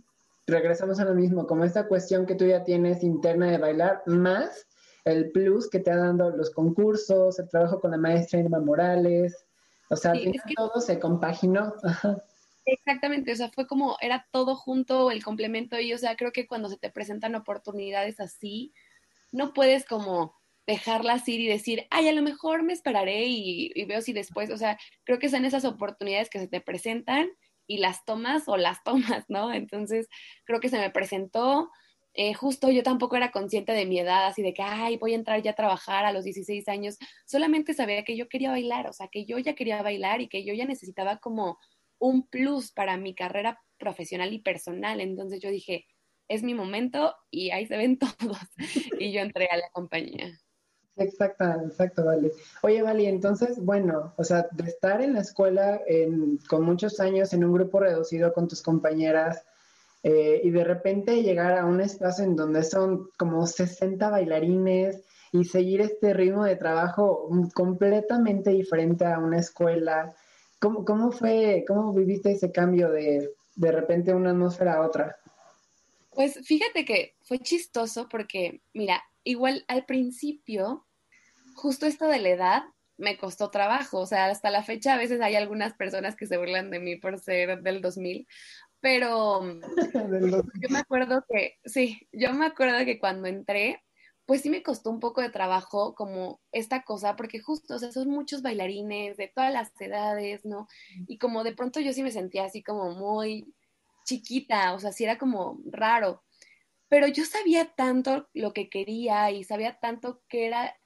regresamos 0.46 1.00
a 1.00 1.04
lo 1.04 1.14
mismo, 1.14 1.46
como 1.46 1.64
esta 1.64 1.86
cuestión 1.86 2.26
que 2.26 2.34
tú 2.34 2.46
ya 2.46 2.64
tienes 2.64 3.02
interna 3.02 3.50
de 3.50 3.58
bailar, 3.58 4.02
más 4.06 4.66
el 5.04 5.30
plus 5.30 5.70
que 5.70 5.78
te 5.78 5.90
ha 5.90 5.96
dado 5.96 6.30
los 6.30 6.50
concursos, 6.50 7.38
el 7.38 7.48
trabajo 7.48 7.80
con 7.80 7.92
la 7.92 7.96
maestra 7.96 8.40
Irma 8.40 8.58
Morales, 8.58 9.46
o 9.88 9.96
sea, 9.96 10.12
todo 10.56 10.80
se 10.80 10.98
compaginó. 10.98 11.74
Exactamente, 12.64 13.32
o 13.32 13.36
sea, 13.36 13.48
fue 13.50 13.68
como, 13.68 13.96
era 14.00 14.26
todo 14.32 14.56
junto, 14.56 15.12
el 15.12 15.22
complemento, 15.22 15.78
y 15.78 15.94
o 15.94 15.98
sea, 15.98 16.16
creo 16.16 16.32
que 16.32 16.48
cuando 16.48 16.68
se 16.68 16.76
te 16.76 16.90
presentan 16.90 17.36
oportunidades 17.36 18.18
así, 18.18 18.72
no 19.30 19.52
puedes 19.52 19.86
como 19.86 20.35
dejarlas 20.66 21.28
ir 21.28 21.40
y 21.40 21.46
decir, 21.46 21.86
ay, 21.90 22.08
a 22.08 22.12
lo 22.12 22.22
mejor 22.22 22.62
me 22.62 22.72
esperaré 22.72 23.26
y, 23.26 23.84
veo 23.84 24.00
si 24.00 24.12
después, 24.12 24.50
o 24.50 24.56
sea, 24.56 24.78
creo 25.04 25.18
que 25.18 25.28
son 25.28 25.44
esas 25.44 25.64
oportunidades 25.64 26.28
que 26.28 26.40
se 26.40 26.48
te 26.48 26.60
presentan 26.60 27.28
y 27.66 27.78
las 27.78 28.04
tomas 28.04 28.48
o 28.48 28.56
las 28.56 28.82
tomas, 28.84 29.24
¿no? 29.28 29.52
Entonces, 29.52 30.08
creo 30.44 30.60
que 30.60 30.68
se 30.68 30.78
me 30.78 30.90
presentó, 30.90 31.70
eh, 32.14 32.34
justo 32.34 32.70
yo 32.70 32.82
tampoco 32.82 33.16
era 33.16 33.30
consciente 33.30 33.72
de 33.72 33.86
mi 33.86 33.98
edad, 34.00 34.26
así 34.26 34.42
de 34.42 34.54
que, 34.54 34.62
ay, 34.62 34.96
voy 34.96 35.12
a 35.12 35.16
entrar 35.16 35.42
ya 35.42 35.52
a 35.52 35.54
trabajar 35.54 36.04
a 36.04 36.12
los 36.12 36.24
16 36.24 36.66
años, 36.68 36.96
solamente 37.26 37.74
sabía 37.74 38.04
que 38.04 38.16
yo 38.16 38.28
quería 38.28 38.50
bailar, 38.50 38.88
o 38.88 38.92
sea, 38.92 39.08
que 39.08 39.24
yo 39.26 39.38
ya 39.38 39.54
quería 39.54 39.82
bailar 39.82 40.20
y 40.20 40.28
que 40.28 40.44
yo 40.44 40.54
ya 40.54 40.64
necesitaba 40.64 41.18
como 41.18 41.58
un 41.98 42.26
plus 42.28 42.72
para 42.72 42.96
mi 42.96 43.14
carrera 43.14 43.60
profesional 43.78 44.32
y 44.32 44.40
personal, 44.40 45.00
entonces 45.00 45.40
yo 45.40 45.50
dije, 45.50 45.86
es 46.28 46.42
mi 46.42 46.54
momento 46.54 47.14
y 47.30 47.50
ahí 47.50 47.66
se 47.66 47.76
ven 47.76 47.98
todos. 48.18 48.38
y 48.98 49.12
yo 49.12 49.20
entré 49.20 49.46
a 49.46 49.56
la 49.56 49.70
compañía. 49.70 50.38
Exacto, 50.96 51.44
exacto, 51.66 52.04
vale. 52.04 52.32
Oye, 52.62 52.82
Vale, 52.82 53.08
entonces, 53.08 53.62
bueno, 53.62 54.14
o 54.16 54.24
sea, 54.24 54.48
de 54.52 54.64
estar 54.64 55.02
en 55.02 55.14
la 55.14 55.20
escuela 55.20 55.80
con 56.48 56.64
muchos 56.64 57.00
años 57.00 57.32
en 57.32 57.44
un 57.44 57.52
grupo 57.52 57.80
reducido 57.80 58.32
con 58.32 58.48
tus 58.48 58.62
compañeras 58.62 59.42
eh, 60.02 60.40
y 60.42 60.50
de 60.50 60.64
repente 60.64 61.22
llegar 61.22 61.58
a 61.58 61.66
un 61.66 61.80
espacio 61.80 62.24
en 62.24 62.36
donde 62.36 62.62
son 62.62 63.10
como 63.18 63.46
60 63.46 64.08
bailarines 64.08 65.02
y 65.32 65.44
seguir 65.44 65.82
este 65.82 66.14
ritmo 66.14 66.44
de 66.44 66.56
trabajo 66.56 67.28
completamente 67.54 68.50
diferente 68.50 69.04
a 69.04 69.18
una 69.18 69.38
escuela, 69.38 70.14
¿cómo, 70.58 70.84
cómo 70.84 71.10
fue, 71.10 71.64
cómo 71.66 71.92
viviste 71.92 72.32
ese 72.32 72.52
cambio 72.52 72.90
de 72.90 73.34
de 73.56 73.72
repente 73.72 74.14
una 74.14 74.30
atmósfera 74.30 74.74
a 74.74 74.86
otra? 74.86 75.16
Pues 76.10 76.38
fíjate 76.46 76.84
que 76.84 77.16
fue 77.22 77.38
chistoso 77.40 78.08
porque, 78.08 78.62
mira, 78.72 79.02
igual 79.24 79.64
al 79.68 79.84
principio 79.84 80.85
justo 81.56 81.86
esto 81.86 82.06
de 82.06 82.20
la 82.20 82.28
edad 82.28 82.62
me 82.98 83.18
costó 83.18 83.50
trabajo, 83.50 84.00
o 84.00 84.06
sea, 84.06 84.26
hasta 84.26 84.50
la 84.50 84.62
fecha 84.62 84.94
a 84.94 84.98
veces 84.98 85.20
hay 85.20 85.34
algunas 85.34 85.74
personas 85.74 86.16
que 86.16 86.26
se 86.26 86.38
burlan 86.38 86.70
de 86.70 86.80
mí 86.80 86.96
por 86.96 87.18
ser 87.18 87.62
del 87.62 87.82
2000, 87.82 88.26
pero 88.80 89.42
yo 90.60 90.68
me 90.70 90.78
acuerdo 90.78 91.24
que, 91.28 91.58
sí, 91.64 92.08
yo 92.12 92.32
me 92.32 92.46
acuerdo 92.46 92.84
que 92.84 92.98
cuando 92.98 93.28
entré, 93.28 93.82
pues 94.24 94.40
sí 94.42 94.50
me 94.50 94.62
costó 94.62 94.90
un 94.90 95.00
poco 95.00 95.20
de 95.20 95.30
trabajo 95.30 95.94
como 95.94 96.40
esta 96.52 96.82
cosa, 96.82 97.16
porque 97.16 97.40
justo, 97.40 97.76
o 97.76 97.78
sea, 97.78 97.92
son 97.92 98.08
muchos 98.08 98.42
bailarines 98.42 99.16
de 99.16 99.28
todas 99.28 99.52
las 99.52 99.78
edades, 99.80 100.44
¿no? 100.44 100.66
Y 101.06 101.18
como 101.18 101.44
de 101.44 101.54
pronto 101.54 101.80
yo 101.80 101.92
sí 101.92 102.02
me 102.02 102.10
sentía 102.10 102.44
así 102.44 102.62
como 102.62 102.90
muy 102.92 103.54
chiquita, 104.04 104.72
o 104.74 104.78
sea, 104.80 104.92
sí 104.92 105.04
era 105.04 105.18
como 105.18 105.60
raro, 105.66 106.24
pero 106.88 107.08
yo 107.08 107.24
sabía 107.24 107.66
tanto 107.76 108.28
lo 108.32 108.52
que 108.52 108.68
quería 108.68 109.30
y 109.30 109.44
sabía 109.44 109.78
tanto 109.80 110.22
que 110.28 110.46
era 110.46 110.76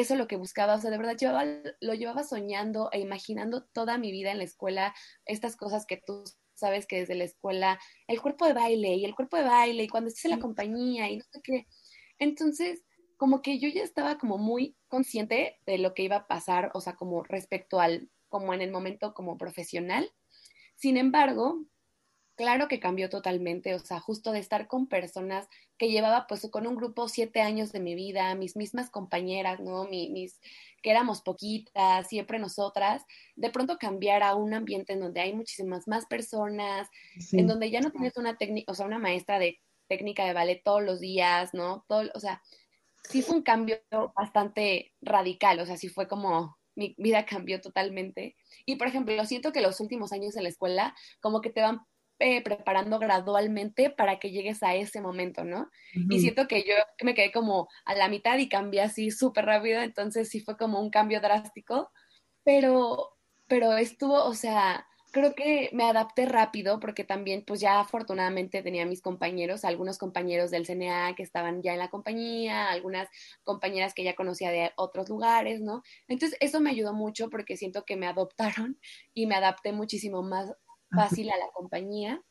eso 0.00 0.14
es 0.14 0.18
lo 0.18 0.28
que 0.28 0.36
buscaba, 0.36 0.74
o 0.74 0.80
sea, 0.80 0.90
de 0.90 0.98
verdad 0.98 1.16
lo 1.80 1.94
llevaba 1.94 2.22
soñando 2.22 2.90
e 2.92 3.00
imaginando 3.00 3.64
toda 3.64 3.98
mi 3.98 4.12
vida 4.12 4.30
en 4.30 4.38
la 4.38 4.44
escuela, 4.44 4.94
estas 5.24 5.56
cosas 5.56 5.86
que 5.86 5.96
tú 5.96 6.24
sabes 6.54 6.86
que 6.86 7.00
desde 7.00 7.14
la 7.14 7.24
escuela 7.24 7.78
el 8.06 8.20
cuerpo 8.20 8.46
de 8.46 8.52
baile 8.52 8.94
y 8.94 9.04
el 9.04 9.14
cuerpo 9.14 9.36
de 9.36 9.44
baile 9.44 9.84
y 9.84 9.88
cuando 9.88 10.08
estés 10.08 10.26
en 10.26 10.32
la 10.32 10.38
compañía 10.38 11.08
y 11.08 11.18
no 11.18 11.24
sé 11.30 11.40
qué. 11.42 11.66
Entonces, 12.18 12.84
como 13.16 13.42
que 13.42 13.58
yo 13.58 13.68
ya 13.68 13.82
estaba 13.82 14.18
como 14.18 14.38
muy 14.38 14.76
consciente 14.88 15.58
de 15.66 15.78
lo 15.78 15.94
que 15.94 16.04
iba 16.04 16.16
a 16.16 16.26
pasar, 16.26 16.70
o 16.74 16.80
sea, 16.80 16.94
como 16.94 17.22
respecto 17.22 17.80
al, 17.80 18.10
como 18.28 18.54
en 18.54 18.60
el 18.60 18.70
momento 18.70 19.14
como 19.14 19.36
profesional. 19.38 20.10
Sin 20.76 20.96
embargo, 20.96 21.64
claro 22.38 22.68
que 22.68 22.78
cambió 22.78 23.10
totalmente, 23.10 23.74
o 23.74 23.80
sea, 23.80 23.98
justo 23.98 24.30
de 24.30 24.38
estar 24.38 24.68
con 24.68 24.86
personas 24.86 25.48
que 25.76 25.90
llevaba 25.90 26.28
pues 26.28 26.48
con 26.52 26.68
un 26.68 26.76
grupo 26.76 27.08
siete 27.08 27.40
años 27.40 27.72
de 27.72 27.80
mi 27.80 27.96
vida, 27.96 28.32
mis 28.36 28.56
mismas 28.56 28.90
compañeras, 28.90 29.58
¿no? 29.58 29.84
mis, 29.86 30.40
que 30.80 30.92
éramos 30.92 31.20
poquitas, 31.20 32.06
siempre 32.06 32.38
nosotras, 32.38 33.02
de 33.34 33.50
pronto 33.50 33.76
cambiar 33.76 34.22
a 34.22 34.36
un 34.36 34.54
ambiente 34.54 34.92
en 34.92 35.00
donde 35.00 35.20
hay 35.20 35.34
muchísimas 35.34 35.88
más 35.88 36.06
personas, 36.06 36.88
en 37.32 37.48
donde 37.48 37.70
ya 37.70 37.80
no 37.80 37.90
tienes 37.90 38.16
una 38.16 38.38
técnica, 38.38 38.70
o 38.70 38.74
sea, 38.76 38.86
una 38.86 39.00
maestra 39.00 39.40
de 39.40 39.58
técnica 39.88 40.24
de 40.24 40.32
ballet 40.32 40.62
todos 40.62 40.82
los 40.82 41.00
días, 41.00 41.52
¿no? 41.54 41.84
Todo, 41.88 42.08
o 42.14 42.20
sea, 42.20 42.40
sí 43.10 43.20
fue 43.20 43.34
un 43.34 43.42
cambio 43.42 43.80
bastante 44.14 44.92
radical, 45.00 45.58
o 45.58 45.66
sea, 45.66 45.76
sí 45.76 45.88
fue 45.88 46.06
como 46.06 46.56
mi 46.76 46.94
vida 46.98 47.26
cambió 47.26 47.60
totalmente. 47.60 48.36
Y 48.64 48.76
por 48.76 48.86
ejemplo, 48.86 49.24
siento 49.24 49.50
que 49.52 49.60
los 49.60 49.80
últimos 49.80 50.12
años 50.12 50.36
en 50.36 50.44
la 50.44 50.50
escuela 50.50 50.94
como 51.20 51.40
que 51.40 51.50
te 51.50 51.62
van 51.62 51.80
eh, 52.20 52.42
preparando 52.42 52.98
gradualmente 52.98 53.90
para 53.90 54.18
que 54.18 54.30
llegues 54.30 54.62
a 54.62 54.74
ese 54.74 55.00
momento, 55.00 55.44
¿no? 55.44 55.70
Y 56.10 56.20
siento 56.20 56.48
que 56.48 56.64
yo 56.64 56.74
me 57.02 57.14
quedé 57.14 57.30
como 57.30 57.68
a 57.84 57.94
la 57.94 58.08
mitad 58.08 58.38
y 58.38 58.48
cambié 58.48 58.82
así 58.82 59.10
súper 59.10 59.44
rápido, 59.46 59.80
entonces 59.80 60.28
sí 60.28 60.40
fue 60.40 60.56
como 60.56 60.80
un 60.80 60.90
cambio 60.90 61.20
drástico, 61.20 61.92
pero, 62.42 63.16
pero 63.46 63.76
estuvo, 63.76 64.24
o 64.24 64.34
sea, 64.34 64.84
creo 65.10 65.34
que 65.34 65.70
me 65.72 65.84
adapté 65.84 66.26
rápido 66.26 66.80
porque 66.80 67.04
también 67.04 67.44
pues 67.46 67.60
ya 67.60 67.80
afortunadamente 67.80 68.62
tenía 68.62 68.84
mis 68.84 69.00
compañeros, 69.00 69.64
algunos 69.64 69.98
compañeros 69.98 70.50
del 70.50 70.66
CNA 70.66 71.14
que 71.14 71.22
estaban 71.22 71.62
ya 71.62 71.72
en 71.72 71.78
la 71.78 71.88
compañía, 71.88 72.70
algunas 72.70 73.08
compañeras 73.44 73.94
que 73.94 74.04
ya 74.04 74.14
conocía 74.14 74.50
de 74.50 74.72
otros 74.76 75.08
lugares, 75.08 75.60
¿no? 75.60 75.82
Entonces 76.08 76.36
eso 76.40 76.60
me 76.60 76.70
ayudó 76.70 76.94
mucho 76.94 77.30
porque 77.30 77.56
siento 77.56 77.84
que 77.84 77.96
me 77.96 78.06
adoptaron 78.06 78.78
y 79.14 79.26
me 79.26 79.36
adapté 79.36 79.72
muchísimo 79.72 80.22
más 80.22 80.52
fácil 80.90 81.30
a 81.30 81.36
la 81.36 81.48
compañía. 81.52 82.22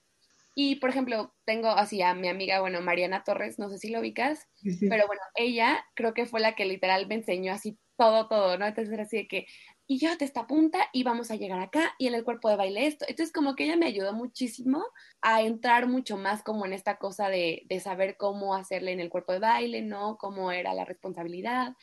Y, 0.59 0.77
por 0.77 0.89
ejemplo, 0.89 1.35
tengo 1.45 1.67
así 1.67 2.01
a 2.01 2.15
mi 2.15 2.29
amiga, 2.29 2.61
bueno, 2.61 2.81
Mariana 2.81 3.23
Torres, 3.23 3.59
no 3.59 3.69
sé 3.69 3.77
si 3.77 3.89
lo 3.89 3.99
ubicas, 3.99 4.47
pero 4.89 5.05
bueno, 5.05 5.21
ella 5.35 5.85
creo 5.93 6.15
que 6.15 6.25
fue 6.25 6.39
la 6.39 6.55
que 6.55 6.65
literal 6.65 7.05
me 7.05 7.13
enseñó 7.13 7.53
así 7.53 7.77
todo, 7.95 8.27
todo, 8.27 8.57
¿no? 8.57 8.65
Entonces 8.65 8.91
era 8.91 9.03
así 9.03 9.17
de 9.17 9.27
que, 9.27 9.45
y 9.85 9.99
yo 9.99 10.17
te 10.17 10.25
esta 10.25 10.47
punta 10.47 10.89
y 10.93 11.03
vamos 11.03 11.29
a 11.29 11.35
llegar 11.35 11.59
acá 11.59 11.93
y 11.99 12.07
en 12.07 12.15
el 12.15 12.23
cuerpo 12.23 12.49
de 12.49 12.55
baile 12.55 12.87
esto. 12.87 13.05
Entonces 13.07 13.31
como 13.31 13.55
que 13.55 13.65
ella 13.65 13.75
me 13.75 13.85
ayudó 13.85 14.13
muchísimo 14.13 14.83
a 15.21 15.43
entrar 15.43 15.87
mucho 15.87 16.17
más 16.17 16.41
como 16.41 16.65
en 16.65 16.73
esta 16.73 16.97
cosa 16.97 17.29
de, 17.29 17.61
de 17.67 17.79
saber 17.79 18.17
cómo 18.17 18.55
hacerle 18.55 18.93
en 18.93 18.99
el 18.99 19.09
cuerpo 19.09 19.33
de 19.33 19.39
baile, 19.39 19.83
¿no? 19.83 20.17
Cómo 20.17 20.51
era 20.51 20.73
la 20.73 20.85
responsabilidad. 20.85 21.73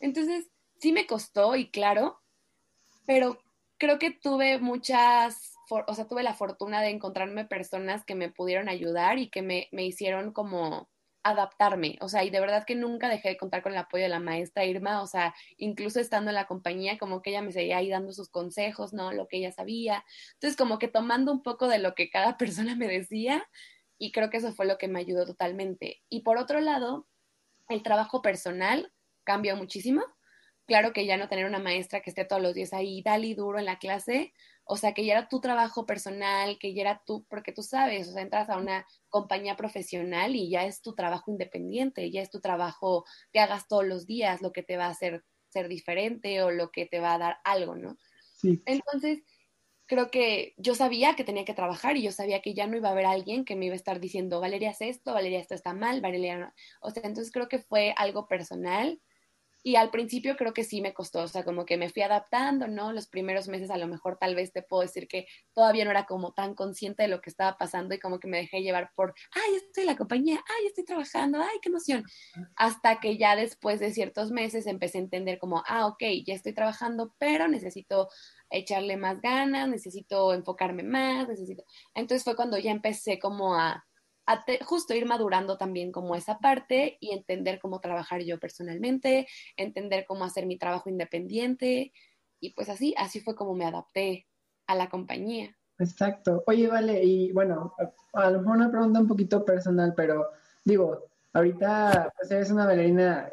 Entonces 0.00 0.48
sí 0.80 0.92
me 0.92 1.06
costó 1.06 1.54
y 1.54 1.70
claro, 1.70 2.20
pero 3.06 3.38
creo 3.78 3.98
que 3.98 4.10
tuve 4.10 4.58
muchas 4.58 5.57
o 5.70 5.94
sea, 5.94 6.06
tuve 6.06 6.22
la 6.22 6.34
fortuna 6.34 6.80
de 6.82 6.90
encontrarme 6.90 7.44
personas 7.44 8.04
que 8.04 8.14
me 8.14 8.30
pudieron 8.30 8.68
ayudar 8.68 9.18
y 9.18 9.30
que 9.30 9.42
me, 9.42 9.68
me 9.72 9.84
hicieron 9.84 10.32
como 10.32 10.88
adaptarme, 11.22 11.98
o 12.00 12.08
sea, 12.08 12.24
y 12.24 12.30
de 12.30 12.40
verdad 12.40 12.64
que 12.64 12.74
nunca 12.74 13.08
dejé 13.08 13.30
de 13.30 13.36
contar 13.36 13.62
con 13.62 13.72
el 13.72 13.78
apoyo 13.78 14.04
de 14.04 14.08
la 14.08 14.20
maestra 14.20 14.64
Irma, 14.64 15.02
o 15.02 15.06
sea, 15.06 15.34
incluso 15.56 16.00
estando 16.00 16.30
en 16.30 16.36
la 16.36 16.46
compañía, 16.46 16.98
como 16.98 17.22
que 17.22 17.30
ella 17.30 17.42
me 17.42 17.52
seguía 17.52 17.78
ahí 17.78 17.90
dando 17.90 18.12
sus 18.12 18.30
consejos, 18.30 18.92
¿no? 18.92 19.12
Lo 19.12 19.28
que 19.28 19.38
ella 19.38 19.52
sabía. 19.52 20.04
Entonces, 20.34 20.56
como 20.56 20.78
que 20.78 20.88
tomando 20.88 21.32
un 21.32 21.42
poco 21.42 21.68
de 21.68 21.78
lo 21.78 21.94
que 21.94 22.10
cada 22.10 22.36
persona 22.38 22.76
me 22.76 22.88
decía, 22.88 23.46
y 23.98 24.12
creo 24.12 24.30
que 24.30 24.38
eso 24.38 24.52
fue 24.52 24.66
lo 24.66 24.78
que 24.78 24.88
me 24.88 25.00
ayudó 25.00 25.26
totalmente. 25.26 26.02
Y 26.08 26.20
por 26.20 26.38
otro 26.38 26.60
lado, 26.60 27.06
el 27.68 27.82
trabajo 27.82 28.22
personal 28.22 28.92
cambió 29.24 29.56
muchísimo. 29.56 30.02
Claro 30.66 30.92
que 30.92 31.06
ya 31.06 31.16
no 31.16 31.28
tener 31.28 31.46
una 31.46 31.58
maestra 31.58 32.00
que 32.00 32.10
esté 32.10 32.24
todos 32.24 32.42
los 32.42 32.54
días 32.54 32.72
ahí, 32.72 33.02
dale 33.02 33.34
duro 33.34 33.58
en 33.58 33.64
la 33.64 33.78
clase, 33.78 34.32
o 34.70 34.76
sea, 34.76 34.92
que 34.92 35.04
ya 35.04 35.14
era 35.14 35.28
tu 35.28 35.40
trabajo 35.40 35.86
personal, 35.86 36.58
que 36.58 36.74
ya 36.74 36.82
era 36.82 37.02
tú, 37.06 37.24
porque 37.30 37.52
tú 37.52 37.62
sabes, 37.62 38.06
o 38.08 38.12
sea, 38.12 38.20
entras 38.20 38.50
a 38.50 38.58
una 38.58 38.86
compañía 39.08 39.56
profesional 39.56 40.36
y 40.36 40.50
ya 40.50 40.66
es 40.66 40.82
tu 40.82 40.94
trabajo 40.94 41.30
independiente, 41.30 42.10
ya 42.10 42.20
es 42.20 42.30
tu 42.30 42.40
trabajo 42.40 43.06
que 43.32 43.40
hagas 43.40 43.66
todos 43.66 43.86
los 43.86 44.06
días, 44.06 44.42
lo 44.42 44.52
que 44.52 44.62
te 44.62 44.76
va 44.76 44.84
a 44.84 44.90
hacer 44.90 45.24
ser 45.48 45.68
diferente 45.68 46.42
o 46.42 46.50
lo 46.50 46.70
que 46.70 46.84
te 46.84 47.00
va 47.00 47.14
a 47.14 47.18
dar 47.18 47.38
algo, 47.44 47.76
¿no? 47.76 47.96
Sí. 48.36 48.62
Entonces, 48.66 49.22
creo 49.86 50.10
que 50.10 50.52
yo 50.58 50.74
sabía 50.74 51.16
que 51.16 51.24
tenía 51.24 51.46
que 51.46 51.54
trabajar 51.54 51.96
y 51.96 52.02
yo 52.02 52.12
sabía 52.12 52.42
que 52.42 52.52
ya 52.52 52.66
no 52.66 52.76
iba 52.76 52.90
a 52.90 52.92
haber 52.92 53.06
alguien 53.06 53.46
que 53.46 53.56
me 53.56 53.64
iba 53.64 53.72
a 53.72 53.76
estar 53.76 54.00
diciendo, 54.00 54.38
Valeria, 54.38 54.70
haz 54.70 54.82
esto, 54.82 55.14
Valeria, 55.14 55.40
esto 55.40 55.54
está 55.54 55.72
mal, 55.72 56.02
Valeria, 56.02 56.36
no. 56.36 56.52
o 56.82 56.90
sea, 56.90 57.04
entonces 57.04 57.32
creo 57.32 57.48
que 57.48 57.58
fue 57.58 57.94
algo 57.96 58.28
personal 58.28 59.00
y 59.62 59.76
al 59.76 59.90
principio 59.90 60.36
creo 60.36 60.52
que 60.54 60.64
sí 60.64 60.80
me 60.80 60.94
costó, 60.94 61.20
o 61.20 61.28
sea, 61.28 61.44
como 61.44 61.64
que 61.64 61.76
me 61.76 61.90
fui 61.90 62.02
adaptando, 62.02 62.68
¿no? 62.68 62.92
Los 62.92 63.08
primeros 63.08 63.48
meses 63.48 63.70
a 63.70 63.76
lo 63.76 63.86
mejor 63.88 64.16
tal 64.18 64.34
vez 64.34 64.52
te 64.52 64.62
puedo 64.62 64.82
decir 64.82 65.08
que 65.08 65.26
todavía 65.52 65.84
no 65.84 65.90
era 65.90 66.06
como 66.06 66.32
tan 66.32 66.54
consciente 66.54 67.02
de 67.02 67.08
lo 67.08 67.20
que 67.20 67.30
estaba 67.30 67.56
pasando 67.58 67.94
y 67.94 67.98
como 67.98 68.20
que 68.20 68.28
me 68.28 68.38
dejé 68.38 68.62
llevar 68.62 68.92
por, 68.94 69.14
ay, 69.32 69.56
estoy 69.56 69.82
en 69.82 69.88
la 69.88 69.96
compañía, 69.96 70.36
ay, 70.36 70.66
estoy 70.66 70.84
trabajando, 70.84 71.40
ay, 71.40 71.58
qué 71.60 71.68
emoción. 71.70 72.04
Hasta 72.56 73.00
que 73.00 73.18
ya 73.18 73.36
después 73.36 73.80
de 73.80 73.92
ciertos 73.92 74.30
meses 74.30 74.66
empecé 74.66 74.98
a 74.98 75.02
entender 75.02 75.38
como, 75.38 75.62
ah, 75.66 75.86
ok, 75.86 76.02
ya 76.24 76.34
estoy 76.34 76.54
trabajando, 76.54 77.14
pero 77.18 77.48
necesito 77.48 78.08
echarle 78.50 78.96
más 78.96 79.20
ganas, 79.20 79.68
necesito 79.68 80.32
enfocarme 80.34 80.82
más, 80.82 81.28
necesito... 81.28 81.64
Entonces 81.94 82.24
fue 82.24 82.36
cuando 82.36 82.58
ya 82.58 82.70
empecé 82.70 83.18
como 83.18 83.54
a 83.56 83.84
justo 84.64 84.94
ir 84.94 85.06
madurando 85.06 85.56
también 85.56 85.92
como 85.92 86.14
esa 86.14 86.38
parte 86.38 86.96
y 87.00 87.12
entender 87.12 87.58
cómo 87.60 87.80
trabajar 87.80 88.22
yo 88.22 88.38
personalmente, 88.38 89.26
entender 89.56 90.04
cómo 90.06 90.24
hacer 90.24 90.46
mi 90.46 90.58
trabajo 90.58 90.90
independiente 90.90 91.92
y 92.40 92.52
pues 92.52 92.68
así, 92.68 92.94
así 92.96 93.20
fue 93.20 93.34
como 93.34 93.54
me 93.54 93.66
adapté 93.66 94.26
a 94.66 94.74
la 94.74 94.88
compañía. 94.88 95.56
Exacto. 95.78 96.42
Oye, 96.46 96.68
vale, 96.68 97.02
y 97.04 97.32
bueno, 97.32 97.74
a 98.12 98.30
lo 98.30 98.40
mejor 98.40 98.56
una 98.56 98.70
pregunta 98.70 99.00
un 99.00 99.08
poquito 99.08 99.44
personal, 99.44 99.94
pero 99.96 100.30
digo, 100.64 101.06
ahorita 101.32 102.12
pues 102.16 102.30
eres 102.30 102.50
una 102.50 102.66
bailarina 102.66 103.32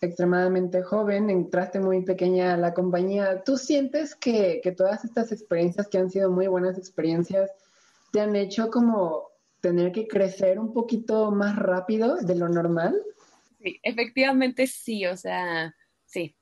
extremadamente 0.00 0.82
joven, 0.82 1.30
entraste 1.30 1.80
muy 1.80 2.02
pequeña 2.02 2.54
a 2.54 2.56
la 2.56 2.74
compañía. 2.74 3.42
¿Tú 3.44 3.56
sientes 3.56 4.14
que, 4.14 4.60
que 4.62 4.72
todas 4.72 5.04
estas 5.04 5.32
experiencias 5.32 5.88
que 5.88 5.98
han 5.98 6.10
sido 6.10 6.30
muy 6.30 6.46
buenas 6.48 6.76
experiencias 6.76 7.50
te 8.12 8.20
han 8.20 8.36
hecho 8.36 8.70
como 8.70 9.35
tener 9.66 9.90
que 9.90 10.06
crecer 10.06 10.60
un 10.60 10.72
poquito 10.72 11.32
más 11.32 11.56
rápido 11.56 12.18
de 12.18 12.36
lo 12.36 12.48
normal? 12.48 12.94
Sí, 13.60 13.80
efectivamente 13.82 14.68
sí, 14.68 15.04
o 15.06 15.16
sea, 15.16 15.74
sí. 16.04 16.36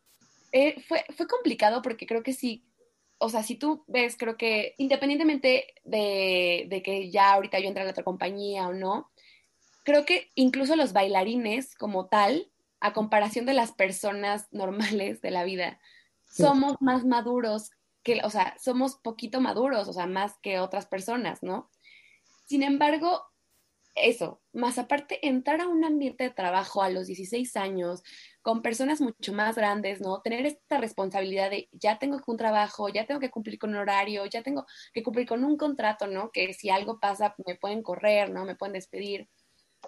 Eh, 0.53 0.79
fue, 0.87 1.07
fue 1.17 1.27
complicado 1.27 1.81
porque 1.81 2.07
creo 2.07 2.23
que 2.23 2.35
sí, 2.35 2.67
o 3.17 3.31
sea, 3.31 3.43
si 3.43 3.55
tú 3.55 3.83
ves, 3.87 4.19
creo 4.19 4.37
que 4.37 4.75
independientemente 4.77 5.73
de, 5.85 6.67
de 6.69 6.83
que 6.83 7.11
ya 7.11 7.33
ahorita 7.33 7.59
yo 7.61 7.69
entré 7.69 7.81
a 7.81 7.87
la 7.87 7.93
otra 7.93 8.05
compañía 8.05 8.69
o 8.69 8.75
no, 8.75 9.11
creo 9.85 10.05
que 10.05 10.31
incluso 10.35 10.77
los 10.77 10.93
bailarines 10.93 11.75
como 11.77 12.09
tal, 12.09 12.51
a 12.81 12.93
comparación 12.93 13.47
de 13.47 13.55
las 13.55 13.73
personas 13.73 14.49
normales 14.53 15.23
de 15.23 15.31
la 15.31 15.45
vida, 15.45 15.81
somos 16.31 16.77
más 16.81 17.07
maduros 17.07 17.71
que, 18.03 18.21
o 18.23 18.29
sea, 18.29 18.55
somos 18.61 18.97
poquito 18.97 19.41
maduros, 19.41 19.89
o 19.89 19.95
sea, 19.95 20.07
más 20.07 20.37
que 20.43 20.59
otras 20.59 20.85
personas, 20.85 21.43
¿no? 21.43 21.71
Sin 22.45 22.63
embargo, 22.63 23.23
eso, 23.95 24.43
más 24.53 24.79
aparte, 24.79 25.27
entrar 25.27 25.61
a 25.61 25.69
un 25.69 25.85
ambiente 25.85 26.25
de 26.25 26.31
trabajo 26.31 26.83
a 26.83 26.91
los 26.91 27.07
16 27.07 27.57
años, 27.57 28.03
con 28.43 28.61
personas 28.61 29.01
mucho 29.01 29.33
más 29.33 29.57
grandes, 29.57 30.01
¿no? 30.01 30.21
Tener 30.21 30.47
esta 30.47 30.79
responsabilidad 30.79 31.51
de 31.51 31.69
ya 31.73 31.99
tengo 31.99 32.21
un 32.27 32.37
trabajo, 32.37 32.89
ya 32.89 33.07
tengo 33.07 33.21
que 33.21 33.31
cumplir 33.31 33.59
con 33.59 33.71
un 33.71 33.77
horario, 33.77 34.27
ya 34.27 34.43
tengo 34.43 34.67
que 34.93 35.03
cumplir 35.03 35.27
con 35.27 35.45
un 35.45 35.57
contrato, 35.57 36.07
¿no? 36.09 36.31
Que 36.33 36.53
si 36.55 36.71
algo 36.71 36.99
pasa, 36.99 37.35
me 37.47 37.55
pueden 37.57 37.83
correr, 37.83 38.31
¿no? 38.31 38.45
Me 38.45 38.57
pueden 38.57 38.75
despedir. 38.75 39.29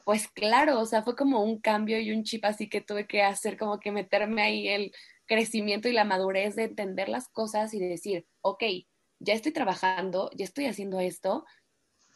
Pues 0.04 0.28
claro, 0.28 0.80
o 0.80 0.86
sea, 0.86 1.02
fue 1.02 1.16
como 1.16 1.42
un 1.42 1.61
cambio 1.61 1.98
y 2.00 2.12
un 2.12 2.22
chip 2.22 2.44
así 2.44 2.68
que 2.68 2.80
tuve 2.80 3.07
que 3.07 3.22
hacer, 3.22 3.57
como 3.59 3.80
que 3.80 3.92
meterme 3.92 4.42
ahí 4.42 4.68
el 4.68 4.92
crecimiento 5.26 5.88
y 5.88 5.92
la 5.92 6.04
madurez 6.04 6.54
de 6.54 6.64
entender 6.64 7.09
las 7.09 7.28
cosas 7.28 7.74
y 7.74 7.80
de 7.80 7.88
decir, 7.88 8.26
ok, 8.42 8.62
ya 9.18 9.34
estoy 9.34 9.52
trabajando, 9.52 10.30
ya 10.34 10.44
estoy 10.44 10.66
haciendo 10.66 11.00
esto, 11.00 11.44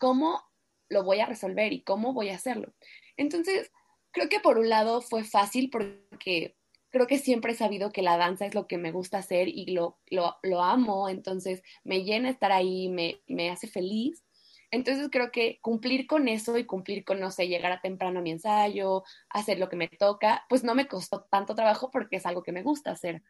cómo 0.01 0.43
lo 0.89 1.05
voy 1.05 1.21
a 1.21 1.27
resolver 1.27 1.73
y 1.73 1.83
cómo 1.83 2.13
voy 2.13 2.31
a 2.31 2.35
hacerlo. 2.35 2.73
Entonces, 3.17 3.71
creo 4.11 4.29
que 4.29 4.41
por 4.41 4.59
un 4.59 4.69
lado 4.69 5.03
fue 5.03 5.23
fácil 5.23 5.71
porque 5.71 6.57
creo 6.91 7.07
que 7.07 7.19
siempre 7.19 7.53
he 7.53 7.57
sabido 7.57 7.93
que 7.93 8.03
la 8.03 8.17
danza 8.17 8.47
es 8.47 8.55
lo 8.55 8.67
que 8.67 8.79
me 8.79 8.91
gusta 8.91 9.19
hacer 9.19 9.47
y 9.49 9.67
lo, 9.67 9.99
lo, 10.11 10.63
amo, 10.63 11.09
entonces 11.09 11.63
me 11.85 12.03
llena 12.03 12.31
estar 12.31 12.51
ahí, 12.51 12.89
me, 12.89 13.21
me 13.29 13.51
hace 13.51 13.69
feliz. 13.69 14.25
Entonces 14.73 15.09
creo 15.11 15.31
que 15.31 15.59
cumplir 15.61 16.07
con 16.07 16.29
eso 16.29 16.57
y 16.57 16.65
cumplir 16.65 17.05
con, 17.05 17.21
no 17.21 17.31
sé, 17.31 17.47
llegar 17.47 17.73
a 17.73 17.81
temprano 17.81 18.21
a 18.21 18.23
mi 18.23 18.31
ensayo, 18.31 19.05
hacer 19.29 19.59
lo 19.59 19.69
que 19.69 19.77
me 19.77 19.89
toca, 19.89 20.47
pues 20.49 20.65
no 20.65 20.75
me 20.75 20.89
costó 20.89 21.27
tanto 21.31 21.55
trabajo 21.55 21.91
porque 21.91 22.17
es 22.17 22.27
algo 22.27 22.43
que 22.43 22.53
me 22.53 22.63
gusta 22.63 22.93
hacer. 22.93 23.23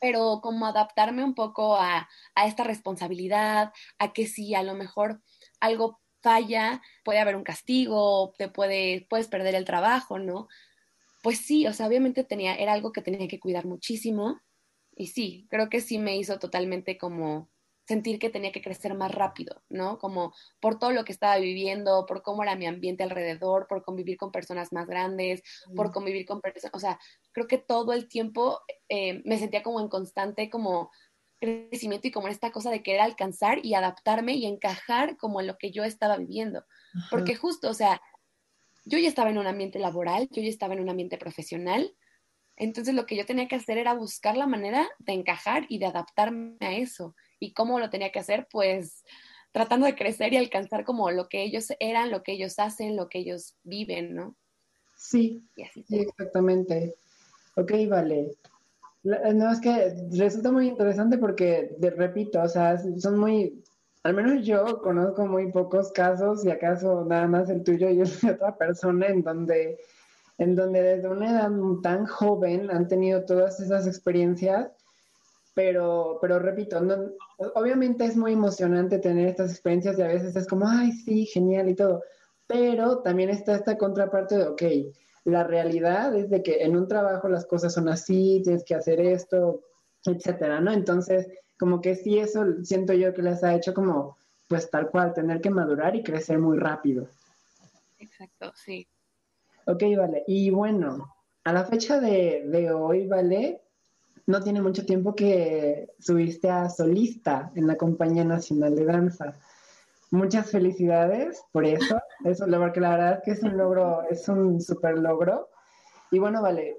pero 0.00 0.40
como 0.42 0.66
adaptarme 0.66 1.24
un 1.24 1.34
poco 1.34 1.76
a, 1.76 2.08
a 2.34 2.46
esta 2.46 2.64
responsabilidad, 2.64 3.72
a 3.98 4.12
que 4.12 4.26
si 4.26 4.54
a 4.54 4.62
lo 4.62 4.74
mejor 4.74 5.22
algo 5.60 6.00
falla, 6.22 6.82
puede 7.04 7.20
haber 7.20 7.36
un 7.36 7.44
castigo, 7.44 8.34
te 8.36 8.48
puede, 8.48 9.06
puedes 9.08 9.28
perder 9.28 9.54
el 9.54 9.64
trabajo, 9.64 10.18
¿no? 10.18 10.48
Pues 11.22 11.38
sí, 11.38 11.66
o 11.66 11.72
sea, 11.72 11.86
obviamente 11.86 12.24
tenía, 12.24 12.56
era 12.56 12.72
algo 12.72 12.92
que 12.92 13.02
tenía 13.02 13.28
que 13.28 13.40
cuidar 13.40 13.66
muchísimo 13.66 14.40
y 14.96 15.08
sí, 15.08 15.46
creo 15.50 15.68
que 15.68 15.80
sí 15.80 15.98
me 15.98 16.16
hizo 16.16 16.38
totalmente 16.38 16.98
como 16.98 17.50
sentir 17.86 18.18
que 18.18 18.30
tenía 18.30 18.50
que 18.50 18.62
crecer 18.62 18.94
más 18.94 19.12
rápido, 19.12 19.62
¿no? 19.68 19.98
Como 19.98 20.34
por 20.60 20.78
todo 20.78 20.90
lo 20.90 21.04
que 21.04 21.12
estaba 21.12 21.36
viviendo, 21.38 22.04
por 22.06 22.22
cómo 22.22 22.42
era 22.42 22.56
mi 22.56 22.66
ambiente 22.66 23.04
alrededor, 23.04 23.68
por 23.68 23.82
convivir 23.84 24.16
con 24.16 24.32
personas 24.32 24.72
más 24.72 24.86
grandes, 24.86 25.42
por 25.76 25.92
convivir 25.92 26.26
con 26.26 26.40
personas, 26.40 26.74
o 26.74 26.80
sea, 26.80 26.98
creo 27.32 27.46
que 27.46 27.58
todo 27.58 27.92
el 27.92 28.08
tiempo 28.08 28.60
eh, 28.88 29.22
me 29.24 29.38
sentía 29.38 29.62
como 29.62 29.80
en 29.80 29.88
constante 29.88 30.50
como 30.50 30.90
crecimiento 31.40 32.08
y 32.08 32.10
como 32.10 32.28
en 32.28 32.32
esta 32.32 32.50
cosa 32.50 32.70
de 32.70 32.82
querer 32.82 33.00
alcanzar 33.00 33.64
y 33.64 33.74
adaptarme 33.74 34.34
y 34.34 34.46
encajar 34.46 35.16
como 35.16 35.40
en 35.40 35.46
lo 35.46 35.58
que 35.58 35.70
yo 35.70 35.84
estaba 35.84 36.16
viviendo. 36.16 36.64
Porque 37.10 37.36
justo, 37.36 37.68
o 37.68 37.74
sea, 37.74 38.00
yo 38.84 38.98
ya 38.98 39.08
estaba 39.08 39.30
en 39.30 39.38
un 39.38 39.46
ambiente 39.46 39.78
laboral, 39.78 40.28
yo 40.30 40.42
ya 40.42 40.48
estaba 40.48 40.74
en 40.74 40.80
un 40.80 40.88
ambiente 40.88 41.18
profesional, 41.18 41.94
entonces 42.56 42.94
lo 42.94 43.04
que 43.04 43.16
yo 43.16 43.26
tenía 43.26 43.48
que 43.48 43.56
hacer 43.56 43.78
era 43.78 43.94
buscar 43.94 44.36
la 44.36 44.46
manera 44.46 44.88
de 44.98 45.12
encajar 45.12 45.66
y 45.68 45.78
de 45.78 45.86
adaptarme 45.86 46.56
a 46.60 46.72
eso. 46.72 47.14
¿Y 47.38 47.52
cómo 47.52 47.78
lo 47.78 47.90
tenía 47.90 48.10
que 48.10 48.18
hacer? 48.18 48.48
Pues 48.50 49.04
tratando 49.52 49.86
de 49.86 49.94
crecer 49.94 50.32
y 50.32 50.36
alcanzar 50.36 50.84
como 50.84 51.10
lo 51.10 51.28
que 51.28 51.42
ellos 51.42 51.68
eran, 51.80 52.10
lo 52.10 52.22
que 52.22 52.32
ellos 52.32 52.58
hacen, 52.58 52.96
lo 52.96 53.08
que 53.08 53.18
ellos 53.18 53.56
viven, 53.62 54.14
¿no? 54.14 54.36
Sí, 54.96 55.44
sí 55.86 55.98
exactamente. 56.00 56.94
Ok, 57.56 57.72
vale. 57.88 58.36
No, 59.06 59.52
es 59.52 59.60
que 59.60 59.94
resulta 60.12 60.50
muy 60.50 60.68
interesante 60.68 61.16
porque, 61.18 61.76
de, 61.78 61.90
repito, 61.90 62.42
o 62.42 62.48
sea, 62.48 62.76
son 62.98 63.18
muy, 63.18 63.62
al 64.02 64.14
menos 64.14 64.44
yo 64.44 64.80
conozco 64.82 65.26
muy 65.26 65.52
pocos 65.52 65.92
casos, 65.92 66.44
y 66.44 66.50
acaso 66.50 67.04
nada 67.04 67.28
más 67.28 67.48
el 67.48 67.62
tuyo 67.62 67.88
y 67.88 68.00
el 68.00 68.20
de 68.20 68.32
otra 68.32 68.56
persona, 68.56 69.06
en 69.06 69.22
donde, 69.22 69.78
en 70.38 70.56
donde 70.56 70.82
desde 70.82 71.08
una 71.08 71.30
edad 71.30 71.50
tan 71.82 72.06
joven 72.06 72.70
han 72.70 72.88
tenido 72.88 73.24
todas 73.24 73.60
esas 73.60 73.86
experiencias 73.86 74.72
pero, 75.56 76.18
pero 76.20 76.38
repito, 76.38 76.78
no, 76.80 77.12
obviamente 77.54 78.04
es 78.04 78.14
muy 78.14 78.34
emocionante 78.34 78.98
tener 78.98 79.26
estas 79.26 79.52
experiencias 79.52 79.98
y 79.98 80.02
a 80.02 80.08
veces 80.08 80.36
es 80.36 80.46
como, 80.46 80.68
ay, 80.68 80.92
sí, 80.92 81.24
genial 81.24 81.70
y 81.70 81.74
todo, 81.74 82.02
pero 82.46 82.98
también 82.98 83.30
está 83.30 83.54
esta 83.54 83.78
contraparte 83.78 84.36
de, 84.36 84.48
ok, 84.48 84.62
la 85.26 85.44
realidad 85.44 86.14
es 86.16 86.30
de 86.30 86.42
que 86.42 86.62
en 86.62 86.76
un 86.76 86.88
trabajo 86.88 87.28
las 87.28 87.46
cosas 87.46 87.74
son 87.74 87.88
así, 87.88 88.40
tienes 88.42 88.64
que 88.64 88.74
hacer 88.74 89.00
esto, 89.00 89.60
etcétera, 90.04 90.60
¿no? 90.60 90.72
Entonces, 90.72 91.28
como 91.58 91.80
que 91.80 91.96
sí, 91.96 92.18
eso 92.18 92.44
siento 92.62 92.92
yo 92.92 93.12
que 93.12 93.22
les 93.22 93.42
ha 93.44 93.54
hecho 93.54 93.74
como, 93.74 94.16
pues 94.48 94.70
tal 94.70 94.88
cual, 94.90 95.12
tener 95.12 95.40
que 95.40 95.50
madurar 95.50 95.94
y 95.96 96.02
crecer 96.02 96.38
muy 96.38 96.58
rápido. 96.58 97.08
Exacto, 97.98 98.52
sí. 98.54 98.86
Ok, 99.66 99.82
vale. 99.96 100.24
Y 100.26 100.50
bueno, 100.50 101.14
a 101.44 101.52
la 101.52 101.64
fecha 101.64 102.00
de, 102.00 102.44
de 102.46 102.70
hoy, 102.70 103.06
¿vale? 103.06 103.62
no 104.26 104.42
tiene 104.42 104.60
mucho 104.60 104.84
tiempo 104.84 105.14
que 105.14 105.88
subiste 105.98 106.50
a 106.50 106.68
solista 106.68 107.52
en 107.54 107.66
la 107.66 107.76
Compañía 107.76 108.24
Nacional 108.24 108.74
de 108.74 108.84
Danza. 108.84 109.34
Muchas 110.10 110.50
felicidades 110.50 111.42
por 111.52 111.64
eso, 111.64 111.98
eso, 112.24 112.46
porque 112.48 112.80
la 112.80 112.90
verdad 112.90 113.12
es 113.14 113.22
que 113.24 113.30
es 113.32 113.42
un 113.42 113.56
logro, 113.56 114.02
es 114.08 114.28
un 114.28 114.60
súper 114.60 114.98
logro. 114.98 115.48
Y 116.10 116.18
bueno, 116.18 116.42
vale, 116.42 116.76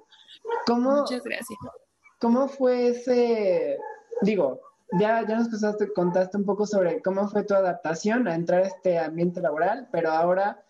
¿cómo, 0.65 1.01
Muchas 1.01 1.23
gracias. 1.23 1.59
¿cómo 2.19 2.47
fue 2.47 2.89
ese, 2.89 3.77
digo, 4.21 4.61
ya, 4.99 5.27
ya 5.27 5.39
nos 5.39 5.49
contaste, 5.49 5.91
contaste 5.93 6.37
un 6.37 6.45
poco 6.45 6.65
sobre 6.65 7.01
cómo 7.01 7.27
fue 7.27 7.43
tu 7.43 7.53
adaptación 7.53 8.27
a 8.27 8.35
entrar 8.35 8.63
a 8.63 8.67
este 8.67 8.97
ambiente 8.97 9.41
laboral, 9.41 9.89
pero 9.91 10.11
ahora, 10.11 10.63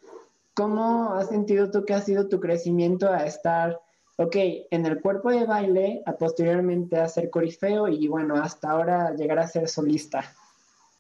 ¿cómo 0.56 1.14
has 1.14 1.30
sentido 1.30 1.70
tú 1.70 1.86
que 1.86 1.94
ha 1.94 2.02
sido 2.02 2.28
tu 2.28 2.40
crecimiento 2.40 3.12
a 3.12 3.26
estar 3.26 3.80
ok, 4.18 4.36
en 4.72 4.86
el 4.86 5.00
cuerpo 5.02 5.30
de 5.30 5.46
baile, 5.46 6.02
a 6.06 6.14
posteriormente 6.14 7.00
a 7.00 7.08
ser 7.08 7.30
corifeo 7.30 7.88
y 7.88 8.08
bueno, 8.08 8.36
hasta 8.36 8.72
ahora 8.72 9.14
llegar 9.14 9.40
a 9.40 9.48
ser 9.48 9.70
solista? 9.70 10.24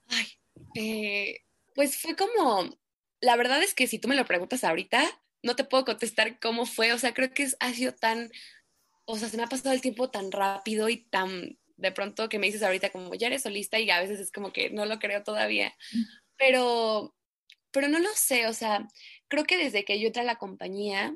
Ay, 0.09 0.27
eh, 0.75 1.35
pues 1.77 1.95
fue 1.95 2.15
como, 2.15 2.75
la 3.21 3.35
verdad 3.35 3.61
es 3.61 3.75
que 3.75 3.85
si 3.85 3.99
tú 3.99 4.07
me 4.07 4.15
lo 4.15 4.25
preguntas 4.25 4.63
ahorita, 4.63 5.03
no 5.43 5.55
te 5.55 5.63
puedo 5.63 5.85
contestar 5.85 6.39
cómo 6.39 6.65
fue, 6.65 6.91
o 6.91 6.97
sea, 6.97 7.13
creo 7.13 7.31
que 7.35 7.47
ha 7.59 7.71
sido 7.71 7.93
tan, 7.93 8.31
o 9.05 9.15
sea, 9.15 9.29
se 9.29 9.37
me 9.37 9.43
ha 9.43 9.47
pasado 9.47 9.75
el 9.75 9.81
tiempo 9.81 10.09
tan 10.09 10.31
rápido 10.31 10.89
y 10.89 11.03
tan 11.05 11.59
de 11.75 11.91
pronto 11.91 12.29
que 12.29 12.39
me 12.39 12.47
dices 12.47 12.63
ahorita 12.63 12.89
como 12.89 13.13
ya 13.13 13.27
eres 13.27 13.43
solista 13.43 13.77
y 13.77 13.91
a 13.91 13.99
veces 13.99 14.19
es 14.19 14.31
como 14.31 14.51
que 14.51 14.71
no 14.71 14.87
lo 14.87 14.97
creo 14.97 15.21
todavía, 15.21 15.71
pero, 16.35 17.15
pero 17.69 17.89
no 17.89 17.99
lo 17.99 18.09
sé, 18.15 18.47
o 18.47 18.53
sea, 18.53 18.87
creo 19.27 19.43
que 19.43 19.57
desde 19.57 19.85
que 19.85 19.99
yo 19.99 20.07
entré 20.07 20.23
a 20.23 20.25
la 20.25 20.39
compañía, 20.39 21.15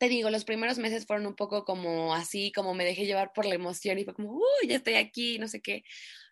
te 0.00 0.08
digo, 0.08 0.30
los 0.30 0.44
primeros 0.44 0.78
meses 0.78 1.06
fueron 1.06 1.28
un 1.28 1.36
poco 1.36 1.64
como 1.64 2.12
así, 2.12 2.50
como 2.50 2.74
me 2.74 2.84
dejé 2.84 3.06
llevar 3.06 3.32
por 3.32 3.46
la 3.46 3.54
emoción 3.54 4.00
y 4.00 4.04
fue 4.04 4.14
como, 4.14 4.32
uy, 4.32 4.68
ya 4.68 4.78
estoy 4.78 4.94
aquí, 4.94 5.38
no 5.38 5.46
sé 5.46 5.62
qué. 5.62 5.84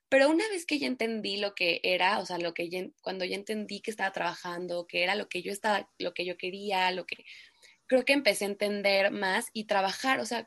Pero 0.09 0.29
una 0.31 0.49
vez 0.49 0.67
que 0.67 0.79
ya 0.79 0.87
entendí 0.87 1.39
lo 1.39 1.55
que 1.55 1.81
era, 1.83 2.19
o 2.21 2.27
sea, 2.27 2.39
lo 2.39 2.55
que 2.55 2.93
cuando 3.03 3.25
ya 3.25 3.37
entendí 3.37 3.81
que 3.81 3.91
estaba 3.91 4.13
trabajando, 4.13 4.87
que 4.87 5.03
era 5.03 5.15
lo 5.15 5.29
que 5.29 5.43
yo 5.43 5.53
estaba, 5.53 5.91
lo 5.99 6.15
que 6.15 6.25
yo 6.25 6.37
quería, 6.37 6.91
lo 6.93 7.07
que 7.07 7.25
creo 7.87 8.05
que 8.05 8.13
empecé 8.13 8.45
a 8.45 8.49
entender 8.49 9.11
más 9.11 9.47
y 9.53 9.65
trabajar, 9.67 10.21
o 10.21 10.27
sea, 10.27 10.47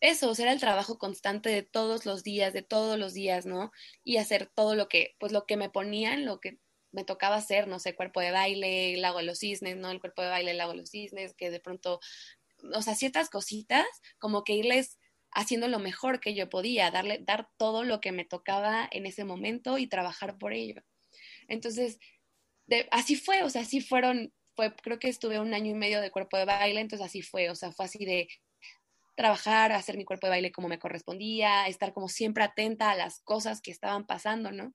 eso, 0.00 0.30
o 0.30 0.34
sea, 0.34 0.44
era 0.46 0.52
el 0.52 0.60
trabajo 0.60 0.98
constante 0.98 1.50
de 1.50 1.62
todos 1.62 2.06
los 2.06 2.24
días, 2.24 2.52
de 2.52 2.62
todos 2.62 2.98
los 2.98 3.14
días, 3.14 3.46
¿no? 3.46 3.70
Y 4.04 4.16
hacer 4.18 4.50
todo 4.54 4.74
lo 4.74 4.88
que, 4.88 5.14
pues 5.20 5.32
lo 5.32 5.46
que 5.46 5.56
me 5.56 5.70
ponían, 5.70 6.24
lo 6.26 6.40
que 6.40 6.58
me 6.92 7.04
tocaba 7.04 7.36
hacer, 7.36 7.68
no 7.68 7.78
sé, 7.78 7.94
cuerpo 7.94 8.20
de 8.20 8.32
baile, 8.32 8.94
el 8.94 9.02
lago 9.02 9.18
de 9.18 9.24
los 9.24 9.38
cisnes, 9.38 9.76
¿no? 9.76 9.90
El 9.90 10.00
cuerpo 10.00 10.22
de 10.22 10.28
baile, 10.28 10.50
el 10.52 10.58
lago 10.58 10.72
de 10.72 10.78
los 10.78 10.90
cisnes, 10.90 11.34
que 11.34 11.50
de 11.50 11.60
pronto 11.60 12.00
o 12.74 12.82
sea, 12.82 12.94
ciertas 12.94 13.30
cositas, 13.30 13.86
como 14.18 14.44
que 14.44 14.54
irles 14.54 14.98
haciendo 15.32 15.68
lo 15.68 15.78
mejor 15.78 16.20
que 16.20 16.34
yo 16.34 16.48
podía, 16.48 16.90
darle, 16.90 17.18
dar 17.18 17.48
todo 17.56 17.84
lo 17.84 18.00
que 18.00 18.12
me 18.12 18.24
tocaba 18.24 18.88
en 18.90 19.06
ese 19.06 19.24
momento 19.24 19.78
y 19.78 19.86
trabajar 19.86 20.38
por 20.38 20.52
ello. 20.52 20.82
Entonces, 21.48 21.98
así 22.90 23.16
fue, 23.16 23.42
o 23.42 23.50
sea, 23.50 23.62
así 23.62 23.80
fueron, 23.80 24.32
fue, 24.54 24.74
creo 24.76 24.98
que 24.98 25.08
estuve 25.08 25.40
un 25.40 25.54
año 25.54 25.70
y 25.70 25.74
medio 25.74 26.00
de 26.00 26.10
cuerpo 26.10 26.36
de 26.36 26.44
baile, 26.44 26.80
entonces 26.80 27.06
así 27.06 27.22
fue, 27.22 27.50
o 27.50 27.54
sea, 27.54 27.72
fue 27.72 27.86
así 27.86 28.04
de 28.04 28.28
trabajar, 29.14 29.72
hacer 29.72 29.96
mi 29.96 30.04
cuerpo 30.04 30.26
de 30.26 30.30
baile 30.32 30.52
como 30.52 30.68
me 30.68 30.78
correspondía, 30.78 31.66
estar 31.66 31.92
como 31.92 32.08
siempre 32.08 32.44
atenta 32.44 32.90
a 32.90 32.96
las 32.96 33.20
cosas 33.20 33.60
que 33.60 33.70
estaban 33.70 34.06
pasando, 34.06 34.52
¿no? 34.52 34.72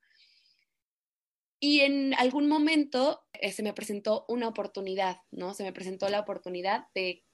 Y 1.60 1.80
en 1.80 2.14
algún 2.14 2.48
momento 2.48 3.24
eh, 3.32 3.50
se 3.50 3.64
me 3.64 3.72
presentó 3.72 4.24
una 4.28 4.46
oportunidad, 4.46 5.22
¿no? 5.32 5.54
Se 5.54 5.64
me 5.64 5.72
presentó 5.72 6.08
la 6.08 6.20
oportunidad 6.20 6.86
de 6.94 7.24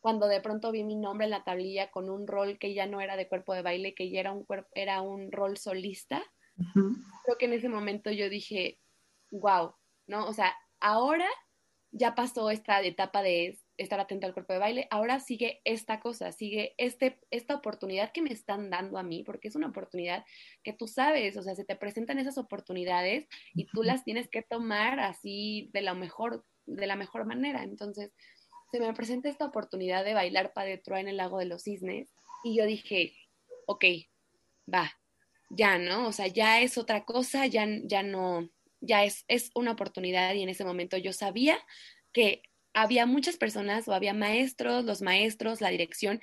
cuando 0.00 0.28
de 0.28 0.40
pronto 0.40 0.70
vi 0.70 0.84
mi 0.84 0.96
nombre 0.96 1.24
en 1.24 1.30
la 1.30 1.44
tablilla 1.44 1.90
con 1.90 2.08
un 2.10 2.26
rol 2.26 2.58
que 2.58 2.74
ya 2.74 2.86
no 2.86 3.00
era 3.00 3.16
de 3.16 3.28
cuerpo 3.28 3.54
de 3.54 3.62
baile, 3.62 3.94
que 3.94 4.10
ya 4.10 4.20
era 4.20 4.32
un, 4.32 4.46
era 4.74 5.00
un 5.00 5.32
rol 5.32 5.56
solista, 5.56 6.22
creo 6.72 7.38
que 7.38 7.46
en 7.46 7.52
ese 7.52 7.68
momento 7.68 8.10
yo 8.10 8.30
dije, 8.30 8.78
wow, 9.30 9.74
¿no? 10.06 10.26
O 10.26 10.32
sea, 10.32 10.54
ahora 10.80 11.28
ya 11.90 12.14
pasó 12.14 12.50
esta 12.50 12.80
etapa 12.82 13.22
de 13.22 13.58
estar 13.76 14.00
atenta 14.00 14.26
al 14.26 14.32
cuerpo 14.32 14.52
de 14.52 14.58
baile, 14.58 14.88
ahora 14.90 15.20
sigue 15.20 15.60
esta 15.64 16.00
cosa, 16.00 16.32
sigue 16.32 16.74
este, 16.78 17.20
esta 17.30 17.54
oportunidad 17.54 18.12
que 18.12 18.22
me 18.22 18.32
están 18.32 18.70
dando 18.70 18.98
a 18.98 19.02
mí, 19.02 19.22
porque 19.22 19.48
es 19.48 19.56
una 19.56 19.68
oportunidad 19.68 20.24
que 20.62 20.72
tú 20.72 20.88
sabes, 20.88 21.36
o 21.36 21.42
sea, 21.42 21.54
se 21.54 21.64
te 21.64 21.76
presentan 21.76 22.18
esas 22.18 22.38
oportunidades 22.38 23.26
y 23.54 23.66
tú 23.66 23.82
las 23.82 24.04
tienes 24.04 24.28
que 24.28 24.42
tomar 24.42 25.00
así 25.00 25.70
de 25.72 25.82
la 25.82 25.94
mejor, 25.94 26.44
de 26.64 26.86
la 26.86 26.96
mejor 26.96 27.26
manera. 27.26 27.62
Entonces, 27.62 28.12
se 28.76 28.86
me 28.86 28.92
presenta 28.92 29.28
esta 29.28 29.46
oportunidad 29.46 30.04
de 30.04 30.14
bailar 30.14 30.52
Padre 30.52 30.78
Troa 30.78 31.00
en 31.00 31.08
el 31.08 31.16
lago 31.16 31.38
de 31.38 31.46
los 31.46 31.62
cisnes 31.62 32.08
y 32.44 32.56
yo 32.56 32.66
dije, 32.66 33.16
ok, 33.66 33.84
va, 34.72 34.92
ya, 35.48 35.78
¿no? 35.78 36.08
O 36.08 36.12
sea, 36.12 36.26
ya 36.26 36.60
es 36.60 36.76
otra 36.76 37.04
cosa, 37.04 37.46
ya, 37.46 37.66
ya 37.84 38.02
no, 38.02 38.50
ya 38.80 39.04
es, 39.04 39.24
es 39.28 39.50
una 39.54 39.72
oportunidad 39.72 40.34
y 40.34 40.42
en 40.42 40.50
ese 40.50 40.64
momento 40.64 40.96
yo 40.98 41.12
sabía 41.12 41.58
que 42.12 42.42
había 42.74 43.06
muchas 43.06 43.38
personas 43.38 43.88
o 43.88 43.94
había 43.94 44.12
maestros, 44.12 44.84
los 44.84 45.00
maestros, 45.00 45.62
la 45.62 45.70
dirección, 45.70 46.20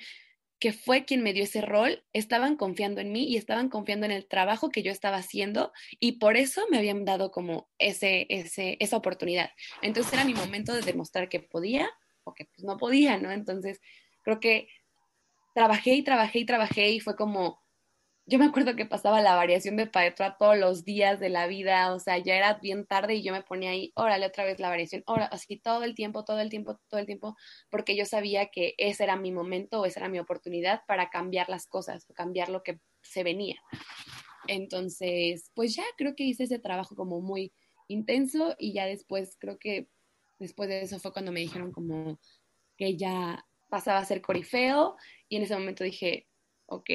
que 0.60 0.72
fue 0.72 1.04
quien 1.04 1.24
me 1.24 1.32
dio 1.32 1.42
ese 1.42 1.60
rol, 1.60 2.04
estaban 2.12 2.56
confiando 2.56 3.00
en 3.00 3.10
mí 3.10 3.24
y 3.24 3.36
estaban 3.36 3.68
confiando 3.68 4.06
en 4.06 4.12
el 4.12 4.26
trabajo 4.28 4.70
que 4.70 4.84
yo 4.84 4.92
estaba 4.92 5.16
haciendo 5.16 5.72
y 5.98 6.12
por 6.12 6.36
eso 6.36 6.64
me 6.70 6.78
habían 6.78 7.04
dado 7.04 7.32
como 7.32 7.68
ese, 7.78 8.26
ese, 8.28 8.76
esa 8.78 8.96
oportunidad. 8.96 9.50
Entonces 9.82 10.12
era 10.12 10.24
mi 10.24 10.34
momento 10.34 10.72
de 10.72 10.82
demostrar 10.82 11.28
que 11.28 11.40
podía 11.40 11.90
porque 12.24 12.46
pues 12.46 12.64
no 12.64 12.76
podía, 12.76 13.18
¿no? 13.18 13.30
Entonces, 13.30 13.80
creo 14.22 14.40
que 14.40 14.68
trabajé 15.54 15.94
y 15.94 16.02
trabajé 16.02 16.40
y 16.40 16.46
trabajé 16.46 16.90
y 16.90 17.00
fue 17.00 17.14
como, 17.14 17.62
yo 18.26 18.38
me 18.38 18.46
acuerdo 18.46 18.74
que 18.74 18.86
pasaba 18.86 19.20
la 19.20 19.36
variación 19.36 19.76
de 19.76 19.86
Paetra 19.86 20.36
todos 20.38 20.56
los 20.56 20.84
días 20.84 21.20
de 21.20 21.28
la 21.28 21.46
vida, 21.46 21.94
o 21.94 22.00
sea, 22.00 22.18
ya 22.18 22.34
era 22.36 22.54
bien 22.54 22.86
tarde 22.86 23.16
y 23.16 23.22
yo 23.22 23.32
me 23.32 23.42
ponía 23.42 23.70
ahí, 23.70 23.92
órale 23.94 24.26
otra 24.26 24.44
vez 24.44 24.58
la 24.58 24.70
variación, 24.70 25.02
ahora, 25.06 25.26
así 25.26 25.58
todo 25.58 25.84
el 25.84 25.94
tiempo, 25.94 26.24
todo 26.24 26.40
el 26.40 26.48
tiempo, 26.48 26.80
todo 26.88 27.00
el 27.00 27.06
tiempo, 27.06 27.36
porque 27.70 27.96
yo 27.96 28.06
sabía 28.06 28.46
que 28.46 28.74
ese 28.78 29.04
era 29.04 29.16
mi 29.16 29.30
momento 29.30 29.80
o 29.80 29.86
esa 29.86 30.00
era 30.00 30.08
mi 30.08 30.18
oportunidad 30.18 30.82
para 30.88 31.10
cambiar 31.10 31.48
las 31.50 31.66
cosas, 31.66 32.06
cambiar 32.14 32.48
lo 32.48 32.62
que 32.62 32.80
se 33.02 33.22
venía. 33.22 33.60
Entonces, 34.46 35.50
pues 35.54 35.74
ya 35.74 35.84
creo 35.96 36.14
que 36.16 36.24
hice 36.24 36.44
ese 36.44 36.58
trabajo 36.58 36.96
como 36.96 37.20
muy 37.20 37.52
intenso 37.88 38.54
y 38.58 38.72
ya 38.72 38.86
después, 38.86 39.36
creo 39.38 39.58
que 39.58 39.88
después 40.38 40.68
de 40.68 40.82
eso 40.82 40.98
fue 40.98 41.12
cuando 41.12 41.32
me 41.32 41.40
dijeron 41.40 41.72
como 41.72 42.18
que 42.76 42.96
ya 42.96 43.44
pasaba 43.68 43.98
a 43.98 44.04
ser 44.04 44.20
corifeo 44.20 44.96
y 45.28 45.36
en 45.36 45.42
ese 45.42 45.54
momento 45.54 45.84
dije, 45.84 46.28
ok, 46.66 46.90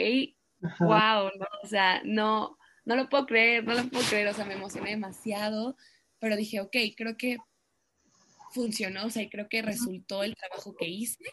wow, 0.79 1.29
o 1.63 1.67
sea, 1.67 2.01
no, 2.03 2.57
no 2.85 2.95
lo 2.95 3.09
puedo 3.09 3.25
creer, 3.25 3.63
no 3.63 3.73
lo 3.73 3.83
puedo 3.89 4.03
creer, 4.07 4.27
o 4.27 4.33
sea, 4.33 4.45
me 4.45 4.53
emocioné 4.53 4.91
demasiado, 4.91 5.75
pero 6.19 6.35
dije, 6.35 6.61
ok, 6.61 6.75
creo 6.95 7.17
que 7.17 7.37
funcionó, 8.51 9.05
o 9.05 9.09
sea, 9.09 9.23
y 9.23 9.29
creo 9.29 9.47
que 9.47 9.61
resultó 9.61 10.23
el 10.23 10.35
trabajo 10.35 10.75
que 10.75 10.87
hice, 10.87 11.23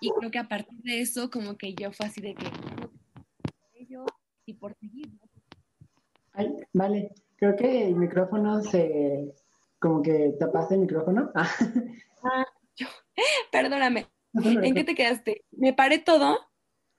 y 0.00 0.10
creo 0.18 0.30
que 0.30 0.38
a 0.38 0.48
partir 0.48 0.78
de 0.82 1.00
eso, 1.00 1.30
como 1.30 1.56
que 1.56 1.74
yo 1.74 1.92
fue 1.92 2.06
así 2.06 2.20
de 2.20 2.34
que, 2.34 2.46
y 4.46 4.54
por 4.54 4.74
seguir, 4.74 5.10
Ay, 6.32 6.52
vale, 6.72 7.14
creo 7.36 7.54
que 7.54 7.86
el 7.86 7.94
micrófono 7.94 8.60
se, 8.60 9.32
como 9.84 10.00
que 10.00 10.34
tapaste 10.40 10.76
el 10.76 10.80
micrófono. 10.80 11.30
ah, 12.24 12.46
yo, 12.74 12.86
perdóname, 13.52 14.06
¿en 14.32 14.74
qué 14.74 14.82
te 14.82 14.94
quedaste? 14.94 15.44
¿Me 15.52 15.74
paré 15.74 15.98
todo? 15.98 16.38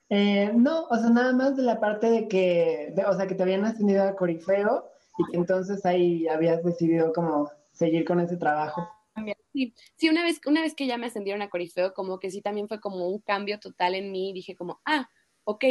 Eh, 0.08 0.52
no, 0.54 0.84
o 0.84 0.96
sea, 0.96 1.10
nada 1.10 1.32
más 1.32 1.56
de 1.56 1.64
la 1.64 1.80
parte 1.80 2.08
de 2.08 2.28
que, 2.28 2.94
o 3.04 3.12
sea, 3.14 3.26
que 3.26 3.34
te 3.34 3.42
habían 3.42 3.64
ascendido 3.64 4.04
a 4.04 4.14
Corifeo 4.14 4.88
y 5.18 5.32
que 5.32 5.36
entonces 5.36 5.84
ahí 5.84 6.28
habías 6.28 6.62
decidido 6.62 7.12
como 7.12 7.50
seguir 7.72 8.04
con 8.04 8.20
ese 8.20 8.36
trabajo. 8.36 8.88
Sí, 9.52 9.74
sí 9.96 10.08
una, 10.08 10.22
vez, 10.22 10.40
una 10.46 10.60
vez 10.60 10.76
que 10.76 10.86
ya 10.86 10.96
me 10.96 11.06
ascendieron 11.06 11.42
a 11.42 11.50
Corifeo, 11.50 11.92
como 11.92 12.20
que 12.20 12.30
sí 12.30 12.40
también 12.40 12.68
fue 12.68 12.80
como 12.80 13.08
un 13.08 13.18
cambio 13.18 13.58
total 13.58 13.96
en 13.96 14.12
mí. 14.12 14.32
Dije 14.32 14.54
como, 14.54 14.80
ah, 14.84 15.10
ok, 15.42 15.64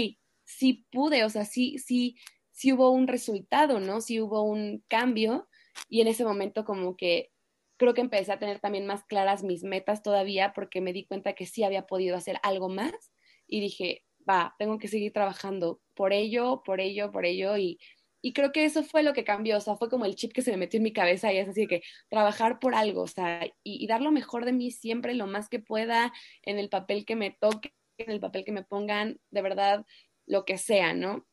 sí 0.43 0.85
pude, 0.91 1.23
o 1.23 1.29
sea, 1.29 1.45
sí, 1.45 1.77
sí, 1.77 2.17
sí 2.51 2.73
hubo 2.73 2.89
un 2.89 3.07
resultado, 3.07 3.79
¿no? 3.79 4.01
Sí 4.01 4.19
hubo 4.19 4.41
un 4.41 4.83
cambio 4.89 5.47
y 5.89 6.01
en 6.01 6.07
ese 6.07 6.23
momento 6.23 6.65
como 6.65 6.95
que 6.95 7.31
creo 7.77 7.93
que 7.93 8.01
empecé 8.01 8.31
a 8.31 8.39
tener 8.39 8.59
también 8.59 8.85
más 8.85 9.03
claras 9.03 9.43
mis 9.43 9.63
metas 9.63 10.01
todavía 10.01 10.53
porque 10.53 10.81
me 10.81 10.93
di 10.93 11.05
cuenta 11.05 11.33
que 11.33 11.45
sí 11.45 11.63
había 11.63 11.87
podido 11.87 12.15
hacer 12.15 12.37
algo 12.43 12.69
más 12.69 13.11
y 13.47 13.59
dije, 13.59 14.03
va, 14.27 14.55
tengo 14.57 14.77
que 14.77 14.87
seguir 14.87 15.11
trabajando 15.13 15.81
por 15.93 16.13
ello, 16.13 16.63
por 16.63 16.79
ello, 16.79 17.11
por 17.11 17.25
ello 17.25 17.57
y, 17.57 17.79
y 18.25 18.33
creo 18.33 18.51
que 18.51 18.65
eso 18.65 18.83
fue 18.83 19.03
lo 19.03 19.13
que 19.13 19.23
cambió, 19.23 19.57
o 19.57 19.61
sea, 19.61 19.75
fue 19.75 19.87
como 19.87 20.05
el 20.05 20.15
chip 20.15 20.33
que 20.33 20.41
se 20.41 20.49
me 20.49 20.57
metió 20.57 20.77
en 20.77 20.83
mi 20.83 20.93
cabeza 20.93 21.31
y 21.31 21.37
es 21.37 21.47
así 21.47 21.67
que 21.67 21.83
trabajar 22.09 22.57
por 22.59 22.73
algo, 22.73 23.03
o 23.03 23.07
sea, 23.07 23.47
y, 23.63 23.85
dar 23.85 24.01
lo 24.01 24.11
mejor 24.11 24.45
de 24.45 24.51
mí 24.51 24.71
siempre, 24.71 25.13
lo 25.13 25.27
más 25.27 25.47
que 25.47 25.59
pueda, 25.59 26.11
en 26.41 26.57
el 26.57 26.69
papel 26.69 27.05
que 27.05 27.15
me 27.15 27.29
toque, 27.29 27.71
en 27.99 28.09
el 28.09 28.19
papel 28.19 28.43
que 28.43 28.51
me 28.51 28.63
pongan, 28.63 29.19
de 29.29 29.41
verdad, 29.43 29.85
lo 30.25 30.43
que 30.43 30.57
sea, 30.57 30.95
¿no? 30.95 31.27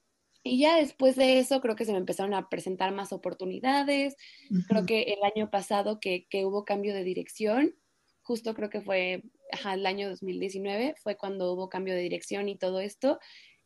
Y 0.44 0.58
ya 0.58 0.76
después 0.76 1.16
de 1.16 1.38
eso 1.38 1.60
creo 1.60 1.76
que 1.76 1.84
se 1.84 1.92
me 1.92 1.98
empezaron 1.98 2.34
a 2.34 2.48
presentar 2.48 2.92
más 2.92 3.12
oportunidades. 3.12 4.16
Creo 4.68 4.86
que 4.86 5.02
el 5.02 5.22
año 5.22 5.50
pasado 5.50 6.00
que, 6.00 6.26
que, 6.28 6.44
hubo 6.44 6.64
cambio 6.64 6.94
de 6.94 7.04
dirección, 7.04 7.76
justo 8.22 8.54
creo 8.54 8.68
que 8.68 8.80
fue 8.80 9.22
ajá, 9.52 9.74
el 9.74 9.86
año 9.86 10.08
2019 10.08 10.94
fue 11.00 11.16
cuando 11.16 11.52
hubo 11.52 11.68
cambio 11.68 11.94
de 11.94 12.00
dirección 12.00 12.48
y 12.48 12.56
todo 12.56 12.80
esto, 12.80 13.20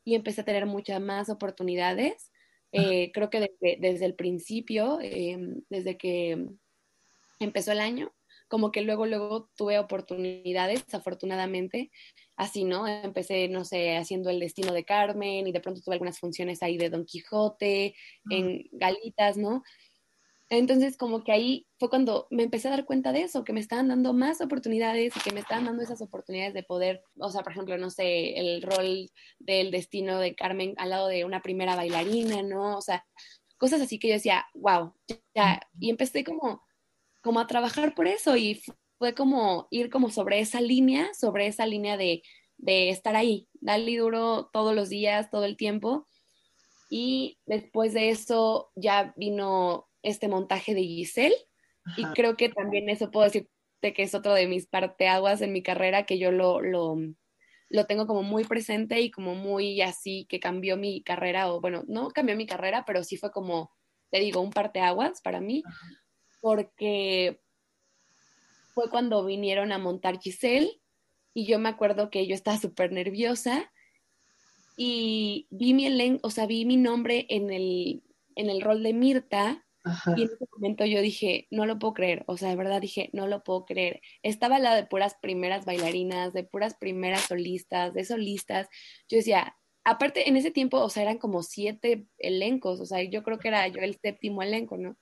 y 0.05 0.15
empecé 0.15 0.43
a 0.43 0.45
tener 0.45 0.67
muchas 0.67 1.01
más 1.01 1.31
oportunidades. 1.31 2.31
Eh, 2.73 3.11
creo 3.13 3.31
que 3.31 3.41
desde, 3.41 3.79
desde 3.81 4.05
el 4.05 4.15
principio, 4.15 4.99
em, 5.01 5.63
desde 5.71 5.97
que 5.97 6.47
empezó 7.39 7.73
el 7.73 7.81
año, 7.81 8.13
como 8.49 8.71
que 8.73 8.83
luego, 8.83 9.07
luego 9.07 9.51
tuve 9.57 9.79
oportunidades, 9.79 10.85
afortunadamente, 10.93 11.91
así, 12.37 12.65
¿no? 12.65 12.87
Empecé, 12.87 13.49
no 13.49 13.65
sé, 13.65 13.97
haciendo 13.97 14.31
el 14.31 14.41
destino 14.41 14.73
de 14.73 14.85
Carmen 14.85 15.47
y 15.47 15.53
de 15.53 15.61
pronto 15.61 15.81
tuve 15.81 15.95
algunas 15.95 16.19
funciones 16.19 16.63
ahí 16.63 16.77
de 16.77 16.91
Don 16.91 17.05
Quijote, 17.05 17.95
en 18.31 18.69
Galitas, 18.73 19.37
¿no? 19.37 19.63
Entonces, 20.49 20.97
como 20.97 21.25
que 21.25 21.33
ahí 21.33 21.67
fue 21.79 21.91
cuando 21.91 22.29
me 22.31 22.45
empecé 22.45 22.69
a 22.69 22.71
dar 22.71 22.85
cuenta 22.85 23.13
de 23.13 23.23
eso, 23.23 23.43
que 23.43 23.53
me 23.53 23.59
estaban 23.59 23.89
dando 23.89 24.13
más 24.13 24.41
oportunidades 24.41 25.17
y 25.17 25.21
que 25.21 25.33
me 25.33 25.41
estaban 25.41 25.65
dando 25.65 25.83
esas 25.83 26.01
oportunidades 26.03 26.55
de 26.55 26.63
poder, 26.63 27.03
o 27.19 27.31
sea, 27.31 27.43
por 27.43 27.53
ejemplo, 27.53 27.77
no 27.79 27.91
sé, 27.91 28.39
el 28.39 28.63
rol 28.63 29.11
del 29.41 29.73
destino 29.73 30.21
de 30.21 30.37
Carmen 30.37 30.75
al 30.77 30.91
lado 30.91 31.09
de 31.09 31.25
una 31.25 31.43
primera 31.43 31.75
bailarina, 31.75 32.43
¿no? 32.43 32.77
O 32.79 32.81
sea, 32.81 33.05
cosas 33.59 33.81
así 33.81 33.99
que 33.99 34.09
yo 34.09 34.15
decía, 34.15 34.47
wow, 34.55 34.95
ya, 35.35 35.61
y 35.81 35.91
empecé 35.91 36.23
como, 36.23 36.63
como 37.27 37.41
a 37.41 37.49
trabajar 37.49 37.95
por 37.95 38.07
eso 38.07 38.37
y 38.37 38.63
fue 38.99 39.13
como 39.13 39.67
ir 39.73 39.91
como 39.91 40.11
sobre 40.11 40.39
esa 40.39 40.61
línea, 40.61 41.13
sobre 41.13 41.49
esa 41.49 41.67
línea 41.67 41.97
de, 41.97 42.23
de 42.57 42.91
estar 42.91 43.17
ahí, 43.17 43.49
darle 43.55 43.99
duro 43.99 44.49
todos 44.53 44.77
los 44.77 44.89
días, 44.89 45.29
todo 45.29 45.45
el 45.45 45.57
tiempo. 45.57 46.07
Y 46.89 47.41
después 47.45 47.93
de 47.95 48.11
eso 48.11 48.71
ya 48.77 49.13
vino 49.17 49.89
este 50.03 50.29
montaje 50.29 50.73
de 50.73 50.83
Giselle. 50.83 51.35
Y 51.97 52.05
creo 52.15 52.37
que 52.37 52.49
también 52.49 52.89
eso 52.89 53.11
puedo 53.11 53.25
decirte 53.27 53.51
que 53.93 54.05
es 54.05 54.15
otro 54.15 54.33
de 54.33 54.47
mis 54.47 54.69
parteaguas 54.69 55.41
en 55.43 55.53
mi 55.53 55.65
carrera, 55.65 56.07
que 56.07 56.19
yo 56.19 56.31
lo, 56.31 56.61
lo, 56.61 56.97
lo 57.69 57.87
tengo 57.87 58.07
como 58.07 58.23
muy 58.23 58.45
presente 58.45 59.01
y 59.01 59.11
como 59.11 59.35
muy 59.35 59.81
así, 59.83 60.27
que 60.29 60.39
cambió 60.39 60.77
mi 60.77 61.03
carrera, 61.03 61.53
o 61.53 61.61
bueno, 61.61 61.83
no 61.89 62.09
cambió 62.11 62.37
mi 62.37 62.47
carrera, 62.47 62.85
pero 62.87 63.03
sí 63.03 63.17
fue 63.17 63.33
como, 63.33 63.73
te 64.11 64.21
digo, 64.21 64.41
un 64.41 64.51
parteaguas 64.51 65.21
para 65.23 65.41
mí, 65.41 65.63
porque 66.47 67.41
fue 68.73 68.89
cuando 68.89 69.25
vinieron 69.25 69.73
a 69.73 69.79
montar 69.79 70.21
Giselle 70.21 70.81
y 71.35 71.45
yo 71.45 71.59
me 71.59 71.69
acuerdo 71.69 72.09
que 72.09 72.29
yo 72.29 72.37
estaba 72.37 72.57
súper 72.57 72.93
nerviosa 72.93 73.73
y 74.77 75.49
vi 75.51 75.75
mi 75.75 75.87
elenco, 75.87 76.21
o 76.25 76.31
sea, 76.31 76.47
vi 76.47 76.65
mi 76.65 76.77
nombre 76.77 77.27
en 77.31 77.51
el, 77.51 78.05
en 78.37 78.49
el 78.49 78.61
rol 78.61 78.85
de 78.85 78.93
Mirta 78.93 79.67
y 80.17 80.23
en 80.23 80.29
ese 80.29 80.47
momento 80.53 80.85
yo 80.85 81.01
dije, 81.01 81.49
no 81.51 81.67
lo 81.67 81.81
puedo 81.81 81.95
creer, 81.95 82.23
o 82.29 82.37
sea, 82.37 82.51
de 82.51 82.55
verdad 82.55 82.81
dije, 82.81 83.11
no 83.13 83.27
lo 83.27 83.43
puedo 83.43 83.65
creer. 83.65 84.01
Estaba 84.23 84.61
la 84.61 84.77
de 84.77 84.87
puras 84.87 85.17
primeras 85.21 85.65
bailarinas, 85.65 86.33
de 86.33 86.45
puras 86.45 86.77
primeras 86.77 87.23
solistas, 87.23 87.93
de 87.93 88.05
solistas. 88.05 88.69
Yo 89.09 89.17
decía, 89.17 89.57
aparte 89.83 90.29
en 90.29 90.37
ese 90.37 90.53
tiempo, 90.53 90.79
o 90.79 90.91
sea, 90.91 91.03
eran 91.03 91.19
como 91.19 91.43
siete 91.43 92.07
elencos, 92.19 92.79
o 92.79 92.87
sea, 92.87 93.03
yo 93.03 93.25
creo 93.25 93.41
que 93.41 93.49
era 93.49 93.67
yo 93.67 93.81
el 93.81 93.99
séptimo 94.01 94.45
elenco, 94.45 94.77
¿no? 94.77 94.97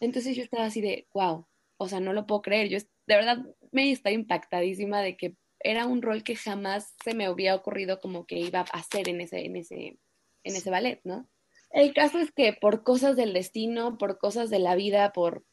Entonces 0.00 0.36
yo 0.36 0.42
estaba 0.42 0.64
así 0.64 0.80
de, 0.80 1.08
wow, 1.14 1.46
o 1.76 1.88
sea, 1.88 2.00
no 2.00 2.12
lo 2.12 2.26
puedo 2.26 2.42
creer. 2.42 2.68
Yo 2.68 2.78
de 2.78 3.16
verdad 3.16 3.38
me 3.72 3.90
estaba 3.90 4.12
impactadísima 4.12 5.00
de 5.02 5.16
que 5.16 5.36
era 5.60 5.86
un 5.86 6.02
rol 6.02 6.22
que 6.22 6.36
jamás 6.36 6.94
se 7.02 7.14
me 7.14 7.26
había 7.26 7.54
ocurrido 7.54 8.00
como 8.00 8.26
que 8.26 8.38
iba 8.38 8.60
a 8.60 8.78
hacer 8.78 9.08
en 9.08 9.20
ese, 9.20 9.46
en 9.46 9.56
ese, 9.56 9.98
en 10.44 10.56
ese 10.56 10.70
ballet, 10.70 11.00
¿no? 11.04 11.28
El 11.70 11.92
caso 11.92 12.18
es 12.18 12.30
que 12.30 12.52
por 12.52 12.84
cosas 12.84 13.16
del 13.16 13.32
destino, 13.32 13.98
por 13.98 14.18
cosas 14.18 14.50
de 14.50 14.60
la 14.60 14.76
vida, 14.76 15.12
por, 15.12 15.44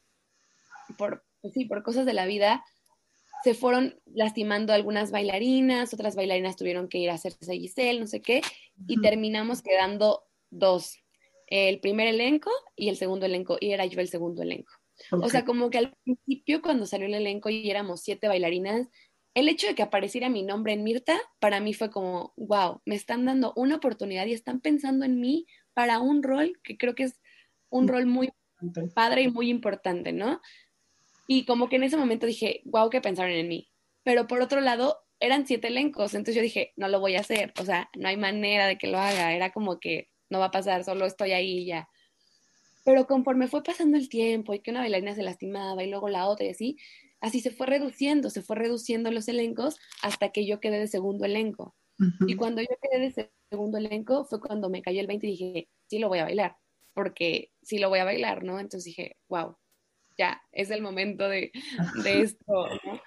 por, 0.97 1.25
pues 1.41 1.53
sí, 1.53 1.65
por 1.65 1.81
cosas 1.81 2.05
de 2.05 2.13
la 2.13 2.25
vida, 2.25 2.63
se 3.43 3.55
fueron 3.55 3.99
lastimando 4.05 4.73
algunas 4.73 5.11
bailarinas, 5.11 5.93
otras 5.93 6.15
bailarinas 6.15 6.57
tuvieron 6.57 6.89
que 6.89 6.99
ir 6.99 7.09
a 7.09 7.15
hacerse 7.15 7.57
Giselle, 7.57 7.99
no 7.99 8.07
sé 8.07 8.21
qué, 8.21 8.41
y 8.87 9.01
terminamos 9.01 9.63
quedando 9.63 10.23
dos, 10.51 10.99
el 11.51 11.81
primer 11.81 12.07
elenco 12.07 12.49
y 12.75 12.89
el 12.89 12.95
segundo 12.95 13.25
elenco, 13.25 13.57
y 13.59 13.71
era 13.71 13.85
yo 13.85 13.99
el 13.99 14.07
segundo 14.07 14.41
elenco. 14.41 14.71
O 15.11 15.29
sea, 15.29 15.43
como 15.45 15.69
que 15.69 15.79
al 15.79 15.93
principio 16.03 16.61
cuando 16.61 16.85
salió 16.85 17.07
el 17.07 17.13
elenco 17.13 17.49
y 17.49 17.69
éramos 17.69 18.01
siete 18.01 18.27
bailarinas, 18.27 18.87
el 19.33 19.49
hecho 19.49 19.67
de 19.67 19.75
que 19.75 19.83
apareciera 19.83 20.29
mi 20.29 20.43
nombre 20.43 20.73
en 20.73 20.83
Mirta, 20.83 21.19
para 21.39 21.59
mí 21.59 21.73
fue 21.73 21.89
como, 21.91 22.33
wow, 22.37 22.81
me 22.85 22.95
están 22.95 23.25
dando 23.25 23.51
una 23.55 23.75
oportunidad 23.75 24.25
y 24.27 24.33
están 24.33 24.61
pensando 24.61 25.05
en 25.05 25.19
mí 25.19 25.45
para 25.73 25.99
un 25.99 26.23
rol 26.23 26.59
que 26.63 26.77
creo 26.77 26.95
que 26.95 27.03
es 27.03 27.19
un 27.69 27.87
rol 27.87 28.05
muy 28.05 28.29
padre 28.93 29.23
y 29.23 29.31
muy 29.31 29.49
importante, 29.49 30.13
¿no? 30.13 30.39
Y 31.27 31.45
como 31.45 31.67
que 31.67 31.77
en 31.77 31.83
ese 31.83 31.97
momento 31.97 32.25
dije, 32.25 32.61
wow, 32.65 32.89
que 32.89 33.01
pensaron 33.01 33.31
en 33.31 33.47
mí. 33.47 33.69
Pero 34.03 34.27
por 34.27 34.41
otro 34.41 34.61
lado, 34.61 34.99
eran 35.19 35.45
siete 35.47 35.67
elencos, 35.67 36.13
entonces 36.13 36.35
yo 36.35 36.41
dije, 36.41 36.73
no 36.75 36.87
lo 36.87 36.99
voy 36.99 37.15
a 37.15 37.21
hacer, 37.21 37.53
o 37.59 37.65
sea, 37.65 37.89
no 37.95 38.07
hay 38.07 38.17
manera 38.17 38.67
de 38.67 38.77
que 38.77 38.87
lo 38.87 38.97
haga, 38.97 39.33
era 39.33 39.51
como 39.51 39.79
que 39.79 40.09
no 40.31 40.39
va 40.39 40.45
a 40.45 40.51
pasar, 40.51 40.83
solo 40.83 41.05
estoy 41.05 41.33
ahí 41.33 41.59
y 41.59 41.65
ya. 41.65 41.87
Pero 42.83 43.05
conforme 43.05 43.47
fue 43.47 43.61
pasando 43.61 43.97
el 43.97 44.09
tiempo 44.09 44.53
y 44.53 44.59
que 44.59 44.71
una 44.71 44.79
bailarina 44.79 45.13
se 45.13 45.21
lastimaba 45.21 45.83
y 45.83 45.89
luego 45.89 46.09
la 46.09 46.27
otra 46.27 46.47
y 46.47 46.49
así, 46.49 46.77
así 47.19 47.41
se 47.41 47.51
fue 47.51 47.67
reduciendo, 47.67 48.31
se 48.31 48.41
fue 48.41 48.55
reduciendo 48.55 49.11
los 49.11 49.27
elencos 49.27 49.79
hasta 50.01 50.29
que 50.29 50.47
yo 50.47 50.59
quedé 50.59 50.79
de 50.79 50.87
segundo 50.87 51.25
elenco. 51.25 51.75
Y 52.25 52.35
cuando 52.35 52.63
yo 52.63 52.69
quedé 52.81 53.11
de 53.11 53.31
segundo 53.51 53.77
elenco 53.77 54.25
fue 54.25 54.39
cuando 54.39 54.71
me 54.71 54.81
cayó 54.81 55.01
el 55.01 55.05
20 55.05 55.27
y 55.27 55.31
dije, 55.31 55.69
sí 55.85 55.99
lo 55.99 56.07
voy 56.07 56.17
a 56.17 56.23
bailar, 56.23 56.55
porque 56.95 57.51
sí 57.61 57.77
lo 57.77 57.89
voy 57.89 57.99
a 57.99 58.05
bailar, 58.05 58.43
¿no? 58.43 58.59
Entonces 58.59 58.85
dije, 58.85 59.17
wow, 59.29 59.55
ya, 60.17 60.41
es 60.51 60.71
el 60.71 60.81
momento 60.81 61.29
de, 61.29 61.51
de 62.03 62.21
esto, 62.21 62.69
¿no? 62.85 62.99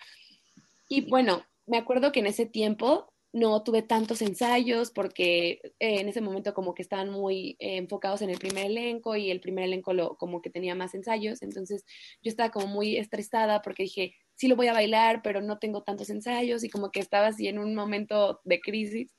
Y 0.89 1.09
bueno, 1.11 1.43
me 1.66 1.79
acuerdo 1.79 2.12
que 2.12 2.20
en 2.20 2.27
ese 2.27 2.47
tiempo 2.47 3.12
no 3.35 3.64
tuve 3.64 3.82
tantos 3.82 4.22
ensayos 4.22 4.93
porque 4.93 5.61
eh, 5.80 6.01
en 6.01 6.09
ese 6.09 6.20
momento 6.20 6.55
como 6.55 6.72
que 6.72 6.82
estaban 6.82 7.11
muy 7.11 7.57
eh, 7.59 7.78
enfocados 7.78 8.22
en 8.22 8.30
el 8.30 8.39
primer 8.39 8.66
elenco 8.66 9.16
y 9.16 9.32
el 9.32 9.41
primer 9.41 9.64
elenco 9.64 9.93
lo, 9.93 10.16
como 10.16 10.41
que 10.41 10.51
tenía 10.51 10.76
más 10.76 10.95
ensayos, 10.95 11.43
entonces 11.43 11.85
yo 12.22 12.30
estaba 12.30 12.51
como 12.51 12.68
muy 12.68 12.97
estresada 12.97 13.61
porque 13.61 13.82
dije, 13.82 14.14
sí 14.37 14.47
lo 14.47 14.55
voy 14.55 14.68
a 14.68 14.72
bailar, 14.72 15.20
pero 15.22 15.41
no 15.41 15.59
tengo 15.59 15.82
tantos 15.82 16.11
ensayos 16.11 16.62
y 16.62 16.70
como 16.70 16.93
que 16.93 17.01
estaba 17.01 17.26
así 17.26 17.49
en 17.49 17.59
un 17.59 17.74
momento 17.74 18.41
de 18.45 18.61
crisis, 18.61 19.12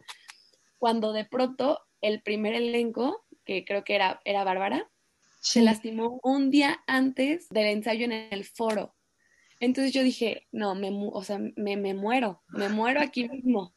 cuando 0.78 1.12
de 1.12 1.26
pronto 1.26 1.82
el 2.00 2.22
primer 2.22 2.54
elenco, 2.54 3.26
que 3.44 3.66
creo 3.66 3.84
que 3.84 3.96
era, 3.96 4.22
era 4.24 4.46
Bárbara, 4.46 4.90
se 5.42 5.62
lastimó 5.62 6.22
un 6.24 6.52
día 6.52 6.82
antes 6.88 7.50
del 7.50 7.66
ensayo 7.66 8.06
en 8.06 8.14
el 8.14 8.46
foro. 8.46 8.96
Entonces 9.60 9.92
yo 9.94 10.04
dije, 10.04 10.48
no, 10.54 10.74
me, 10.74 10.90
o 10.92 11.22
sea, 11.22 11.38
me, 11.38 11.76
me 11.76 11.94
muero, 11.94 12.44
me 12.48 12.70
muero 12.70 13.02
aquí 13.02 13.28
mismo 13.28 13.76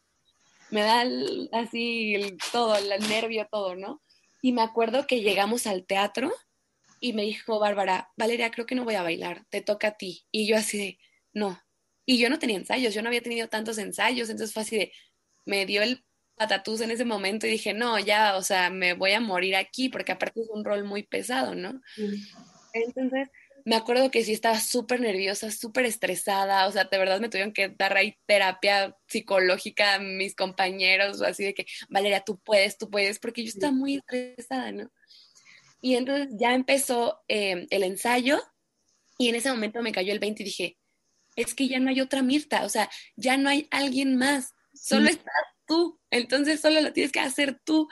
me 0.71 0.83
da 0.83 1.05
así 1.53 2.37
todo, 2.53 2.77
el 2.77 3.09
nervio, 3.09 3.49
todo, 3.51 3.75
¿no? 3.77 4.03
Y 4.43 4.53
me 4.53 4.63
acuerdo 4.63 5.07
que 5.07 5.21
llegamos 5.21 5.67
al 5.67 5.85
teatro 5.85 6.33
y 7.01 7.13
me 7.13 7.23
dijo 7.23 7.59
Bárbara, 7.59 8.11
Valeria, 8.17 8.51
creo 8.51 8.67
que 8.67 8.75
no 8.75 8.85
voy 8.85 8.95
a 8.95 9.03
bailar, 9.03 9.45
te 9.51 9.61
toca 9.61 9.89
a 9.89 9.97
ti. 9.97 10.27
Y 10.31 10.47
yo 10.47 10.57
así 10.57 10.79
de, 10.79 10.99
no. 11.33 11.61
Y 12.05 12.19
yo 12.19 12.31
no 12.31 12.39
tenía 12.39 12.57
ensayos, 12.57 12.95
yo 12.95 13.03
no 13.03 13.09
había 13.09 13.23
tenido 13.23 13.49
tantos 13.49 13.79
ensayos, 13.79 14.31
entonces 14.31 14.55
fue 14.55 14.63
así 14.63 14.77
de, 14.77 14.93
me 15.45 15.67
dio 15.67 15.83
el 15.83 16.05
patatús 16.37 16.81
en 16.81 16.91
ese 16.91 17.05
momento 17.05 17.47
y 17.47 17.51
dije, 17.51 17.75
no, 17.75 17.99
ya, 17.99 18.37
o 18.37 18.43
sea, 18.43 18.71
me 18.71 18.95
voy 18.95 19.13
a 19.13 19.21
morir 19.21 19.57
aquí, 19.57 19.89
porque 19.89 20.13
aparte 20.13 20.41
es 20.41 20.49
un 20.49 20.65
rol 20.65 20.85
muy 20.85 21.03
pesado, 21.03 21.55
¿no? 21.55 21.81
Entonces, 22.73 23.29
me 23.69 23.77
acuerdo 23.77 24.11
que 24.11 24.25
sí 24.25 24.33
estaba 24.33 24.59
súper 24.59 24.99
nerviosa, 24.99 25.51
súper 25.51 25.85
estresada, 25.85 26.67
o 26.67 26.73
sea, 26.73 26.85
de 26.85 26.97
verdad 26.97 27.21
me 27.21 27.29
tuvieron 27.29 27.53
que 27.53 27.69
dar 27.69 27.95
ahí 27.99 28.17
terapia 28.25 28.97
psicológica 29.07 29.97
a 29.97 29.99
mis 29.99 30.35
compañeros, 30.35 31.21
así 31.21 31.45
de 31.45 31.53
que, 31.53 31.67
Valeria, 31.91 32.23
tú 32.23 32.39
puedes, 32.39 32.79
tú 32.79 32.89
puedes, 32.89 33.19
porque 33.19 33.43
yo 33.43 33.51
estaba 33.51 33.71
muy 33.71 33.97
estresada, 33.97 34.73
¿no? 34.73 34.91
Y 35.83 35.97
entonces 35.97 36.35
ya 36.41 36.55
empezó 36.55 37.21
eh, 37.29 37.67
el 37.69 37.83
ensayo 37.83 38.41
y 39.19 39.29
en 39.29 39.35
ese 39.35 39.51
momento 39.51 39.83
me 39.83 39.93
cayó 39.93 40.15
el 40.15 40.19
20 40.19 40.43
y 40.43 40.47
dije, 40.47 40.79
es 41.37 41.53
que 41.53 41.69
ya 41.69 41.79
no 41.79 41.91
hay 41.91 42.01
otra 42.01 42.23
Mirta, 42.23 42.65
o 42.65 42.71
sea, 42.71 42.89
ya 43.17 43.37
no 43.37 43.51
hay 43.51 43.69
alguien 43.71 44.17
más, 44.17 44.55
solo 44.73 45.11
estás 45.11 45.45
tú, 45.67 46.01
entonces 46.11 46.63
solo 46.63 46.81
lo 46.81 46.95
tienes 46.95 47.13
que 47.13 47.21
hacer 47.21 47.61
tú. 47.65 47.87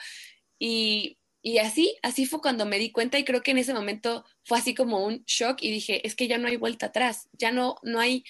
Y, 0.58 1.15
y 1.47 1.59
así, 1.59 1.97
así 2.03 2.26
fue 2.26 2.40
cuando 2.40 2.66
me 2.66 2.76
di 2.76 2.90
cuenta 2.90 3.20
y 3.20 3.24
creo 3.24 3.40
que 3.40 3.53
en 3.53 3.59
ese 3.59 3.72
momento 3.72 4.24
fue 4.42 4.59
así 4.59 4.74
como 4.74 5.07
un 5.07 5.22
shock 5.28 5.59
y 5.62 5.70
dije, 5.70 6.05
es 6.05 6.16
que 6.16 6.26
ya 6.26 6.38
no 6.38 6.49
hay 6.49 6.57
vuelta 6.57 6.86
atrás, 6.86 7.28
ya 7.34 7.53
no, 7.53 7.76
no 7.84 8.01
hay 8.01 8.24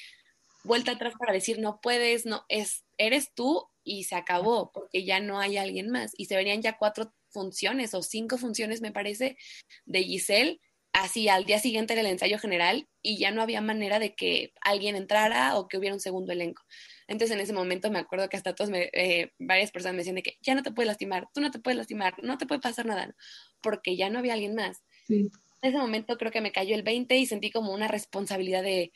vuelta 0.65 0.93
atrás 0.93 1.15
para 1.19 1.33
decir 1.33 1.59
no 1.59 1.81
puedes, 1.81 2.27
no, 2.27 2.45
es, 2.51 2.85
eres 2.99 3.33
tú 3.33 3.71
y 3.85 4.05
se 4.05 4.17
acabó, 4.17 4.71
porque 4.71 5.07
ya 5.07 5.19
no 5.19 5.41
hay 5.41 5.57
alguien 5.57 5.91
más. 5.91 6.13
Y 6.19 6.27
se 6.27 6.37
verían 6.37 6.61
ya 6.61 6.77
cuatro 6.77 7.15
funciones 7.31 7.95
o 7.95 8.03
cinco 8.03 8.37
funciones, 8.37 8.83
me 8.83 8.93
parece, 8.93 9.39
de 9.87 10.03
Giselle, 10.03 10.61
así 10.93 11.31
al 11.31 11.47
día 11.47 11.59
siguiente 11.59 11.95
del 11.95 12.09
ensayo 12.09 12.39
general 12.39 12.87
y 13.01 13.17
ya 13.17 13.31
no 13.31 13.41
había 13.41 13.63
manera 13.63 13.99
de 13.99 14.15
que 14.15 14.53
alguien 14.61 14.95
entrara 14.95 15.57
o 15.57 15.69
que 15.69 15.79
hubiera 15.79 15.95
un 15.95 16.01
segundo 16.01 16.33
elenco. 16.33 16.63
Entonces 17.09 17.37
en 17.37 17.41
ese 17.41 17.53
momento 17.53 17.91
me 17.91 17.99
acuerdo 17.99 18.29
que 18.29 18.37
hasta 18.37 18.55
todos 18.55 18.71
me, 18.71 18.91
eh, 18.93 19.33
varias 19.39 19.71
personas 19.71 19.95
me 19.95 19.99
decían 19.99 20.17
de 20.17 20.23
que 20.23 20.39
ya 20.43 20.55
no 20.55 20.63
te 20.63 20.73
puedes 20.73 20.89
lastimar, 20.89 21.29
tú 21.33 21.41
no 21.41 21.51
te 21.51 21.59
puedes 21.59 21.79
lastimar, 21.79 22.15
no 22.23 22.37
te 22.39 22.47
puede 22.47 22.61
pasar 22.61 22.87
nada, 22.87 23.15
porque 23.61 23.97
ya 23.97 24.11
no 24.11 24.19
había 24.19 24.35
alguien 24.35 24.55
más. 24.55 24.83
En 25.09 25.31
ese 25.63 25.79
momento 25.79 26.17
creo 26.19 26.33
que 26.33 26.41
me 26.41 26.53
cayó 26.53 26.75
el 26.75 26.83
20 26.83 27.17
y 27.17 27.27
sentí 27.27 27.51
como 27.51 27.73
una 27.73 27.89
responsabilidad 27.89 28.63
de 28.63 28.93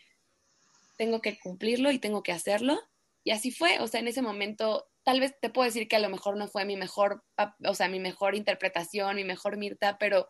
tengo 0.96 1.20
que 1.20 1.38
cumplirlo 1.38 1.90
y 1.92 1.98
tengo 1.98 2.22
que 2.22 2.32
hacerlo. 2.32 2.78
Y 3.24 3.30
así 3.30 3.50
fue, 3.50 3.78
o 3.80 3.86
sea, 3.86 4.00
en 4.00 4.08
ese 4.08 4.22
momento 4.22 4.88
tal 5.02 5.20
vez 5.20 5.34
te 5.40 5.50
puedo 5.50 5.66
decir 5.66 5.88
que 5.88 5.96
a 5.96 6.00
lo 6.00 6.10
mejor 6.10 6.36
no 6.36 6.48
fue 6.48 6.64
mi 6.64 6.76
mejor, 6.76 7.24
o 7.64 7.74
sea, 7.74 7.88
mi 7.88 8.00
mejor 8.00 8.34
interpretación, 8.34 9.16
mi 9.16 9.24
mejor 9.24 9.56
Mirta, 9.56 9.98
pero 9.98 10.28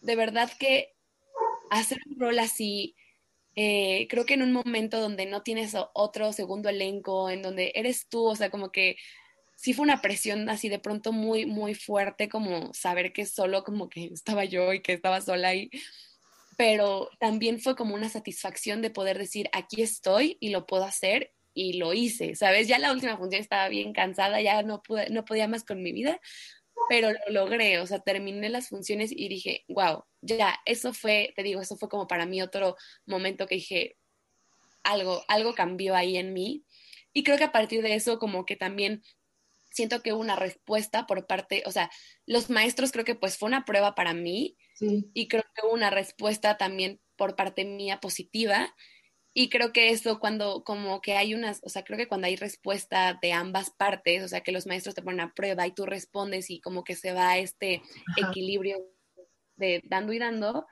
de 0.00 0.14
verdad 0.14 0.50
que 0.58 0.94
hacer 1.70 1.98
un 2.06 2.20
rol 2.20 2.38
así 2.38 2.94
eh, 3.60 4.06
creo 4.08 4.24
que 4.24 4.34
en 4.34 4.42
un 4.42 4.52
momento 4.52 5.00
donde 5.00 5.26
no 5.26 5.42
tienes 5.42 5.74
otro 5.92 6.32
segundo 6.32 6.68
elenco, 6.68 7.28
en 7.28 7.42
donde 7.42 7.72
eres 7.74 8.06
tú, 8.08 8.24
o 8.24 8.36
sea, 8.36 8.50
como 8.50 8.70
que 8.70 8.96
sí 9.56 9.72
fue 9.74 9.82
una 9.82 10.00
presión 10.00 10.48
así 10.48 10.68
de 10.68 10.78
pronto 10.78 11.10
muy, 11.10 11.44
muy 11.44 11.74
fuerte, 11.74 12.28
como 12.28 12.72
saber 12.72 13.12
que 13.12 13.26
solo 13.26 13.64
como 13.64 13.88
que 13.88 14.04
estaba 14.12 14.44
yo 14.44 14.72
y 14.74 14.80
que 14.80 14.92
estaba 14.92 15.20
sola 15.20 15.48
ahí, 15.48 15.70
pero 16.56 17.10
también 17.18 17.58
fue 17.58 17.74
como 17.74 17.96
una 17.96 18.08
satisfacción 18.08 18.80
de 18.80 18.90
poder 18.90 19.18
decir, 19.18 19.50
aquí 19.52 19.82
estoy 19.82 20.36
y 20.38 20.50
lo 20.50 20.64
puedo 20.64 20.84
hacer 20.84 21.32
y 21.52 21.72
lo 21.78 21.94
hice, 21.94 22.36
¿sabes? 22.36 22.68
Ya 22.68 22.78
la 22.78 22.92
última 22.92 23.16
función 23.16 23.42
estaba 23.42 23.68
bien 23.68 23.92
cansada, 23.92 24.40
ya 24.40 24.62
no, 24.62 24.84
pude, 24.84 25.10
no 25.10 25.24
podía 25.24 25.48
más 25.48 25.64
con 25.64 25.82
mi 25.82 25.90
vida, 25.90 26.20
pero 26.88 27.12
lo 27.12 27.18
logré, 27.28 27.78
o 27.80 27.86
sea, 27.86 28.00
terminé 28.00 28.48
las 28.48 28.68
funciones 28.68 29.12
y 29.12 29.28
dije, 29.28 29.64
wow, 29.68 30.04
ya, 30.20 30.58
eso 30.64 30.92
fue, 30.92 31.32
te 31.36 31.42
digo, 31.42 31.60
eso 31.60 31.76
fue 31.76 31.88
como 31.88 32.06
para 32.06 32.26
mí 32.26 32.42
otro 32.42 32.76
momento 33.06 33.46
que 33.46 33.56
dije, 33.56 33.96
algo, 34.82 35.22
algo 35.28 35.54
cambió 35.54 35.94
ahí 35.94 36.16
en 36.16 36.32
mí. 36.32 36.64
Y 37.12 37.24
creo 37.24 37.36
que 37.36 37.44
a 37.44 37.52
partir 37.52 37.82
de 37.82 37.94
eso, 37.94 38.18
como 38.18 38.44
que 38.44 38.56
también 38.56 39.02
siento 39.70 40.02
que 40.02 40.12
hubo 40.12 40.20
una 40.20 40.36
respuesta 40.36 41.06
por 41.06 41.26
parte, 41.26 41.62
o 41.66 41.70
sea, 41.70 41.90
los 42.26 42.50
maestros 42.50 42.92
creo 42.92 43.04
que 43.04 43.14
pues 43.14 43.38
fue 43.38 43.48
una 43.48 43.64
prueba 43.64 43.94
para 43.94 44.14
mí 44.14 44.56
y 44.80 45.28
creo 45.28 45.44
que 45.54 45.66
hubo 45.66 45.74
una 45.74 45.90
respuesta 45.90 46.56
también 46.56 47.00
por 47.16 47.36
parte 47.36 47.64
mía 47.64 48.00
positiva 48.00 48.74
y 49.38 49.50
creo 49.50 49.72
que 49.72 49.90
eso 49.90 50.18
cuando 50.18 50.64
como 50.64 51.00
que 51.00 51.14
hay 51.14 51.32
unas, 51.32 51.60
o 51.62 51.68
sea, 51.68 51.84
creo 51.84 51.96
que 51.96 52.08
cuando 52.08 52.26
hay 52.26 52.34
respuesta 52.34 53.20
de 53.22 53.32
ambas 53.32 53.70
partes, 53.70 54.24
o 54.24 54.26
sea, 54.26 54.40
que 54.40 54.50
los 54.50 54.66
maestros 54.66 54.96
te 54.96 55.02
ponen 55.02 55.20
a 55.20 55.32
prueba 55.32 55.64
y 55.64 55.70
tú 55.70 55.86
respondes 55.86 56.50
y 56.50 56.60
como 56.60 56.82
que 56.82 56.96
se 56.96 57.12
va 57.12 57.38
este 57.38 57.80
equilibrio 58.16 58.78
de 59.54 59.80
dando 59.84 60.12
y 60.12 60.18
dando, 60.18 60.66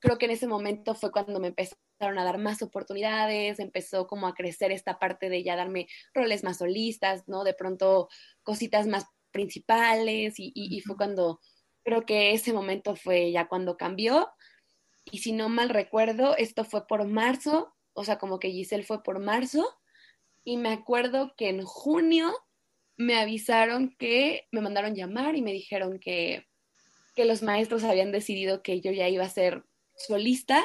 creo 0.00 0.18
que 0.18 0.24
en 0.24 0.32
ese 0.32 0.48
momento 0.48 0.96
fue 0.96 1.12
cuando 1.12 1.38
me 1.38 1.46
empezaron 1.46 2.18
a 2.18 2.24
dar 2.24 2.38
más 2.38 2.62
oportunidades, 2.62 3.60
empezó 3.60 4.08
como 4.08 4.26
a 4.26 4.34
crecer 4.34 4.72
esta 4.72 4.98
parte 4.98 5.28
de 5.28 5.44
ya 5.44 5.54
darme 5.54 5.86
roles 6.12 6.42
más 6.42 6.58
solistas, 6.58 7.28
¿no? 7.28 7.44
De 7.44 7.54
pronto 7.54 8.08
cositas 8.42 8.88
más 8.88 9.04
principales 9.30 10.34
y, 10.40 10.50
y 10.52 10.80
fue 10.80 10.96
cuando 10.96 11.38
creo 11.84 12.04
que 12.04 12.32
ese 12.32 12.52
momento 12.52 12.96
fue 12.96 13.30
ya 13.30 13.46
cuando 13.46 13.76
cambió. 13.76 14.30
Y 15.12 15.18
si 15.18 15.30
no 15.30 15.48
mal 15.48 15.68
recuerdo, 15.68 16.36
esto 16.36 16.64
fue 16.64 16.88
por 16.88 17.06
marzo 17.06 17.72
o 17.92 18.04
sea, 18.04 18.18
como 18.18 18.38
que 18.38 18.50
Giselle 18.50 18.84
fue 18.84 19.02
por 19.02 19.18
marzo 19.18 19.66
y 20.44 20.56
me 20.56 20.70
acuerdo 20.70 21.34
que 21.36 21.48
en 21.48 21.62
junio 21.62 22.32
me 22.96 23.18
avisaron 23.18 23.94
que 23.98 24.46
me 24.52 24.60
mandaron 24.60 24.94
llamar 24.94 25.36
y 25.36 25.42
me 25.42 25.52
dijeron 25.52 25.98
que, 25.98 26.46
que 27.14 27.24
los 27.24 27.42
maestros 27.42 27.84
habían 27.84 28.12
decidido 28.12 28.62
que 28.62 28.80
yo 28.80 28.92
ya 28.92 29.08
iba 29.08 29.24
a 29.24 29.30
ser 29.30 29.64
solista, 29.96 30.64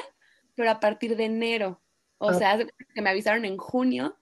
pero 0.54 0.70
a 0.70 0.80
partir 0.80 1.16
de 1.16 1.24
enero. 1.24 1.82
O 2.18 2.30
ah. 2.30 2.34
sea, 2.34 2.58
que 2.94 3.02
me 3.02 3.10
avisaron 3.10 3.44
en 3.44 3.56
junio 3.56 4.18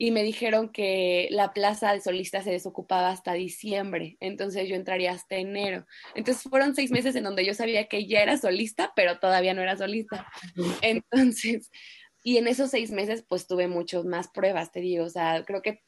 y 0.00 0.12
me 0.12 0.22
dijeron 0.22 0.70
que 0.70 1.26
la 1.30 1.52
plaza 1.52 1.92
de 1.92 2.00
solista 2.00 2.42
se 2.42 2.52
desocupaba 2.52 3.10
hasta 3.10 3.32
diciembre, 3.32 4.16
entonces 4.20 4.68
yo 4.68 4.76
entraría 4.76 5.10
hasta 5.10 5.36
enero. 5.36 5.86
Entonces 6.14 6.44
fueron 6.44 6.76
seis 6.76 6.92
meses 6.92 7.16
en 7.16 7.24
donde 7.24 7.44
yo 7.44 7.52
sabía 7.52 7.88
que 7.88 8.06
ya 8.06 8.22
era 8.22 8.38
solista, 8.38 8.92
pero 8.94 9.18
todavía 9.18 9.54
no 9.54 9.62
era 9.62 9.76
solista. 9.76 10.30
Entonces, 10.82 11.70
y 12.28 12.36
en 12.36 12.46
esos 12.46 12.70
seis 12.70 12.90
meses, 12.90 13.24
pues 13.26 13.46
tuve 13.46 13.68
muchas 13.68 14.04
más 14.04 14.28
pruebas, 14.28 14.70
te 14.70 14.80
digo, 14.80 15.06
o 15.06 15.08
sea, 15.08 15.44
creo 15.46 15.62
que 15.62 15.82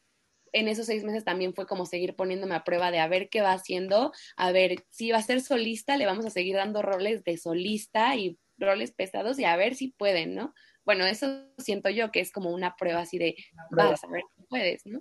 en 0.53 0.67
esos 0.67 0.87
seis 0.87 1.03
meses 1.03 1.23
también 1.23 1.53
fue 1.53 1.67
como 1.67 1.85
seguir 1.85 2.15
poniéndome 2.15 2.55
a 2.55 2.63
prueba 2.63 2.89
de 2.89 2.97
a 2.97 3.07
ver 3.07 3.29
qué 3.29 3.41
va 3.41 3.53
haciendo, 3.53 4.11
a 4.37 4.51
ver 4.51 4.83
si 4.89 5.11
va 5.11 5.19
a 5.19 5.21
ser 5.21 5.41
solista, 5.41 5.97
le 5.97 6.07
vamos 6.07 6.25
a 6.25 6.31
seguir 6.31 6.55
dando 6.55 6.81
roles 6.81 7.23
de 7.23 7.37
solista 7.37 8.15
y 8.15 8.39
roles 8.57 8.91
pesados 8.91 9.37
y 9.37 9.43
a 9.43 9.55
ver 9.55 9.75
si 9.75 9.89
pueden, 9.89 10.33
¿no? 10.33 10.55
Bueno, 10.83 11.05
eso 11.05 11.45
siento 11.59 11.91
yo 11.91 12.11
que 12.11 12.21
es 12.21 12.31
como 12.31 12.49
una 12.49 12.75
prueba 12.75 13.01
así 13.01 13.19
de, 13.19 13.35
vas 13.69 14.03
a 14.03 14.07
ver 14.07 14.23
si 14.35 14.43
puedes, 14.49 14.85
¿no? 14.87 14.99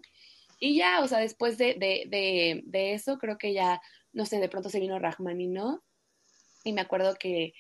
Y 0.59 0.77
ya, 0.77 1.01
o 1.01 1.09
sea, 1.09 1.21
después 1.21 1.57
de, 1.57 1.73
de, 1.73 2.05
de, 2.07 2.61
de 2.67 2.93
eso, 2.93 3.17
creo 3.17 3.39
que 3.39 3.55
ya, 3.55 3.81
no 4.13 4.27
sé, 4.27 4.41
de 4.41 4.51
pronto 4.51 4.69
se 4.69 4.79
vino 4.79 5.01
¿no? 5.01 5.83
y 6.65 6.73
me 6.75 6.83
acuerdo 6.83 7.15
que 7.15 7.55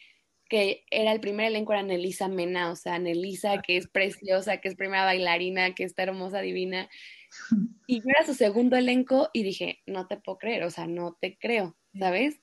que 0.50 0.84
era 0.90 1.12
el 1.12 1.20
primer 1.20 1.46
elenco, 1.46 1.72
era 1.72 1.84
Nelisa 1.84 2.26
Mena, 2.28 2.72
o 2.72 2.76
sea, 2.76 2.98
Nelisa, 2.98 3.62
que 3.62 3.76
es 3.76 3.86
preciosa, 3.86 4.58
que 4.58 4.68
es 4.68 4.74
primera 4.74 5.04
bailarina, 5.04 5.74
que 5.76 5.84
está 5.84 6.02
hermosa, 6.02 6.40
divina. 6.40 6.90
Y 7.86 8.00
yo 8.00 8.06
era 8.08 8.26
su 8.26 8.34
segundo 8.34 8.76
elenco 8.76 9.30
y 9.32 9.44
dije, 9.44 9.80
no 9.86 10.08
te 10.08 10.16
puedo 10.16 10.38
creer, 10.38 10.64
o 10.64 10.70
sea, 10.70 10.88
no 10.88 11.16
te 11.20 11.38
creo, 11.38 11.76
¿sabes? 11.96 12.40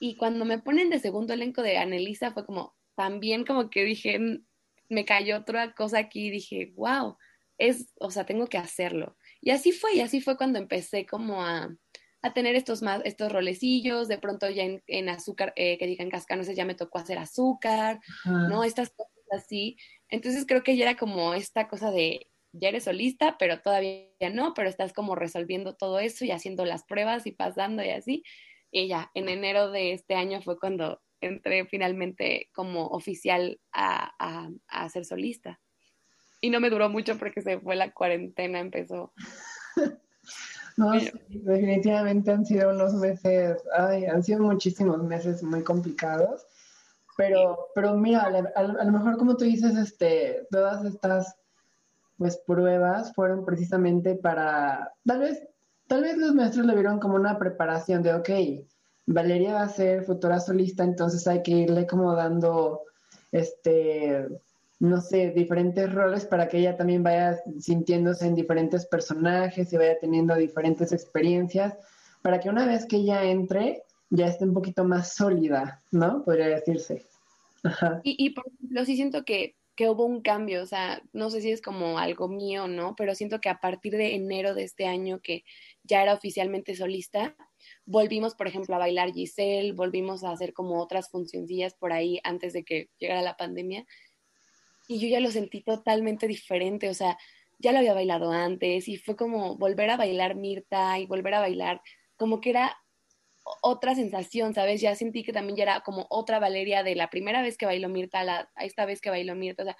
Y 0.00 0.16
cuando 0.16 0.46
me 0.46 0.58
ponen 0.58 0.88
de 0.88 0.98
segundo 0.98 1.34
elenco 1.34 1.62
de 1.62 1.76
Anelisa 1.76 2.32
fue 2.32 2.46
como, 2.46 2.74
también 2.96 3.44
como 3.44 3.68
que 3.68 3.84
dije, 3.84 4.18
me 4.88 5.04
cayó 5.04 5.36
otra 5.36 5.74
cosa 5.74 5.98
aquí 5.98 6.28
y 6.28 6.30
dije, 6.30 6.72
wow, 6.76 7.18
es, 7.58 7.92
o 8.00 8.10
sea, 8.10 8.24
tengo 8.24 8.46
que 8.46 8.56
hacerlo. 8.56 9.18
Y 9.42 9.50
así 9.50 9.72
fue, 9.72 9.96
y 9.96 10.00
así 10.00 10.22
fue 10.22 10.38
cuando 10.38 10.58
empecé 10.58 11.04
como 11.04 11.44
a, 11.44 11.76
a 12.22 12.32
tener 12.32 12.54
estos 12.54 12.82
más, 12.82 13.02
estos 13.04 13.32
rolecillos, 13.32 14.08
de 14.08 14.18
pronto 14.18 14.48
ya 14.48 14.62
en, 14.86 15.08
azúcar, 15.08 15.52
eh, 15.56 15.76
que 15.76 15.86
digan 15.86 16.08
cascanoses, 16.08 16.56
ya 16.56 16.64
me 16.64 16.76
tocó 16.76 16.98
hacer 16.98 17.18
azúcar, 17.18 18.00
¿no? 18.24 18.62
Estas 18.64 18.90
cosas 18.90 19.12
así. 19.32 19.76
Entonces 20.08 20.46
creo 20.46 20.62
que 20.62 20.76
ya 20.76 20.84
era 20.84 20.96
como 20.96 21.34
esta 21.34 21.68
cosa 21.68 21.90
de 21.90 22.28
ya 22.52 22.68
eres 22.68 22.84
solista, 22.84 23.36
pero 23.38 23.60
todavía 23.60 24.06
no, 24.32 24.54
pero 24.54 24.68
estás 24.68 24.92
como 24.92 25.14
resolviendo 25.14 25.74
todo 25.74 25.98
eso 25.98 26.24
y 26.24 26.30
haciendo 26.30 26.64
las 26.64 26.84
pruebas 26.84 27.26
y 27.26 27.32
pasando 27.32 27.82
y 27.82 27.90
así. 27.90 28.22
Y 28.70 28.88
ya, 28.88 29.10
en 29.14 29.28
enero 29.28 29.70
de 29.70 29.92
este 29.92 30.14
año 30.14 30.42
fue 30.42 30.58
cuando 30.58 31.00
entré 31.20 31.66
finalmente 31.66 32.50
como 32.52 32.86
oficial 32.86 33.60
a, 33.72 34.12
a, 34.68 34.88
ser 34.88 35.04
solista. 35.04 35.60
Y 36.40 36.50
no 36.50 36.60
me 36.60 36.70
duró 36.70 36.88
mucho 36.88 37.18
porque 37.18 37.40
se 37.40 37.60
fue 37.60 37.76
la 37.76 37.92
cuarentena, 37.92 38.60
empezó. 38.60 39.12
No, 40.76 40.92
definitivamente 41.28 42.30
han 42.30 42.46
sido 42.46 42.70
unos 42.70 42.94
meses, 42.94 43.58
ay, 43.76 44.06
han 44.06 44.22
sido 44.22 44.40
muchísimos 44.40 45.02
meses 45.02 45.42
muy 45.42 45.62
complicados, 45.62 46.46
pero, 47.16 47.68
pero 47.74 47.96
mira, 47.96 48.22
a, 48.54 48.62
lo 48.62 48.92
mejor 48.92 49.18
como 49.18 49.36
tú 49.36 49.44
dices, 49.44 49.76
este, 49.76 50.46
todas 50.50 50.84
estas 50.84 51.36
pues 52.16 52.36
pruebas 52.46 53.12
fueron 53.14 53.44
precisamente 53.44 54.14
para, 54.14 54.92
tal 55.04 55.20
vez, 55.20 55.42
tal 55.88 56.02
vez 56.02 56.16
los 56.16 56.34
maestros 56.34 56.66
lo 56.66 56.74
vieron 56.74 57.00
como 57.00 57.16
una 57.16 57.38
preparación 57.38 58.02
de, 58.02 58.14
ok, 58.14 58.30
Valeria 59.06 59.54
va 59.54 59.62
a 59.62 59.68
ser 59.68 60.04
futura 60.04 60.38
solista, 60.40 60.84
entonces 60.84 61.26
hay 61.26 61.42
que 61.42 61.50
irle 61.50 61.86
como 61.86 62.14
dando, 62.14 62.82
este, 63.32 64.28
no 64.82 65.00
sé, 65.00 65.30
diferentes 65.30 65.94
roles 65.94 66.26
para 66.26 66.48
que 66.48 66.58
ella 66.58 66.76
también 66.76 67.04
vaya 67.04 67.40
sintiéndose 67.60 68.26
en 68.26 68.34
diferentes 68.34 68.84
personajes 68.84 69.72
y 69.72 69.76
vaya 69.76 69.96
teniendo 70.00 70.34
diferentes 70.34 70.92
experiencias, 70.92 71.76
para 72.20 72.40
que 72.40 72.48
una 72.48 72.66
vez 72.66 72.84
que 72.86 72.96
ella 72.96 73.22
entre, 73.22 73.84
ya 74.10 74.26
esté 74.26 74.44
un 74.44 74.54
poquito 74.54 74.82
más 74.84 75.14
sólida, 75.14 75.80
¿no? 75.92 76.24
Podría 76.24 76.48
decirse. 76.48 77.06
Y, 78.02 78.26
y 78.26 78.30
por 78.30 78.44
ejemplo, 78.48 78.84
sí 78.84 78.96
siento 78.96 79.24
que 79.24 79.54
que 79.74 79.88
hubo 79.88 80.04
un 80.04 80.20
cambio, 80.20 80.62
o 80.62 80.66
sea, 80.66 81.02
no 81.12 81.30
sé 81.30 81.40
si 81.40 81.50
es 81.50 81.62
como 81.62 81.98
algo 81.98 82.28
mío, 82.28 82.68
¿no? 82.68 82.94
Pero 82.94 83.14
siento 83.14 83.40
que 83.40 83.48
a 83.48 83.58
partir 83.58 83.92
de 83.92 84.14
enero 84.14 84.54
de 84.54 84.64
este 84.64 84.86
año 84.86 85.20
que 85.22 85.44
ya 85.82 86.02
era 86.02 86.12
oficialmente 86.12 86.74
solista, 86.74 87.34
volvimos, 87.86 88.34
por 88.34 88.48
ejemplo, 88.48 88.74
a 88.74 88.78
bailar 88.78 89.12
Giselle, 89.12 89.72
volvimos 89.72 90.24
a 90.24 90.32
hacer 90.32 90.52
como 90.52 90.80
otras 90.82 91.08
funcioncillas 91.08 91.74
por 91.74 91.92
ahí 91.92 92.20
antes 92.22 92.52
de 92.52 92.64
que 92.64 92.90
llegara 92.98 93.22
la 93.22 93.36
pandemia. 93.36 93.86
Y 94.88 94.98
yo 94.98 95.08
ya 95.08 95.20
lo 95.20 95.30
sentí 95.30 95.62
totalmente 95.62 96.26
diferente, 96.26 96.88
o 96.88 96.94
sea, 96.94 97.16
ya 97.58 97.72
lo 97.72 97.78
había 97.78 97.94
bailado 97.94 98.32
antes 98.32 98.88
y 98.88 98.96
fue 98.96 99.16
como 99.16 99.56
volver 99.56 99.90
a 99.90 99.96
bailar 99.96 100.34
Mirta 100.34 100.98
y 100.98 101.06
volver 101.06 101.34
a 101.34 101.40
bailar, 101.40 101.80
como 102.16 102.40
que 102.40 102.50
era 102.50 102.76
otra 103.62 103.94
sensación, 103.94 104.54
¿sabes? 104.54 104.80
Ya 104.80 104.94
sentí 104.94 105.22
que 105.22 105.32
también 105.32 105.56
ya 105.56 105.62
era 105.64 105.80
como 105.80 106.06
otra 106.10 106.38
Valeria 106.38 106.82
de 106.82 106.94
la 106.94 107.10
primera 107.10 107.42
vez 107.42 107.56
que 107.56 107.66
bailó 107.66 107.88
Mirta 107.88 108.20
a, 108.20 108.64
esta 108.64 108.84
vez 108.84 109.00
que 109.00 109.10
bailó 109.10 109.34
Mirta, 109.34 109.62
o 109.62 109.66
sea, 109.66 109.76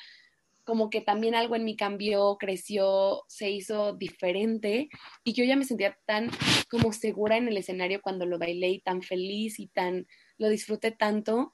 como 0.65 0.91
que 0.91 1.01
también 1.01 1.35
algo 1.35 1.57
en 1.57 1.65
mí 1.65 1.77
cambió, 1.77 2.37
creció, 2.39 3.25
se 3.27 3.51
hizo 3.51 3.95
diferente 3.95 4.89
y 5.25 5.33
yo 5.33 5.45
ya 5.45 5.57
me 5.57 5.65
sentía 5.65 5.99
tan 6.07 6.31
como 6.71 6.93
segura 6.93 7.37
en 7.37 7.49
el 7.49 7.57
escenario 7.57 8.01
cuando 8.01 8.27
lo 8.27 8.39
bailé 8.39 8.69
y 8.69 8.81
tan 8.81 9.03
feliz 9.03 9.59
y 9.59 9.67
tan, 9.67 10.07
lo 10.39 10.49
disfruté 10.49 10.93
tanto 10.93 11.53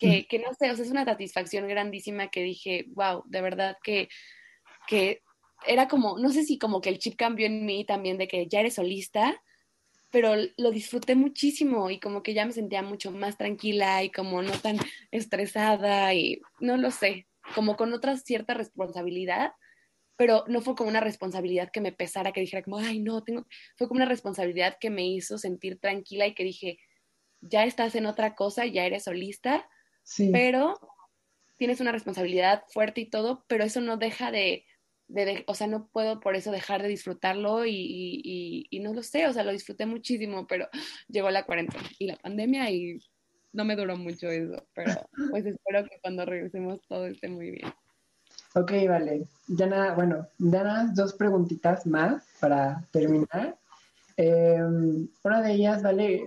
que, 0.00 0.26
que 0.26 0.38
no 0.38 0.52
sé, 0.54 0.70
o 0.70 0.74
sea, 0.74 0.84
es 0.84 0.90
una 0.90 1.04
satisfacción 1.04 1.68
grandísima 1.68 2.28
que 2.28 2.42
dije, 2.42 2.86
wow, 2.88 3.22
de 3.26 3.42
verdad 3.42 3.76
que, 3.84 4.08
que 4.88 5.22
era 5.66 5.88
como, 5.88 6.18
no 6.18 6.30
sé 6.30 6.44
si 6.44 6.58
como 6.58 6.80
que 6.80 6.88
el 6.88 6.98
chip 6.98 7.16
cambió 7.16 7.46
en 7.46 7.66
mí 7.66 7.84
también 7.84 8.16
de 8.18 8.26
que 8.26 8.48
ya 8.48 8.60
eres 8.60 8.74
solista, 8.74 9.40
pero 10.10 10.34
lo 10.56 10.70
disfruté 10.70 11.14
muchísimo 11.14 11.90
y 11.90 12.00
como 12.00 12.22
que 12.22 12.34
ya 12.34 12.46
me 12.46 12.52
sentía 12.52 12.82
mucho 12.82 13.12
más 13.12 13.36
tranquila 13.36 14.02
y 14.02 14.10
como 14.10 14.42
no 14.42 14.52
tan 14.52 14.78
estresada 15.10 16.12
y 16.14 16.40
no 16.58 16.76
lo 16.78 16.90
sé, 16.90 17.28
como 17.54 17.76
con 17.76 17.92
otra 17.92 18.16
cierta 18.16 18.54
responsabilidad, 18.54 19.52
pero 20.16 20.44
no 20.48 20.62
fue 20.62 20.74
como 20.74 20.90
una 20.90 21.00
responsabilidad 21.00 21.70
que 21.72 21.80
me 21.80 21.92
pesara, 21.92 22.32
que 22.32 22.40
dijera 22.40 22.62
como, 22.62 22.78
ay, 22.78 23.00
no, 23.00 23.22
tengo, 23.22 23.46
fue 23.76 23.86
como 23.86 23.98
una 23.98 24.08
responsabilidad 24.08 24.78
que 24.80 24.90
me 24.90 25.06
hizo 25.06 25.38
sentir 25.38 25.78
tranquila 25.78 26.26
y 26.26 26.34
que 26.34 26.44
dije, 26.44 26.78
ya 27.40 27.64
estás 27.64 27.94
en 27.94 28.06
otra 28.06 28.34
cosa, 28.34 28.66
ya 28.66 28.84
eres 28.84 29.04
solista, 29.04 29.68
pero 30.32 30.78
tienes 31.56 31.80
una 31.80 31.92
responsabilidad 31.92 32.62
fuerte 32.68 33.02
y 33.02 33.10
todo, 33.10 33.44
pero 33.46 33.64
eso 33.64 33.80
no 33.80 33.96
deja 33.96 34.30
de, 34.30 34.64
o 35.46 35.54
sea, 35.54 35.66
no 35.66 35.88
puedo 35.88 36.20
por 36.20 36.36
eso 36.36 36.50
dejar 36.50 36.82
de 36.82 36.88
disfrutarlo 36.88 37.66
y, 37.66 38.66
y, 38.70 38.80
no 38.80 38.94
lo 38.94 39.02
sé, 39.02 39.26
o 39.26 39.32
sea, 39.32 39.44
lo 39.44 39.52
disfruté 39.52 39.86
muchísimo, 39.86 40.46
pero 40.46 40.68
llegó 41.08 41.30
la 41.30 41.44
cuarentena 41.44 41.88
y 41.98 42.06
la 42.06 42.16
pandemia 42.16 42.70
y 42.70 42.98
no 43.52 43.64
me 43.64 43.76
duró 43.76 43.96
mucho 43.96 44.28
eso, 44.28 44.64
pero 44.74 44.92
pues 45.30 45.44
espero 45.44 45.84
que 45.84 45.98
cuando 46.00 46.24
regresemos 46.24 46.80
todo 46.88 47.06
esté 47.06 47.28
muy 47.28 47.50
bien. 47.50 47.72
Ok, 48.54 48.72
vale. 48.88 49.26
Dana, 49.46 49.94
bueno, 49.94 50.26
Dana, 50.38 50.90
dos 50.94 51.14
preguntitas 51.14 51.86
más 51.86 52.24
para 52.40 52.84
terminar. 52.90 53.56
Em, 54.16 55.08
una 55.22 55.42
de 55.42 55.52
ellas, 55.52 55.82
vale, 55.82 56.24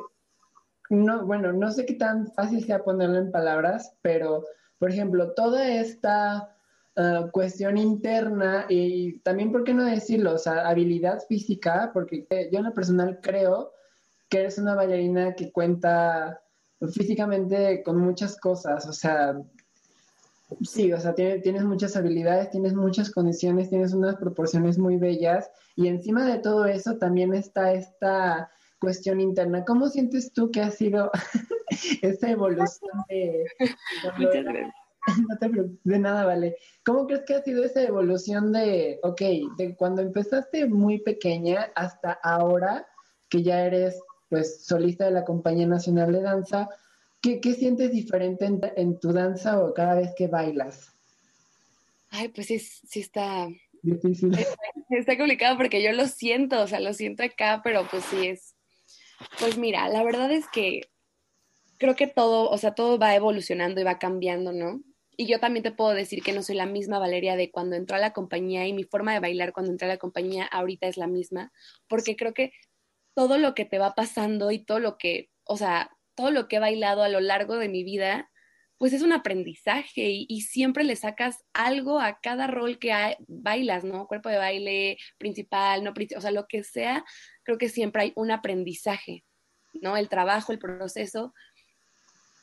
no, 0.93 1.25
bueno, 1.25 1.51
no 1.53 1.71
sé 1.71 1.85
qué 1.85 1.95
tan 1.95 2.31
fácil 2.33 2.63
sea 2.63 2.83
ponerlo 2.83 3.17
en 3.17 3.31
palabras, 3.31 3.93
pero, 4.01 4.43
por 4.79 4.91
ejemplo, 4.91 5.33
toda 5.33 5.67
esta 5.67 6.53
Ah, 6.95 7.27
cuestión 7.31 7.77
interna 7.77 8.67
y 8.69 9.17
también, 9.19 9.51
¿por 9.51 9.63
qué 9.63 9.73
no 9.73 9.83
decirlo? 9.83 10.35
O 10.35 10.37
sea, 10.37 10.67
habilidad 10.67 11.23
física, 11.27 11.89
porque 11.91 12.27
yo 12.51 12.59
en 12.59 12.65
lo 12.65 12.73
personal 12.73 13.19
creo 13.19 13.71
que 14.29 14.41
eres 14.41 14.59
una 14.59 14.75
bailarina 14.75 15.33
que 15.33 15.51
cuenta 15.51 16.39
físicamente 16.93 17.81
con 17.81 17.97
muchas 17.97 18.37
cosas, 18.37 18.85
o 18.87 18.93
sea, 18.93 19.41
sí, 20.61 20.93
o 20.93 20.99
sea, 20.99 21.15
tienes 21.15 21.63
muchas 21.63 21.95
habilidades, 21.95 22.51
tienes 22.51 22.75
muchas 22.75 23.09
condiciones, 23.09 23.69
tienes 23.71 23.93
unas 23.93 24.17
proporciones 24.17 24.77
muy 24.77 24.97
bellas 24.97 25.49
y 25.75 25.87
encima 25.87 26.27
de 26.27 26.39
todo 26.39 26.65
eso 26.65 26.97
también 26.97 27.33
está 27.33 27.73
esta 27.73 28.51
cuestión 28.83 29.21
interna. 29.21 29.63
¿Cómo 29.63 29.87
sientes 29.87 30.33
tú 30.33 30.51
que 30.51 30.61
ha 30.61 30.69
sido 30.69 31.09
esta 32.01 32.29
evolución 32.29 32.91
de... 33.07 33.45
Muchas 34.17 34.43
gracias 34.43 34.73
no 35.29 35.37
te 35.37 35.49
preocupes, 35.49 35.83
de 35.83 35.99
nada, 35.99 36.25
vale. 36.25 36.57
¿Cómo 36.85 37.05
crees 37.05 37.23
que 37.25 37.35
ha 37.35 37.43
sido 37.43 37.63
esa 37.63 37.83
evolución 37.83 38.51
de, 38.51 38.99
ok, 39.03 39.21
de 39.57 39.75
cuando 39.75 40.01
empezaste 40.01 40.65
muy 40.67 40.99
pequeña 40.99 41.71
hasta 41.75 42.13
ahora 42.23 42.87
que 43.29 43.43
ya 43.43 43.65
eres 43.65 43.99
pues 44.29 44.65
solista 44.65 45.05
de 45.05 45.11
la 45.11 45.25
Compañía 45.25 45.67
Nacional 45.67 46.11
de 46.11 46.21
Danza? 46.21 46.69
¿Qué, 47.21 47.39
sientes 47.53 47.91
diferente 47.91 48.45
en, 48.75 48.99
tu 48.99 49.13
danza 49.13 49.63
o 49.63 49.73
cada 49.73 49.95
vez 49.95 50.09
que 50.15 50.27
bailas? 50.27 50.93
Ay, 52.09 52.27
pues 52.29 52.47
sí, 52.47 52.59
sí 52.59 52.99
está... 52.99 53.47
Difícil. 53.81 54.31
Está, 54.89 55.17
complicado 55.17 55.57
porque 55.57 55.81
yo 55.81 55.91
lo 55.91 56.05
siento, 56.07 56.61
o 56.61 56.67
sea, 56.67 56.79
lo 56.79 56.93
siento 56.93 57.23
acá, 57.23 57.61
pero 57.63 57.87
pues 57.89 58.03
sí 58.05 58.27
es... 58.27 58.52
Pues 59.39 59.57
mira, 59.57 59.87
la 59.89 60.03
verdad 60.03 60.31
es 60.31 60.47
que 60.47 60.81
creo 61.77 61.95
que 61.95 62.07
todo, 62.07 62.49
o 62.49 62.57
sea, 62.57 62.75
todo 62.75 62.97
va 62.97 63.15
evolucionando 63.15 63.81
y 63.81 63.83
va 63.83 63.99
cambiando, 63.99 64.53
¿no? 64.53 64.81
Y 65.15 65.27
yo 65.27 65.39
también 65.39 65.63
te 65.63 65.71
puedo 65.71 65.91
decir 65.91 66.23
que 66.23 66.33
no 66.33 66.41
soy 66.41 66.55
la 66.55 66.65
misma 66.65 66.97
Valeria 66.97 67.35
de 67.35 67.51
cuando 67.51 67.75
entró 67.75 67.97
a 67.97 67.99
la 67.99 68.13
compañía 68.13 68.65
y 68.65 68.73
mi 68.73 68.83
forma 68.83 69.13
de 69.13 69.19
bailar 69.19 69.53
cuando 69.53 69.71
entré 69.71 69.87
a 69.87 69.93
la 69.93 69.97
compañía 69.97 70.45
ahorita 70.45 70.87
es 70.87 70.97
la 70.97 71.07
misma, 71.07 71.51
porque 71.87 72.15
creo 72.15 72.33
que 72.33 72.51
todo 73.15 73.37
lo 73.37 73.53
que 73.53 73.65
te 73.65 73.77
va 73.77 73.93
pasando 73.93 74.49
y 74.51 74.65
todo 74.65 74.79
lo 74.79 74.97
que, 74.97 75.29
o 75.45 75.57
sea, 75.57 75.91
todo 76.15 76.31
lo 76.31 76.47
que 76.47 76.55
he 76.55 76.59
bailado 76.59 77.03
a 77.03 77.09
lo 77.09 77.19
largo 77.19 77.57
de 77.57 77.69
mi 77.69 77.83
vida, 77.83 78.31
pues 78.77 78.93
es 78.93 79.01
un 79.01 79.13
aprendizaje 79.13 80.25
y, 80.27 80.41
siempre 80.41 80.83
le 80.83 80.95
sacas 80.95 81.43
algo 81.53 81.99
a 81.99 82.19
cada 82.19 82.47
rol 82.47 82.79
que 82.79 82.93
bailas, 83.27 83.83
¿no? 83.83 84.07
Cuerpo 84.07 84.29
de 84.29 84.37
baile, 84.37 84.97
principal, 85.17 85.83
no 85.83 85.93
principal, 85.93 86.19
o 86.19 86.21
sea, 86.21 86.31
lo 86.31 86.47
que 86.47 86.63
sea, 86.63 87.05
creo 87.43 87.57
que 87.57 87.69
siempre 87.69 88.01
hay 88.01 88.13
un 88.15 88.31
aprendizaje, 88.31 89.23
¿no? 89.73 89.95
El 89.95 90.09
trabajo, 90.09 90.51
el 90.51 90.59
proceso. 90.59 91.33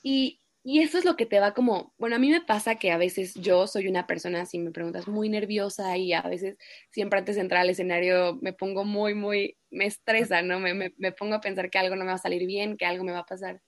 Y, 0.03 0.41
y 0.63 0.81
eso 0.81 0.99
es 0.99 1.05
lo 1.05 1.17
que 1.17 1.27
te 1.27 1.41
va 1.41 1.53
como, 1.53 1.95
bueno, 1.99 2.17
a 2.17 2.19
mí 2.19 2.31
me 2.31 2.41
pasa 2.41 2.77
que 2.77 2.91
a 2.91 2.99
veces 2.99 3.35
yo 3.35 3.67
soy 3.67 3.89
una 3.89 4.07
persona, 4.07 4.47
si 4.47 4.59
me 4.59 4.71
preguntas, 4.71 5.09
muy 5.09 5.29
nerviosa 5.29 5.97
y 5.97 6.13
a 6.13 6.23
veces 6.23 6.57
siempre 6.91 7.19
antes 7.19 7.37
de 7.37 7.43
entrar 7.43 7.63
al 7.63 7.71
escenario 7.71 8.39
me 8.41 8.53
pongo 8.53 8.85
muy, 8.85 9.15
muy, 9.15 9.59
me 9.71 9.87
estresa, 9.87 10.43
¿no? 10.43 10.61
Me, 10.61 10.75
me 10.97 11.13
pongo 11.13 11.35
a 11.35 11.41
pensar 11.41 11.71
que 11.71 11.79
algo 11.79 11.97
no 11.97 12.05
me 12.05 12.11
va 12.11 12.17
a 12.17 12.19
salir 12.19 12.47
bien, 12.47 12.77
que 12.77 12.87
algo 12.87 13.05
me 13.05 13.13
va 13.13 13.21
a 13.21 13.27
pasar. 13.27 13.61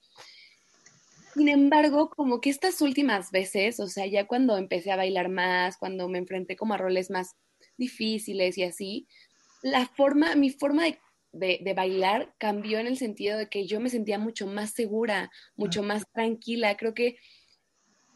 Sin 1.35 1.49
embargo, 1.49 2.11
como 2.11 2.41
que 2.41 2.51
estas 2.51 2.81
últimas 2.83 3.31
veces, 3.31 3.81
o 3.81 3.89
sea, 3.89 4.07
ya 4.07 4.27
cuando 4.27 4.59
empecé 4.59 4.91
a 4.93 4.97
bailar 4.97 5.29
más, 5.29 5.77
cuando 5.79 6.09
me 6.09 6.19
enfrenté 6.19 6.57
como 6.57 6.75
a 6.75 6.79
roles 6.79 7.11
más 7.11 7.37
difíciles 7.77 8.59
y 8.59 8.65
así, 8.65 9.09
la 9.63 9.87
forma, 9.87 10.35
mi 10.35 10.51
forma 10.51 10.85
de 10.85 10.99
de, 11.33 11.73
bailar 11.75 12.35
cambió 12.39 12.79
en 12.79 12.87
el 12.87 12.97
sentido 12.97 13.39
de 13.39 13.49
que 13.49 13.67
yo 13.67 13.81
me 13.81 13.91
sentía 13.91 14.19
mucho 14.19 14.47
más 14.47 14.73
segura, 14.73 15.31
mucho 15.57 15.83
más 15.83 16.05
tranquila. 16.13 16.77
Creo 16.77 16.95
que, 16.95 17.17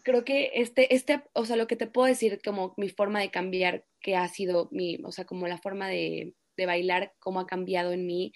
creo 0.04 0.24
que 0.24 0.52
este, 0.54 0.94
este, 0.94 1.22
o 1.32 1.44
sea, 1.44 1.56
lo 1.56 1.66
que 1.66 1.76
te 1.76 1.86
puedo 1.86 2.06
decir 2.06 2.40
como 2.44 2.74
mi 2.76 2.88
forma 2.90 3.20
de 3.20 3.30
cambiar, 3.30 3.84
que 4.00 4.16
ha 4.16 4.28
sido 4.28 4.68
mi, 4.70 4.98
o 5.02 5.12
sea, 5.12 5.24
como 5.24 5.48
la 5.48 5.58
forma 5.58 5.88
de, 5.88 6.34
de 6.56 6.66
bailar, 6.66 7.14
cómo 7.18 7.40
ha 7.40 7.46
cambiado 7.46 7.92
en 7.92 8.06
mí, 8.06 8.32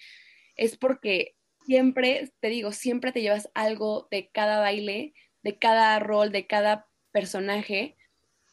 es 0.55 0.77
porque 0.77 1.35
siempre, 1.65 2.33
te 2.39 2.49
digo, 2.49 2.71
siempre 2.71 3.11
te 3.11 3.21
llevas 3.21 3.49
algo 3.53 4.07
de 4.11 4.29
cada 4.31 4.59
baile, 4.59 5.13
de 5.43 5.57
cada 5.57 5.99
rol, 5.99 6.31
de 6.31 6.47
cada 6.47 6.87
personaje, 7.11 7.97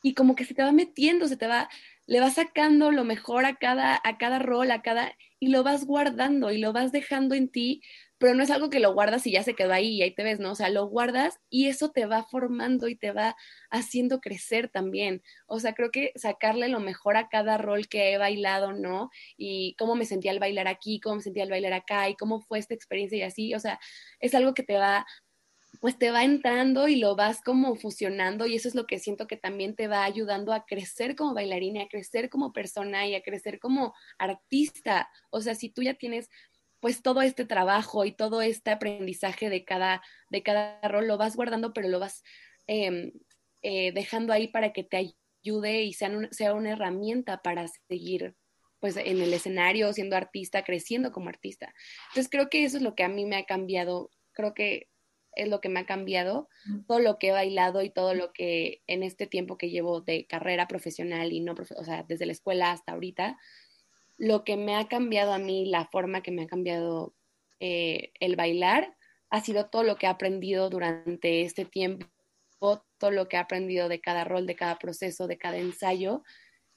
y 0.02 0.14
como 0.14 0.34
que 0.34 0.44
se 0.44 0.54
te 0.54 0.62
va 0.62 0.72
metiendo, 0.72 1.28
se 1.28 1.36
te 1.36 1.46
va, 1.46 1.68
le 2.06 2.20
vas 2.20 2.34
sacando 2.34 2.90
lo 2.92 3.04
mejor 3.04 3.44
a 3.44 3.56
cada, 3.56 4.00
a 4.04 4.18
cada 4.18 4.38
rol, 4.38 4.70
a 4.70 4.82
cada, 4.82 5.12
y 5.40 5.48
lo 5.48 5.62
vas 5.64 5.84
guardando 5.86 6.50
y 6.52 6.58
lo 6.58 6.72
vas 6.72 6.92
dejando 6.92 7.34
en 7.34 7.48
ti, 7.50 7.82
pero 8.18 8.34
no 8.34 8.42
es 8.42 8.50
algo 8.50 8.70
que 8.70 8.80
lo 8.80 8.92
guardas 8.92 9.26
y 9.26 9.32
ya 9.32 9.42
se 9.42 9.54
quedó 9.54 9.72
ahí 9.72 9.96
y 9.96 10.02
ahí 10.02 10.14
te 10.14 10.24
ves, 10.24 10.40
¿no? 10.40 10.52
O 10.52 10.54
sea, 10.54 10.68
lo 10.70 10.86
guardas 10.86 11.38
y 11.50 11.68
eso 11.68 11.90
te 11.90 12.06
va 12.06 12.24
formando 12.24 12.88
y 12.88 12.96
te 12.96 13.12
va 13.12 13.36
haciendo 13.70 14.20
crecer 14.20 14.68
también. 14.68 15.22
O 15.46 15.60
sea, 15.60 15.74
creo 15.74 15.90
que 15.90 16.12
sacarle 16.16 16.68
lo 16.68 16.80
mejor 16.80 17.16
a 17.16 17.28
cada 17.28 17.58
rol 17.58 17.88
que 17.88 18.12
he 18.12 18.18
bailado, 18.18 18.72
¿no? 18.72 19.10
Y 19.36 19.74
cómo 19.78 19.94
me 19.94 20.04
sentía 20.04 20.32
al 20.32 20.40
bailar 20.40 20.68
aquí, 20.68 21.00
cómo 21.00 21.16
me 21.16 21.22
sentía 21.22 21.44
al 21.44 21.50
bailar 21.50 21.72
acá 21.72 22.08
y 22.08 22.16
cómo 22.16 22.40
fue 22.40 22.58
esta 22.58 22.74
experiencia 22.74 23.18
y 23.18 23.22
así, 23.22 23.54
o 23.54 23.60
sea, 23.60 23.78
es 24.20 24.34
algo 24.34 24.54
que 24.54 24.62
te 24.62 24.74
va 24.74 25.06
pues 25.80 25.98
te 25.98 26.10
va 26.10 26.24
entrando 26.24 26.88
y 26.88 26.96
lo 26.96 27.14
vas 27.14 27.40
como 27.42 27.76
fusionando 27.76 28.46
y 28.46 28.56
eso 28.56 28.68
es 28.68 28.74
lo 28.74 28.86
que 28.86 28.98
siento 28.98 29.26
que 29.26 29.36
también 29.36 29.76
te 29.76 29.86
va 29.86 30.04
ayudando 30.04 30.52
a 30.52 30.64
crecer 30.64 31.14
como 31.14 31.34
bailarina, 31.34 31.82
a 31.84 31.88
crecer 31.88 32.30
como 32.30 32.52
persona 32.52 33.06
y 33.06 33.14
a 33.14 33.22
crecer 33.22 33.60
como 33.60 33.94
artista. 34.18 35.08
O 35.30 35.40
sea, 35.40 35.54
si 35.54 35.70
tú 35.70 35.82
ya 35.82 35.94
tienes 35.94 36.30
pues 36.80 37.02
todo 37.02 37.22
este 37.22 37.44
trabajo 37.44 38.04
y 38.04 38.12
todo 38.12 38.42
este 38.42 38.70
aprendizaje 38.70 39.50
de 39.50 39.64
cada, 39.64 40.02
de 40.30 40.42
cada 40.42 40.80
rol, 40.88 41.06
lo 41.06 41.18
vas 41.18 41.36
guardando, 41.36 41.72
pero 41.72 41.88
lo 41.88 41.98
vas 41.98 42.22
em, 42.66 43.12
eh, 43.62 43.92
dejando 43.92 44.32
ahí 44.32 44.48
para 44.48 44.72
que 44.72 44.84
te 44.84 45.14
ayude 45.42 45.82
y 45.82 45.92
sea, 45.92 46.10
sea 46.30 46.54
una 46.54 46.72
herramienta 46.72 47.42
para 47.42 47.66
seguir 47.88 48.34
pues 48.80 48.96
en 48.96 49.20
el 49.20 49.32
escenario, 49.34 49.92
siendo 49.92 50.16
artista, 50.16 50.62
creciendo 50.62 51.10
como 51.10 51.28
artista. 51.28 51.74
Entonces 52.10 52.30
creo 52.30 52.48
que 52.48 52.64
eso 52.64 52.76
es 52.76 52.82
lo 52.82 52.94
que 52.94 53.02
a 53.02 53.08
mí 53.08 53.26
me 53.26 53.36
ha 53.36 53.44
cambiado, 53.44 54.10
creo 54.32 54.54
que 54.54 54.88
es 55.34 55.48
lo 55.48 55.60
que 55.60 55.68
me 55.68 55.80
ha 55.80 55.86
cambiado, 55.86 56.48
todo 56.86 56.98
lo 56.98 57.18
que 57.18 57.28
he 57.28 57.32
bailado 57.32 57.82
y 57.82 57.90
todo 57.90 58.14
lo 58.14 58.32
que 58.32 58.82
en 58.86 59.02
este 59.02 59.26
tiempo 59.26 59.56
que 59.56 59.70
llevo 59.70 60.00
de 60.00 60.26
carrera 60.26 60.66
profesional 60.66 61.32
y 61.32 61.40
no, 61.40 61.54
o 61.76 61.84
sea, 61.84 62.04
desde 62.08 62.26
la 62.26 62.32
escuela 62.32 62.72
hasta 62.72 62.92
ahorita, 62.92 63.36
lo 64.18 64.44
que 64.44 64.56
me 64.56 64.76
ha 64.76 64.88
cambiado 64.88 65.32
a 65.32 65.38
mí, 65.38 65.66
la 65.66 65.86
forma 65.86 66.22
que 66.22 66.32
me 66.32 66.42
ha 66.42 66.46
cambiado 66.46 67.14
eh, 67.60 68.12
el 68.20 68.36
bailar, 68.36 68.96
ha 69.30 69.40
sido 69.40 69.66
todo 69.66 69.84
lo 69.84 69.96
que 69.96 70.06
he 70.06 70.08
aprendido 70.08 70.68
durante 70.70 71.42
este 71.42 71.64
tiempo, 71.64 72.06
todo 72.98 73.10
lo 73.10 73.28
que 73.28 73.36
he 73.36 73.40
aprendido 73.40 73.88
de 73.88 74.00
cada 74.00 74.24
rol, 74.24 74.46
de 74.46 74.56
cada 74.56 74.78
proceso, 74.78 75.26
de 75.26 75.38
cada 75.38 75.58
ensayo, 75.58 76.22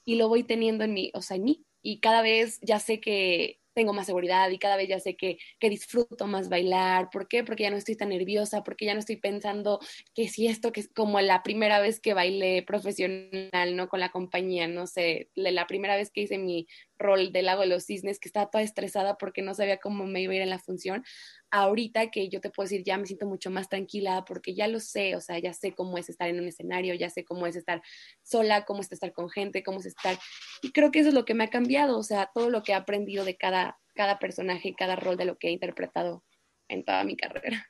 y 0.04 0.16
lo 0.16 0.28
voy 0.28 0.44
teniendo 0.44 0.84
en 0.84 0.94
mí, 0.94 1.10
o 1.14 1.22
sea, 1.22 1.36
en 1.36 1.44
mí. 1.44 1.66
Y 1.82 2.00
cada 2.00 2.22
vez 2.22 2.60
ya 2.62 2.78
sé 2.78 3.00
que 3.00 3.60
tengo 3.74 3.92
más 3.92 4.06
seguridad 4.06 4.50
y 4.50 4.58
cada 4.58 4.76
vez 4.76 4.88
ya 4.88 5.00
sé 5.00 5.16
que, 5.16 5.38
que, 5.58 5.70
disfruto 5.70 6.26
más 6.26 6.48
bailar. 6.48 7.10
¿Por 7.10 7.28
qué? 7.28 7.44
Porque 7.44 7.64
ya 7.64 7.70
no 7.70 7.76
estoy 7.76 7.96
tan 7.96 8.10
nerviosa, 8.10 8.62
porque 8.62 8.84
ya 8.84 8.94
no 8.94 9.00
estoy 9.00 9.16
pensando 9.16 9.80
que 10.14 10.28
si 10.28 10.46
esto 10.46 10.72
que 10.72 10.80
es 10.80 10.88
como 10.88 11.20
la 11.20 11.42
primera 11.42 11.80
vez 11.80 12.00
que 12.00 12.14
bailé 12.14 12.62
profesional, 12.62 13.76
¿no? 13.76 13.88
Con 13.88 14.00
la 14.00 14.10
compañía, 14.10 14.68
no 14.68 14.86
sé, 14.86 15.30
la 15.34 15.66
primera 15.66 15.96
vez 15.96 16.10
que 16.10 16.22
hice 16.22 16.38
mi 16.38 16.66
rol 17.02 17.32
del 17.32 17.46
lago 17.46 17.62
de 17.62 17.68
los 17.68 17.84
cisnes, 17.84 18.18
que 18.18 18.28
estaba 18.28 18.50
toda 18.50 18.62
estresada 18.62 19.18
porque 19.18 19.42
no 19.42 19.54
sabía 19.54 19.78
cómo 19.78 20.06
me 20.06 20.22
iba 20.22 20.32
a 20.32 20.36
ir 20.36 20.42
en 20.42 20.50
la 20.50 20.58
función. 20.58 21.04
Ahorita 21.50 22.10
que 22.10 22.28
yo 22.28 22.40
te 22.40 22.50
puedo 22.50 22.64
decir, 22.64 22.84
ya 22.84 22.96
me 22.96 23.06
siento 23.06 23.26
mucho 23.26 23.50
más 23.50 23.68
tranquila 23.68 24.24
porque 24.26 24.54
ya 24.54 24.68
lo 24.68 24.80
sé, 24.80 25.16
o 25.16 25.20
sea, 25.20 25.38
ya 25.38 25.52
sé 25.52 25.72
cómo 25.72 25.98
es 25.98 26.08
estar 26.08 26.28
en 26.28 26.40
un 26.40 26.48
escenario, 26.48 26.94
ya 26.94 27.10
sé 27.10 27.24
cómo 27.24 27.46
es 27.46 27.56
estar 27.56 27.82
sola, 28.22 28.64
cómo 28.64 28.80
es 28.80 28.90
estar 28.90 29.12
con 29.12 29.28
gente, 29.28 29.62
cómo 29.62 29.80
es 29.80 29.86
estar. 29.86 30.18
Y 30.62 30.72
creo 30.72 30.90
que 30.90 31.00
eso 31.00 31.08
es 31.08 31.14
lo 31.14 31.24
que 31.24 31.34
me 31.34 31.44
ha 31.44 31.50
cambiado, 31.50 31.98
o 31.98 32.02
sea, 32.02 32.30
todo 32.32 32.48
lo 32.48 32.62
que 32.62 32.72
he 32.72 32.74
aprendido 32.74 33.24
de 33.24 33.36
cada, 33.36 33.78
cada 33.94 34.18
personaje 34.18 34.74
cada 34.76 34.96
rol 34.96 35.16
de 35.16 35.24
lo 35.24 35.36
que 35.36 35.48
he 35.48 35.50
interpretado 35.50 36.24
en 36.68 36.84
toda 36.84 37.04
mi 37.04 37.16
carrera. 37.16 37.66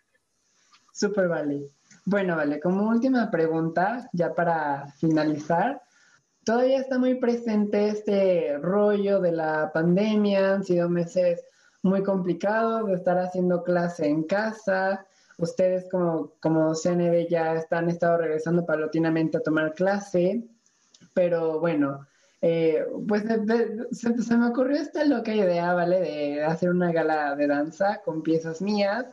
Súper, 0.93 1.29
vale. 1.29 1.71
Bueno, 2.05 2.37
vale, 2.37 2.61
como 2.61 2.89
última 2.89 3.31
pregunta, 3.31 4.09
ya 4.13 4.35
para 4.35 4.87
finalizar, 4.99 5.81
todavía 6.45 6.79
está 6.79 6.99
muy 6.99 7.15
presente 7.17 7.89
este 7.89 8.59
rollo 8.59 9.21
de 9.21 9.33
la 9.33 9.71
pandemia, 9.73 10.55
han 10.55 10.65
sido 10.65 10.89
meses 10.89 11.45
muy 11.83 12.03
complicados 12.03 12.87
de 12.87 12.95
estar 12.95 13.19
haciendo 13.19 13.63
clase 13.63 14.07
en 14.07 14.25
casa. 14.25 15.05
Ustedes 15.39 15.89
como, 15.91 16.33
como 16.41 16.75
CNB 16.75 17.29
ya 17.29 17.55
están 17.55 17.89
estado 17.89 18.19
regresando 18.19 18.65
paulatinamente 18.65 19.39
a 19.39 19.43
tomar 19.43 19.75
clase, 19.75 20.45
pero 21.15 21.59
bueno, 21.59 22.07
eh, 22.41 22.85
pues 23.07 23.25
se, 23.93 24.37
me 24.37 24.47
ocurrió 24.47 24.77
esta 24.77 25.05
loca 25.05 25.35
idea, 25.35 25.73
¿vale? 25.75 26.01
De 26.01 26.45
hacer 26.45 26.71
una 26.71 26.93
gala 26.93 27.35
de 27.37 27.47
danza 27.47 28.01
con 28.05 28.23
piezas 28.23 28.61
mías, 28.61 29.07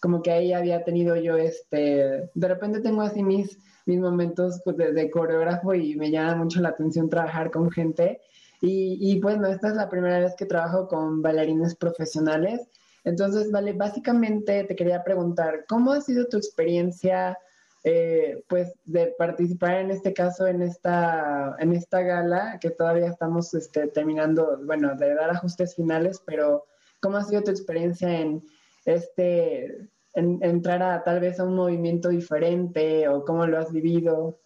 como 0.00 0.22
que 0.22 0.30
ahí 0.30 0.52
había 0.52 0.84
tenido 0.84 1.16
yo 1.16 1.36
este, 1.36 2.30
de 2.32 2.48
repente 2.48 2.80
tengo 2.80 3.02
así 3.02 3.22
mis 3.22 3.58
mis 3.86 4.00
momentos 4.00 4.60
pues, 4.64 4.76
de, 4.76 5.10
coreógrafo 5.10 5.74
y 5.74 5.96
me 5.96 6.10
llama 6.10 6.36
mucho 6.36 6.60
la 6.60 6.70
atención 6.70 7.08
trabajar 7.08 7.50
con 7.50 7.70
gente. 7.70 8.20
Y, 8.60 8.98
y 9.00 9.20
bueno, 9.20 9.46
esta 9.46 9.68
es 9.68 9.74
la 9.74 9.88
primera 9.88 10.18
vez 10.18 10.34
que 10.36 10.46
trabajo 10.46 10.88
con 10.88 11.22
bailarines 11.22 11.74
profesionales. 11.76 12.68
Entonces, 13.04 13.52
vale, 13.52 13.72
básicamente 13.72 14.64
te 14.64 14.74
quería 14.74 15.04
preguntar, 15.04 15.64
¿cómo 15.68 15.92
ha 15.92 16.00
sido 16.00 16.26
tu 16.26 16.36
experiencia, 16.36 17.38
eh, 17.84 18.42
pues, 18.48 18.72
de 18.84 19.14
participar 19.16 19.76
en 19.76 19.92
este 19.92 20.12
caso, 20.12 20.48
en 20.48 20.60
esta, 20.60 21.54
en 21.60 21.72
esta 21.72 22.02
gala, 22.02 22.58
que 22.60 22.70
todavía 22.70 23.06
estamos 23.06 23.54
este, 23.54 23.86
terminando, 23.86 24.58
bueno, 24.64 24.96
de 24.96 25.14
dar 25.14 25.30
ajustes 25.30 25.76
finales, 25.76 26.20
pero 26.26 26.66
¿cómo 27.00 27.18
ha 27.18 27.22
sido 27.22 27.42
tu 27.44 27.52
experiencia 27.52 28.20
en 28.20 28.42
este, 28.86 29.88
entrar 30.16 30.82
a 30.82 31.04
tal 31.04 31.20
vez 31.20 31.38
a 31.38 31.44
un 31.44 31.54
movimiento 31.54 32.08
diferente 32.08 33.06
o 33.08 33.24
cómo 33.24 33.46
lo 33.46 33.58
has 33.58 33.72
vivido? 33.72 34.40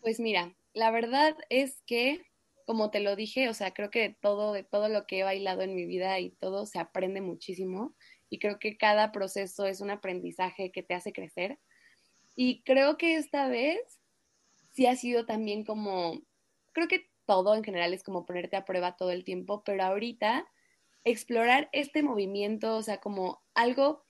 Pues 0.00 0.18
mira, 0.18 0.54
la 0.72 0.90
verdad 0.90 1.36
es 1.50 1.82
que, 1.86 2.22
como 2.66 2.90
te 2.90 3.00
lo 3.00 3.16
dije, 3.16 3.48
o 3.48 3.54
sea, 3.54 3.72
creo 3.72 3.90
que 3.90 4.16
todo, 4.20 4.52
de 4.52 4.64
todo 4.64 4.88
lo 4.88 5.06
que 5.06 5.20
he 5.20 5.24
bailado 5.24 5.62
en 5.62 5.74
mi 5.74 5.84
vida 5.84 6.18
y 6.20 6.30
todo 6.30 6.66
se 6.66 6.78
aprende 6.78 7.20
muchísimo 7.20 7.94
y 8.30 8.38
creo 8.38 8.58
que 8.58 8.76
cada 8.76 9.12
proceso 9.12 9.66
es 9.66 9.80
un 9.80 9.90
aprendizaje 9.90 10.70
que 10.72 10.82
te 10.82 10.94
hace 10.94 11.12
crecer. 11.12 11.58
Y 12.36 12.62
creo 12.62 12.96
que 12.96 13.16
esta 13.16 13.48
vez 13.48 13.80
sí 14.72 14.86
ha 14.86 14.96
sido 14.96 15.26
también 15.26 15.64
como, 15.64 16.22
creo 16.72 16.88
que 16.88 17.10
todo 17.26 17.54
en 17.54 17.64
general 17.64 17.92
es 17.92 18.02
como 18.02 18.24
ponerte 18.24 18.56
a 18.56 18.64
prueba 18.64 18.96
todo 18.96 19.10
el 19.10 19.24
tiempo, 19.24 19.62
pero 19.64 19.82
ahorita 19.82 20.46
explorar 21.04 21.68
este 21.72 22.02
movimiento, 22.02 22.76
o 22.76 22.82
sea, 22.82 22.98
como 22.98 23.42
algo 23.54 24.04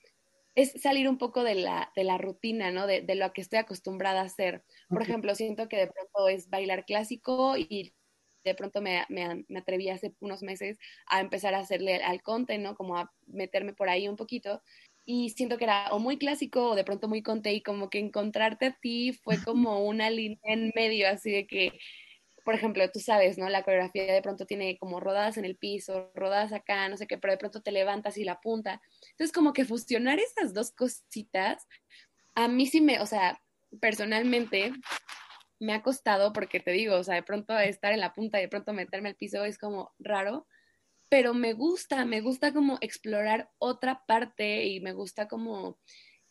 es 0.54 0.72
salir 0.80 1.08
un 1.08 1.18
poco 1.18 1.44
de 1.44 1.54
la, 1.54 1.92
de 1.94 2.04
la 2.04 2.18
rutina, 2.18 2.70
¿no? 2.70 2.86
De, 2.86 3.00
de, 3.02 3.14
lo 3.14 3.32
que 3.32 3.40
estoy 3.40 3.58
acostumbrada 3.58 4.20
a 4.20 4.24
hacer. 4.24 4.64
Por 4.88 5.02
ejemplo, 5.02 5.34
siento 5.34 5.68
que 5.68 5.76
de 5.76 5.86
pronto 5.86 6.28
es 6.28 6.50
bailar 6.50 6.84
clásico 6.84 7.56
y 7.56 7.94
de 8.44 8.54
pronto 8.54 8.80
me, 8.80 9.04
me, 9.08 9.44
me, 9.48 9.58
atreví 9.58 9.88
hace 9.90 10.14
unos 10.20 10.42
meses 10.42 10.78
a 11.06 11.20
empezar 11.20 11.54
a 11.54 11.58
hacerle 11.58 12.02
al 12.02 12.22
conte, 12.22 12.58
¿no? 12.58 12.74
Como 12.74 12.96
a 12.96 13.12
meterme 13.26 13.74
por 13.74 13.88
ahí 13.88 14.08
un 14.08 14.16
poquito. 14.16 14.62
Y 15.04 15.30
siento 15.30 15.58
que 15.58 15.64
era 15.64 15.88
o 15.92 15.98
muy 15.98 16.18
clásico 16.18 16.70
o 16.70 16.74
de 16.74 16.84
pronto 16.84 17.08
muy 17.08 17.22
conte 17.22 17.52
y 17.52 17.62
como 17.62 17.90
que 17.90 17.98
encontrarte 17.98 18.66
a 18.66 18.78
ti 18.80 19.12
fue 19.12 19.36
como 19.54 19.84
una 19.86 20.10
línea 20.10 20.38
en 20.44 20.72
medio, 20.74 21.08
así 21.08 21.30
de 21.30 21.46
que 21.46 21.78
por 22.50 22.56
ejemplo, 22.56 22.90
tú 22.90 22.98
sabes, 22.98 23.38
¿no? 23.38 23.48
La 23.48 23.62
coreografía 23.62 24.12
de 24.12 24.22
pronto 24.22 24.44
tiene 24.44 24.76
como 24.76 24.98
rodadas 24.98 25.36
en 25.36 25.44
el 25.44 25.56
piso, 25.56 26.10
rodadas 26.16 26.52
acá, 26.52 26.88
no 26.88 26.96
sé 26.96 27.06
qué, 27.06 27.16
pero 27.16 27.32
de 27.32 27.38
pronto 27.38 27.62
te 27.62 27.70
levantas 27.70 28.18
y 28.18 28.24
la 28.24 28.40
punta. 28.40 28.82
Entonces, 29.12 29.30
como 29.32 29.52
que 29.52 29.64
fusionar 29.64 30.18
esas 30.18 30.52
dos 30.52 30.72
cositas, 30.72 31.68
a 32.34 32.48
mí 32.48 32.66
sí 32.66 32.80
me, 32.80 32.98
o 32.98 33.06
sea, 33.06 33.40
personalmente 33.80 34.72
me 35.60 35.74
ha 35.74 35.82
costado 35.82 36.32
porque 36.32 36.58
te 36.58 36.72
digo, 36.72 36.96
o 36.96 37.04
sea, 37.04 37.14
de 37.14 37.22
pronto 37.22 37.56
estar 37.56 37.92
en 37.92 38.00
la 38.00 38.14
punta 38.14 38.40
y 38.40 38.42
de 38.42 38.48
pronto 38.48 38.72
meterme 38.72 39.10
al 39.10 39.14
piso 39.14 39.44
es 39.44 39.56
como 39.56 39.94
raro, 40.00 40.48
pero 41.08 41.34
me 41.34 41.52
gusta, 41.52 42.04
me 42.04 42.20
gusta 42.20 42.52
como 42.52 42.78
explorar 42.80 43.48
otra 43.58 44.02
parte 44.08 44.66
y 44.66 44.80
me 44.80 44.92
gusta 44.92 45.28
como, 45.28 45.78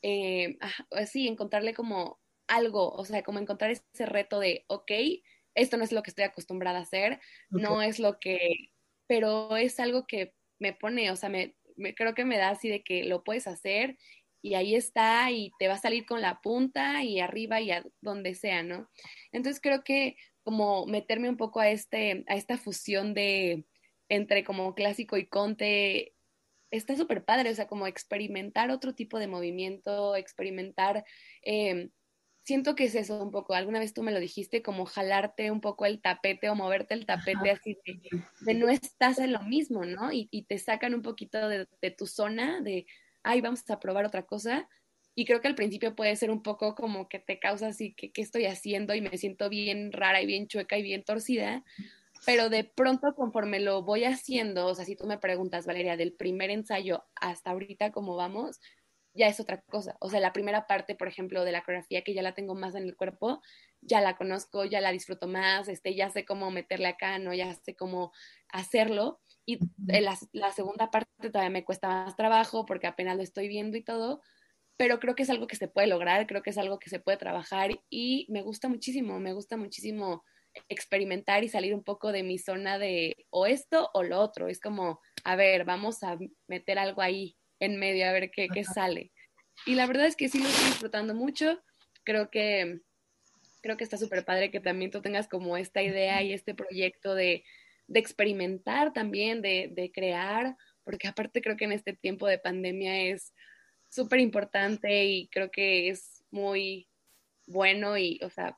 eh, 0.01 0.57
así, 0.91 1.29
encontrarle 1.29 1.73
como 1.73 2.19
algo, 2.49 2.91
o 2.91 3.05
sea, 3.05 3.23
como 3.23 3.39
encontrar 3.39 3.71
ese 3.71 4.05
reto 4.05 4.41
de, 4.41 4.65
ok, 4.67 4.91
esto 5.59 5.77
no 5.77 5.83
es 5.83 5.91
lo 5.91 6.03
que 6.03 6.09
estoy 6.09 6.25
acostumbrada 6.25 6.79
a 6.79 6.83
hacer, 6.83 7.19
no 7.49 7.81
es 7.81 7.99
lo 7.99 8.19
que, 8.19 8.71
pero 9.07 9.57
es 9.57 9.79
algo 9.79 10.05
que 10.07 10.33
me 10.59 10.73
pone, 10.73 11.11
o 11.11 11.15
sea, 11.15 11.29
me, 11.29 11.55
creo 11.95 12.13
que 12.13 12.25
me 12.25 12.37
da 12.37 12.49
así 12.49 12.69
de 12.69 12.83
que 12.83 13.03
lo 13.03 13.23
puedes 13.23 13.47
hacer 13.47 13.97
y 14.41 14.55
ahí 14.55 14.75
está 14.75 15.31
y 15.31 15.51
te 15.59 15.67
va 15.67 15.75
a 15.75 15.79
salir 15.79 16.05
con 16.05 16.21
la 16.21 16.39
punta 16.41 17.03
y 17.03 17.19
arriba 17.19 17.59
y 17.61 17.71
a 17.71 17.83
donde 18.01 18.35
sea, 18.35 18.63
¿no? 18.63 18.89
Entonces 19.31 19.61
creo 19.61 19.83
que 19.83 20.15
como 20.43 20.85
meterme 20.85 21.29
un 21.29 21.37
poco 21.37 21.59
a 21.59 21.69
este, 21.69 22.23
a 22.27 22.35
esta 22.35 22.57
fusión 22.57 23.13
de 23.13 23.65
entre 24.09 24.43
como 24.43 24.73
clásico 24.73 25.17
y 25.17 25.27
conte 25.27 26.15
está 26.71 26.95
súper 26.95 27.25
padre, 27.25 27.49
o 27.49 27.55
sea, 27.55 27.67
como 27.67 27.87
experimentar 27.87 28.71
otro 28.71 28.93
tipo 28.93 29.19
de 29.19 29.27
movimiento, 29.27 30.15
experimentar 30.15 31.03
eh, 31.43 31.89
siento 32.49 32.75
que 32.75 32.85
es 32.85 32.95
eso 32.95 33.21
un 33.21 33.29
poco, 33.29 33.53
alguna 33.53 33.77
vez 33.77 33.93
tú 33.93 34.01
me 34.01 34.11
lo 34.11 34.19
dijiste, 34.19 34.63
como 34.63 34.87
jalarte 34.87 35.51
un 35.51 35.61
poco 35.61 35.85
el 35.85 36.01
tapete 36.01 36.49
o 36.49 36.55
moverte 36.55 36.95
el 36.95 37.05
tapete 37.05 37.51
así 37.51 37.77
de, 38.41 38.53
no 38.55 38.69
estás 38.69 39.19
en 39.19 39.33
lo 39.33 39.43
mismo, 39.43 39.85
¿no? 39.85 40.11
Y, 40.11 40.45
te 40.47 40.57
sacan 40.57 40.95
un 40.95 41.03
poquito 41.03 41.47
de, 41.47 41.67
tu 41.95 42.07
zona, 42.07 42.59
de, 42.61 42.87
ay, 43.21 43.41
vamos 43.41 43.69
a 43.69 43.79
probar 43.79 44.05
otra 44.05 44.23
cosa. 44.23 44.67
Y 45.13 45.25
creo 45.25 45.41
que 45.41 45.47
al 45.47 45.53
principio 45.53 45.95
puede 45.95 46.15
ser 46.15 46.31
un 46.31 46.41
poco 46.41 46.73
como 46.73 47.07
que 47.07 47.19
te 47.19 47.37
causa 47.37 47.67
así, 47.67 47.93
que 47.93 48.11
qué 48.11 48.23
estoy 48.23 48.47
haciendo 48.47 48.95
y 48.95 49.01
me 49.01 49.15
siento 49.19 49.47
bien 49.47 49.91
rara 49.91 50.19
y 50.19 50.25
bien 50.25 50.47
chueca 50.47 50.75
y 50.75 50.81
bien 50.81 51.03
torcida. 51.03 51.63
pero 52.25 52.49
de 52.49 52.63
pronto 52.63 53.13
conforme 53.13 53.59
lo 53.59 53.83
voy 53.83 54.05
haciendo, 54.05 54.65
o 54.65 54.73
sea, 54.73 54.85
si 54.85 54.95
tú 54.95 55.05
me 55.05 55.19
preguntas, 55.19 55.67
Valeria, 55.67 55.97
del 55.97 56.13
primer 56.13 56.49
ensayo 56.49 57.03
hasta 57.13 57.51
ahorita 57.51 57.91
cómo 57.91 58.15
vamos, 58.15 58.59
ya 59.19 59.27
es 59.27 59.39
otra 59.39 59.61
cosa. 59.61 59.97
O 59.99 60.09
sea, 60.09 60.21
la 60.21 60.31
primera 60.31 60.65
parte, 60.65 60.95
por 60.95 61.09
ejemplo, 61.09 61.43
de 61.43 61.51
la 61.51 61.61
coreografía 61.61 62.03
que 62.03 62.13
ya 62.13 62.21
la 62.21 62.33
tengo 62.33 62.55
más 62.55 62.73
en 62.73 62.83
el 62.83 62.95
cuerpo, 62.95 63.41
ya 63.81 63.99
la 63.99 64.15
conozco, 64.15 64.63
ya 64.63 64.79
la 64.79 64.91
disfruto 64.91 65.27
más, 65.27 65.67
este, 65.67 65.93
ya 65.93 66.09
sé 66.09 66.25
cómo 66.25 66.51
meterle 66.51 66.87
acá, 66.87 67.19
¿no? 67.19 67.33
Ya 67.33 67.53
sé 67.53 67.75
cómo 67.75 68.13
hacerlo. 68.47 69.19
Y 69.45 69.59
la, 69.85 70.17
la 70.31 70.51
segunda 70.51 70.89
parte 70.89 71.29
todavía 71.29 71.49
me 71.49 71.65
cuesta 71.65 71.89
más 71.89 72.15
trabajo 72.15 72.65
porque 72.65 72.87
apenas 72.87 73.17
lo 73.17 73.23
estoy 73.23 73.49
viendo 73.49 73.77
y 73.77 73.83
todo, 73.83 74.21
pero 74.77 74.99
creo 74.99 75.15
que 75.15 75.23
es 75.23 75.29
algo 75.29 75.47
que 75.47 75.57
se 75.57 75.67
puede 75.67 75.87
lograr, 75.87 76.25
creo 76.25 76.41
que 76.41 76.51
es 76.51 76.57
algo 76.57 76.79
que 76.79 76.89
se 76.89 76.99
puede 77.01 77.17
trabajar 77.17 77.71
y 77.89 78.25
me 78.29 78.41
gusta 78.41 78.69
muchísimo, 78.69 79.19
me 79.19 79.33
gusta 79.33 79.57
muchísimo 79.57 80.23
experimentar 80.69 81.43
y 81.43 81.49
salir 81.49 81.73
un 81.75 81.83
poco 81.83 82.11
de 82.11 82.23
mi 82.23 82.37
zona 82.39 82.77
de 82.79 83.27
o 83.31 83.45
esto 83.45 83.89
o 83.93 84.03
lo 84.03 84.19
otro. 84.21 84.47
Es 84.47 84.61
como, 84.61 85.01
a 85.25 85.35
ver, 85.35 85.65
vamos 85.65 86.03
a 86.03 86.17
meter 86.47 86.79
algo 86.79 87.01
ahí 87.01 87.38
en 87.59 87.77
medio 87.77 88.07
a 88.07 88.11
ver 88.11 88.31
qué, 88.31 88.47
qué 88.47 88.63
sale. 88.63 89.11
Y 89.65 89.75
la 89.75 89.87
verdad 89.87 90.05
es 90.05 90.15
que 90.15 90.29
sí 90.29 90.39
lo 90.39 90.47
estoy 90.47 90.65
disfrutando 90.65 91.13
mucho. 91.13 91.61
Creo 92.03 92.29
que, 92.29 92.79
creo 93.61 93.77
que 93.77 93.83
está 93.83 93.97
súper 93.97 94.25
padre 94.25 94.51
que 94.51 94.59
también 94.59 94.91
tú 94.91 95.01
tengas 95.01 95.27
como 95.27 95.57
esta 95.57 95.81
idea 95.81 96.21
y 96.23 96.33
este 96.33 96.55
proyecto 96.55 97.15
de, 97.15 97.43
de 97.87 97.99
experimentar 97.99 98.93
también, 98.93 99.41
de, 99.41 99.69
de 99.71 99.91
crear, 99.91 100.55
porque 100.83 101.07
aparte 101.07 101.41
creo 101.41 101.57
que 101.57 101.65
en 101.65 101.73
este 101.73 101.93
tiempo 101.93 102.27
de 102.27 102.39
pandemia 102.39 103.01
es 103.11 103.33
súper 103.89 104.19
importante 104.19 105.05
y 105.05 105.27
creo 105.27 105.51
que 105.51 105.89
es 105.89 106.23
muy 106.31 106.87
bueno 107.47 107.97
y, 107.97 108.19
o 108.23 108.29
sea, 108.29 108.57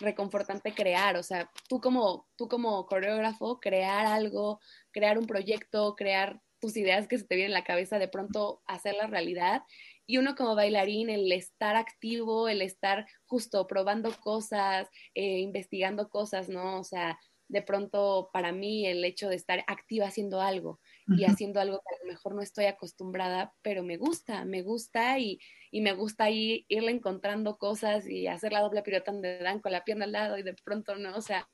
reconfortante 0.00 0.72
crear, 0.72 1.16
o 1.16 1.22
sea, 1.22 1.50
tú 1.68 1.80
como, 1.80 2.28
tú 2.36 2.48
como 2.48 2.86
coreógrafo, 2.86 3.60
crear 3.60 4.06
algo, 4.06 4.60
crear 4.90 5.18
un 5.18 5.26
proyecto, 5.26 5.94
crear 5.94 6.40
tus 6.64 6.78
ideas 6.78 7.06
que 7.06 7.18
se 7.18 7.26
te 7.26 7.34
vienen 7.34 7.50
en 7.50 7.60
la 7.60 7.62
cabeza, 7.62 7.98
de 7.98 8.08
pronto 8.08 8.62
hacerla 8.66 9.06
realidad. 9.06 9.64
Y 10.06 10.16
uno 10.16 10.34
como 10.34 10.54
bailarín, 10.54 11.10
el 11.10 11.30
estar 11.30 11.76
activo, 11.76 12.48
el 12.48 12.62
estar 12.62 13.06
justo 13.26 13.66
probando 13.66 14.10
cosas, 14.18 14.88
eh, 15.14 15.40
investigando 15.40 16.08
cosas, 16.08 16.48
¿no? 16.48 16.80
O 16.80 16.84
sea, 16.84 17.18
de 17.48 17.60
pronto 17.60 18.30
para 18.32 18.50
mí 18.52 18.86
el 18.86 19.04
hecho 19.04 19.28
de 19.28 19.36
estar 19.36 19.62
activa 19.66 20.06
haciendo 20.06 20.40
algo 20.40 20.80
y 21.06 21.24
haciendo 21.24 21.60
algo 21.60 21.80
que 21.86 21.96
a 21.96 21.98
lo 22.06 22.12
mejor 22.12 22.34
no 22.34 22.42
estoy 22.42 22.64
acostumbrada, 22.64 23.52
pero 23.62 23.82
me 23.82 23.96
gusta, 23.96 24.44
me 24.44 24.62
gusta 24.62 25.18
y, 25.18 25.38
y 25.70 25.80
me 25.82 25.92
gusta 25.92 26.24
ahí 26.24 26.64
irle 26.68 26.92
encontrando 26.92 27.58
cosas 27.58 28.08
y 28.08 28.26
hacer 28.26 28.52
la 28.52 28.60
doble 28.60 28.82
pirueta 28.82 29.12
de 29.12 29.38
Dan 29.38 29.60
con 29.60 29.72
la 29.72 29.84
pierna 29.84 30.06
al 30.06 30.12
lado 30.12 30.38
y 30.38 30.42
de 30.42 30.54
pronto 30.64 30.96
no, 30.96 31.14
o 31.16 31.20
sea, 31.20 31.48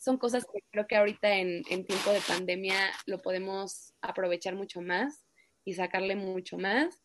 son 0.00 0.18
cosas 0.18 0.44
que 0.44 0.60
creo 0.70 0.86
que 0.86 0.96
ahorita 0.96 1.34
en, 1.34 1.62
en 1.70 1.86
tiempo 1.86 2.10
de 2.10 2.20
pandemia 2.20 2.78
lo 3.06 3.18
podemos 3.18 3.94
aprovechar 4.02 4.54
mucho 4.54 4.82
más 4.82 5.24
y 5.64 5.74
sacarle 5.74 6.16
mucho 6.16 6.58
más 6.58 7.00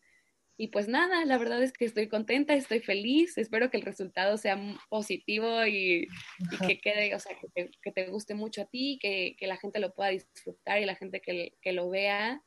y 0.56 0.68
pues 0.68 0.86
nada, 0.86 1.24
la 1.24 1.36
verdad 1.36 1.62
es 1.62 1.72
que 1.72 1.84
estoy 1.84 2.08
contenta, 2.08 2.54
estoy 2.54 2.78
feliz, 2.78 3.36
espero 3.38 3.70
que 3.70 3.76
el 3.76 3.82
resultado 3.82 4.36
sea 4.36 4.56
positivo 4.88 5.66
y, 5.66 6.06
que 6.66 6.80
quede, 6.80 7.14
o 7.14 7.18
sea, 7.18 7.36
que 7.36 7.48
te, 7.48 7.70
que 7.82 7.90
te, 7.90 8.06
guste 8.06 8.34
mucho 8.34 8.62
a 8.62 8.66
ti, 8.66 8.98
que, 9.00 9.34
que 9.36 9.48
la 9.48 9.56
gente 9.56 9.80
lo 9.80 9.92
pueda 9.94 10.10
disfrutar 10.10 10.80
y 10.80 10.84
la 10.84 10.94
gente 10.94 11.20
que, 11.20 11.56
que, 11.60 11.72
lo 11.72 11.90
vea, 11.90 12.40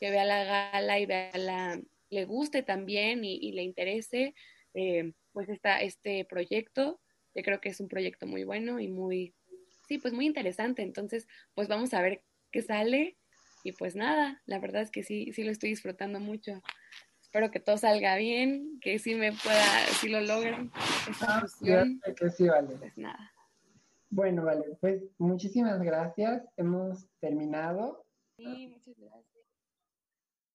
que 0.00 0.10
vea 0.10 0.26
la 0.26 0.44
gala 0.44 1.00
y 1.00 1.06
vea 1.06 1.30
la, 1.34 1.80
le 2.10 2.24
guste 2.26 2.62
también 2.62 3.24
y, 3.24 3.36
y 3.36 3.52
le 3.52 3.62
interese, 3.62 4.34
eh, 4.74 5.12
pues 5.32 5.48
esta, 5.48 5.80
este 5.80 6.26
proyecto, 6.26 7.00
que 7.34 7.42
creo 7.42 7.60
que 7.62 7.70
es 7.70 7.80
un 7.80 7.88
proyecto 7.88 8.26
muy 8.26 8.44
bueno 8.44 8.80
y 8.80 8.88
muy, 8.88 9.34
sí, 9.88 9.96
pues 9.96 10.12
muy 10.12 10.26
interesante. 10.26 10.82
Entonces, 10.82 11.26
pues 11.54 11.68
vamos 11.68 11.94
a 11.94 12.02
ver 12.02 12.22
qué 12.52 12.60
sale 12.60 13.16
y 13.64 13.72
pues 13.72 13.96
nada, 13.96 14.42
la 14.44 14.58
verdad 14.58 14.82
es 14.82 14.90
que 14.90 15.02
sí, 15.02 15.32
sí 15.32 15.42
lo 15.42 15.50
estoy 15.50 15.70
disfrutando 15.70 16.20
mucho 16.20 16.62
espero 17.36 17.50
que 17.50 17.60
todo 17.60 17.76
salga 17.76 18.16
bien, 18.16 18.80
que 18.80 18.98
sí 18.98 19.14
me 19.14 19.30
pueda, 19.30 19.62
si 20.00 20.08
lo 20.08 20.22
logren. 20.22 20.70
Ah, 21.20 21.44
que 22.16 22.30
sí, 22.30 22.48
vale. 22.48 22.76
Pues 22.76 22.96
nada. 22.96 23.30
Bueno, 24.08 24.42
vale, 24.42 24.64
pues 24.80 25.02
muchísimas 25.18 25.82
gracias. 25.82 26.42
Hemos 26.56 27.06
terminado. 27.20 28.06
Sí, 28.38 28.68
muchas 28.68 28.96
gracias. 28.96 29.35